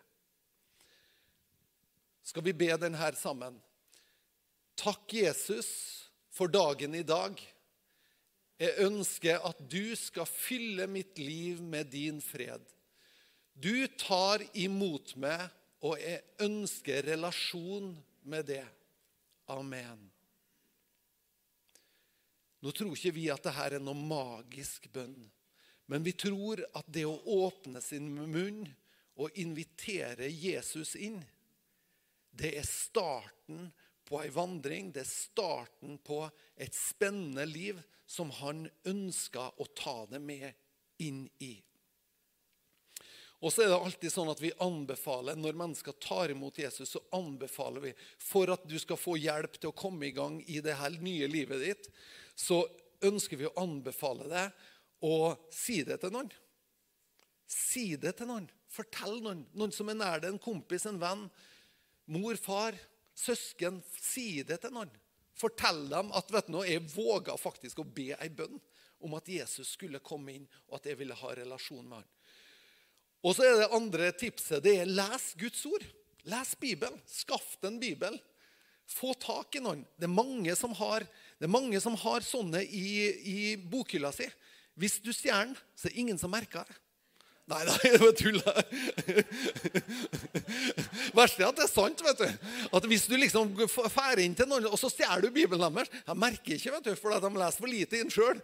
Skal 2.25 2.43
vi 2.45 2.53
be 2.53 2.73
denne 2.81 3.13
sammen? 3.17 3.55
Takk, 4.75 5.07
Jesus, 5.15 5.69
for 6.29 6.51
dagen 6.51 6.99
i 6.99 7.05
dag. 7.07 7.39
Jeg 8.59 8.75
ønsker 8.83 9.39
at 9.47 9.59
du 9.71 9.95
skal 9.95 10.27
fylle 10.27 10.87
mitt 10.91 11.19
liv 11.21 11.61
med 11.63 11.91
din 11.93 12.19
fred. 12.23 12.63
Du 13.55 13.87
tar 13.99 14.43
imot 14.59 15.15
meg, 15.19 15.47
og 15.79 15.95
jeg 15.99 16.19
ønsker 16.43 17.05
relasjon 17.07 17.93
med 18.27 18.49
det. 18.51 18.65
Amen. 19.51 20.09
Nå 22.59 22.71
tror 22.75 22.91
ikke 22.95 23.15
vi 23.15 23.29
at 23.31 23.45
dette 23.47 23.65
er 23.65 23.79
noe 23.79 23.95
magisk 23.95 24.89
bønn. 24.91 25.15
Men 25.89 26.03
vi 26.05 26.13
tror 26.13 26.61
at 26.75 26.87
det 26.91 27.05
å 27.07 27.15
åpne 27.47 27.81
sin 27.81 28.11
munn 28.11 28.65
og 29.19 29.39
invitere 29.39 30.27
Jesus 30.29 30.93
inn, 30.99 31.17
det 32.29 32.51
er 32.59 32.67
starten 32.67 33.71
på 34.09 34.19
ei 34.23 34.29
vandring. 34.33 34.91
Det 34.93 35.03
er 35.03 35.09
starten 35.09 35.97
på 36.03 36.23
et 36.57 36.75
spennende 36.75 37.45
liv 37.45 37.79
som 38.09 38.31
han 38.41 38.65
ønsker 38.89 39.61
å 39.61 39.67
ta 39.77 40.01
det 40.09 40.21
med 40.23 40.49
inn 41.05 41.27
i. 41.45 41.53
Og 43.39 43.53
så 43.53 43.63
er 43.63 43.69
det 43.71 43.77
alltid 43.79 44.11
sånn 44.11 44.31
at 44.33 44.41
vi 44.43 44.51
anbefaler, 44.59 45.37
Når 45.39 45.55
mennesker 45.55 45.95
tar 46.01 46.33
imot 46.33 46.57
Jesus, 46.59 46.89
så 46.91 46.99
anbefaler 47.15 47.85
vi 47.87 47.93
for 48.19 48.51
at 48.51 48.65
du 48.67 48.75
skal 48.79 48.99
få 48.99 49.15
hjelp 49.15 49.55
til 49.55 49.71
å 49.71 49.77
komme 49.77 50.09
i 50.09 50.15
gang 50.15 50.41
i 50.47 50.59
det 50.59 50.75
her 50.75 50.97
nye 50.99 51.29
livet 51.31 51.63
ditt, 51.63 51.87
så 52.35 52.65
ønsker 53.05 53.39
vi 53.39 53.47
å 53.47 53.55
anbefale 53.61 54.27
deg 54.27 54.67
å 55.07 55.37
si 55.55 55.79
det 55.87 56.01
til 56.01 56.11
noen. 56.11 56.31
Si 57.47 57.95
det 57.95 58.17
til 58.19 58.27
noen. 58.27 58.49
Fortell 58.69 59.21
noen. 59.23 59.45
Noen 59.55 59.71
som 59.71 59.87
er 59.89 59.97
nær 60.01 60.19
deg, 60.19 60.33
en 60.33 60.43
kompis, 60.43 60.85
en 60.89 60.99
venn, 60.99 61.29
mor, 62.11 62.35
far, 62.35 62.75
søsken. 63.19 63.81
Si 63.99 64.41
det 64.47 64.61
til 64.63 64.73
noen. 64.75 64.91
Fortell 65.39 65.85
dem 65.91 66.11
at 66.17 66.31
vet 66.33 66.49
du 66.51 66.59
jeg 66.65 66.87
våga 66.91 67.37
faktisk 67.39 67.79
å 67.79 67.87
be 67.87 68.11
ei 68.17 68.29
bønn 68.31 68.57
om 68.99 69.13
at 69.15 69.29
Jesus 69.31 69.75
skulle 69.77 70.01
komme 70.03 70.33
inn, 70.35 70.47
og 70.67 70.79
at 70.79 70.89
jeg 70.89 70.99
ville 70.99 71.15
ha 71.15 71.29
relasjon 71.37 71.85
med 71.85 72.01
han. 72.01 72.09
Og 73.23 73.35
så 73.35 73.45
er 73.45 73.61
det 73.61 73.75
andre 73.75 74.09
tipset. 74.15 74.63
Det 74.63 74.77
er 74.81 74.91
les 74.91 75.29
Guds 75.39 75.63
ord. 75.67 75.85
Les 76.27 76.51
Bibelen. 76.59 76.99
Skaff 77.07 77.55
deg 77.59 77.71
en 77.71 77.79
bibel. 77.79 78.19
Få 78.89 79.13
tak 79.19 79.55
i 79.55 79.63
noen. 79.63 79.83
Det 79.99 80.07
er 80.07 80.13
mange 80.13 80.55
som 80.57 80.73
har, 80.79 81.05
mange 81.47 81.79
som 81.83 81.95
har 81.99 82.25
sånne 82.25 82.63
i, 82.63 82.85
i 83.31 83.39
bokhylla 83.59 84.11
si. 84.15 84.27
Hvis 84.79 84.99
du 85.03 85.11
stjeler 85.13 85.49
den, 85.49 85.57
så 85.75 85.87
er 85.87 85.95
det 85.95 86.03
ingen 86.03 86.19
som 86.21 86.31
merker 86.31 86.67
det. 86.67 86.77
Nei, 87.49 87.63
nei, 87.65 87.77
det 87.81 87.99
var 88.01 88.11
tull. 88.13 88.39
Verste 91.17 91.41
er 91.41 91.47
at 91.47 91.57
det 91.57 91.65
er 91.65 91.71
sant. 91.71 92.03
vet 92.05 92.19
du. 92.21 92.49
At 92.77 92.85
Hvis 92.91 93.07
du 93.09 93.15
liksom 93.17 93.55
drar 93.57 94.21
inn 94.21 94.35
til 94.37 94.49
noen, 94.49 94.67
og 94.69 94.77
så 94.77 94.91
stjeler 94.91 95.25
du 95.25 95.33
Bibelen 95.33 95.63
deres 95.63 95.89
Jeg 95.95 96.19
merker 96.19 96.59
ikke, 96.59 96.75
vet 96.75 96.91
du, 96.91 96.93
for 96.99 97.15
de 97.15 97.31
leser 97.41 97.63
for 97.63 97.71
lite 97.71 98.03
inn 98.03 98.13
sjøl. 98.13 98.37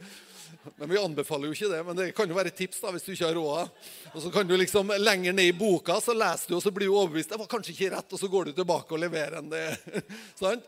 Men 0.79 0.89
Vi 0.89 0.97
anbefaler 0.97 1.51
jo 1.51 1.57
ikke 1.57 1.69
det, 1.69 1.83
men 1.85 1.99
det 1.99 2.09
kan 2.17 2.29
jo 2.29 2.37
være 2.37 2.49
et 2.53 2.57
tips 2.57 2.81
da, 2.81 2.93
hvis 2.95 3.05
du 3.05 3.13
ikke 3.13 3.29
har 3.29 3.37
råd. 3.37 3.79
Og 4.13 4.19
så 4.25 4.33
kan 4.33 4.49
du 4.49 4.57
liksom 4.57 4.93
Lenger 4.97 5.37
ned 5.37 5.51
i 5.51 5.57
boka 5.57 5.99
så 6.01 6.15
leser 6.17 6.49
du, 6.49 6.57
og 6.57 6.65
så 6.65 6.73
blir 6.73 6.89
du 6.89 6.97
overbevist. 6.97 7.29
Det 7.29 7.41
var 7.41 7.51
kanskje 7.51 7.75
ikke 7.75 7.93
rett, 7.93 8.09
og 8.09 8.21
så 8.21 8.31
går 8.31 8.49
du 8.49 8.55
tilbake 8.57 8.95
og 8.95 9.03
leverer 9.05 9.41
en 9.43 9.51
det. 9.53 9.67
sant? 10.41 10.65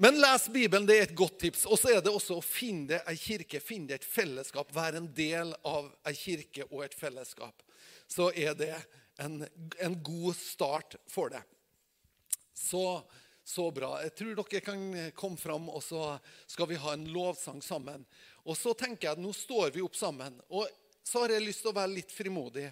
Men 0.00 0.20
les 0.20 0.48
Bibelen, 0.48 0.86
det 0.86 0.94
er 0.94 1.08
et 1.08 1.14
godt 1.18 1.40
tips. 1.42 1.64
Og 1.66 1.78
så 1.80 1.90
er 1.90 2.02
det 2.04 2.12
også 2.14 2.36
å 2.38 2.44
finne 2.44 3.00
ei 3.10 3.16
kirke, 3.18 3.58
finne 3.58 3.96
et 3.96 4.04
fellesskap. 4.06 4.70
Være 4.70 5.00
en 5.00 5.08
del 5.10 5.50
av 5.66 5.88
ei 6.06 6.12
kirke 6.14 6.68
og 6.68 6.84
et 6.84 6.94
fellesskap. 6.94 7.64
Så 8.06 8.28
er 8.30 8.54
det 8.54 8.76
en, 9.18 9.40
en 9.82 9.96
god 10.06 10.38
start 10.38 10.94
for 11.10 11.34
det. 11.34 11.42
Så, 12.54 12.84
så 13.42 13.66
bra. 13.74 13.96
Jeg 14.04 14.14
tror 14.20 14.38
dere 14.38 14.62
kan 14.62 14.86
komme 15.18 15.40
fram, 15.42 15.66
og 15.66 15.82
så 15.82 16.12
skal 16.46 16.70
vi 16.70 16.78
ha 16.78 16.94
en 16.94 17.10
lovsang 17.10 17.58
sammen. 17.66 18.06
Og 18.46 18.54
så 18.54 18.76
tenker 18.78 19.08
jeg 19.08 19.18
at 19.18 19.24
nå 19.24 19.34
står 19.34 19.74
vi 19.74 19.82
opp 19.82 19.98
sammen. 19.98 20.38
Og 20.54 20.70
så 21.02 21.24
har 21.24 21.34
jeg 21.34 21.48
lyst 21.48 21.66
til 21.66 21.72
å 21.72 21.78
være 21.80 21.96
litt 21.96 22.14
frimodig. 22.14 22.68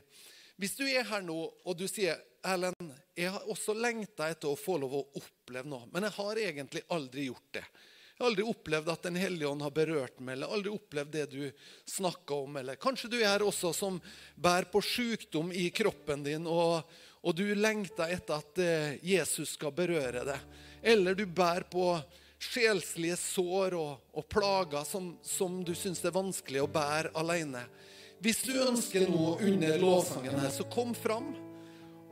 Hvis 0.63 0.79
du 0.79 0.87
er 0.87 1.03
her 1.11 1.27
nå, 1.27 1.41
og 1.67 1.75
du 1.75 1.89
sier 1.91 2.23
Erlend, 2.47 2.95
jeg 3.17 3.33
har 3.35 3.51
også 3.51 3.75
lengta 3.75 4.29
etter 4.31 4.53
å 4.53 4.59
få 4.59 4.77
lov 4.79 4.95
å 4.95 5.05
oppleve 5.19 5.69
noe, 5.69 5.89
men 5.93 6.07
jeg 6.07 6.17
har 6.19 6.41
egentlig 6.47 6.83
aldri 6.95 7.27
gjort 7.27 7.53
det. 7.59 7.65
Jeg 8.17 8.23
har 8.23 8.31
aldri 8.31 8.45
opplevd 8.49 8.89
at 8.89 9.03
Den 9.05 9.17
hellige 9.21 9.49
ånd 9.51 9.61
har 9.61 9.73
berørt 9.77 10.21
meg, 10.25 10.39
eller 10.39 10.53
aldri 10.57 10.71
opplevd 10.73 11.11
det 11.13 11.25
du 11.35 11.43
snakka 11.91 12.39
om. 12.47 12.55
Eller 12.57 12.79
kanskje 12.81 13.11
du 13.13 13.19
er 13.21 13.45
også 13.45 13.75
som 13.77 13.99
bærer 14.41 14.71
på 14.73 14.81
sykdom 14.81 15.51
i 15.53 15.67
kroppen 15.69 16.25
din, 16.25 16.47
og, 16.49 16.87
og 17.21 17.37
du 17.37 17.45
lengter 17.59 18.15
etter 18.15 18.39
at 18.41 18.63
eh, 18.65 18.95
Jesus 19.05 19.53
skal 19.59 19.75
berøre 19.77 20.25
deg. 20.31 20.63
Eller 20.81 21.19
du 21.19 21.27
bærer 21.29 21.69
på 21.69 21.91
sjelslige 22.41 23.19
sår 23.21 23.77
og, 23.77 24.09
og 24.17 24.29
plager 24.33 24.89
som, 24.89 25.13
som 25.21 25.61
du 25.65 25.75
syns 25.77 26.01
er 26.05 26.17
vanskelig 26.17 26.65
å 26.65 26.73
bære 26.73 27.13
alene. 27.21 27.67
Hvis 28.25 28.47
du 28.49 28.55
ønsker 28.65 29.11
noe 29.13 29.37
under 29.45 29.77
lovsangen 29.83 30.41
her, 30.41 30.49
så 30.49 30.65
kom 30.73 30.97
fram. 30.97 31.35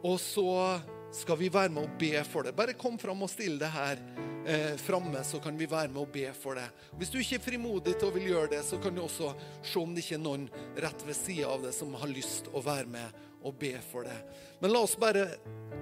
Og 0.05 0.19
så 0.21 0.81
skal 1.15 1.39
vi 1.39 1.49
være 1.53 1.73
med 1.73 1.87
å 1.87 1.99
be 1.99 2.19
for 2.27 2.45
det. 2.45 2.55
Bare 2.57 2.75
kom 2.77 2.99
fram 3.01 3.23
og 3.25 3.31
still 3.31 3.57
det 3.61 3.71
her 3.73 4.01
eh, 4.47 4.75
framme, 4.81 5.23
så 5.25 5.39
kan 5.41 5.57
vi 5.57 5.69
være 5.71 5.93
med 5.93 6.03
å 6.03 6.11
be 6.11 6.27
for 6.37 6.59
det. 6.59 6.67
Hvis 6.99 7.13
du 7.13 7.21
ikke 7.21 7.39
er 7.39 7.45
frimodig 7.45 7.95
til 7.99 8.11
å 8.11 8.15
vil 8.17 8.29
gjøre 8.33 8.51
det, 8.57 8.63
så 8.67 8.81
kan 8.83 8.97
du 8.97 9.05
også 9.05 9.33
se 9.63 9.79
om 9.81 9.95
det 9.95 10.05
ikke 10.05 10.19
er 10.19 10.25
noen 10.25 10.49
rett 10.83 11.07
ved 11.07 11.17
sida 11.17 11.53
av 11.55 11.65
det 11.65 11.73
som 11.77 11.95
har 12.01 12.11
lyst 12.11 12.51
å 12.53 12.63
være 12.65 12.91
med 12.91 13.23
og 13.45 13.57
be 13.61 13.73
for 13.85 14.09
det. 14.09 14.19
Men 14.61 14.73
la 14.73 14.85
oss 14.85 14.97
bare 15.01 15.27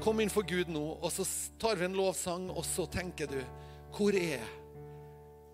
komme 0.02 0.24
inn 0.24 0.32
for 0.32 0.46
Gud 0.46 0.70
nå, 0.70 0.84
og 1.00 1.10
så 1.14 1.26
tar 1.62 1.78
vi 1.80 1.88
en 1.88 1.98
lovsang, 1.98 2.50
og 2.50 2.64
så 2.66 2.86
tenker 2.90 3.30
du 3.30 3.40
Hvor 3.92 4.14
er 4.16 4.38
jeg? 4.38 4.52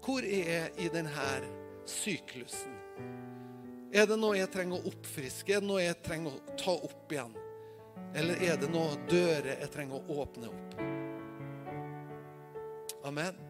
Hvor 0.05 0.25
er 0.25 0.53
jeg 0.53 0.87
i 0.87 0.93
denne 0.93 1.33
syklusen? 1.89 2.77
Er 3.93 4.07
det 4.07 4.19
noe 4.21 4.37
jeg 4.37 4.53
trenger 4.53 4.79
å 4.79 4.91
oppfriske? 4.93 5.57
Er 5.57 5.63
det 5.63 5.69
noe 5.69 5.83
jeg 5.83 6.03
trenger 6.05 6.37
å 6.37 6.57
ta 6.61 6.75
opp 6.77 7.13
igjen? 7.13 7.37
Eller 8.15 8.41
er 8.43 8.57
det 8.61 8.71
noen 8.73 9.05
dører 9.11 9.55
jeg 9.59 9.71
trenger 9.75 10.01
å 10.01 10.23
åpne 10.25 10.51
opp? 10.51 10.81
Amen. 13.09 13.48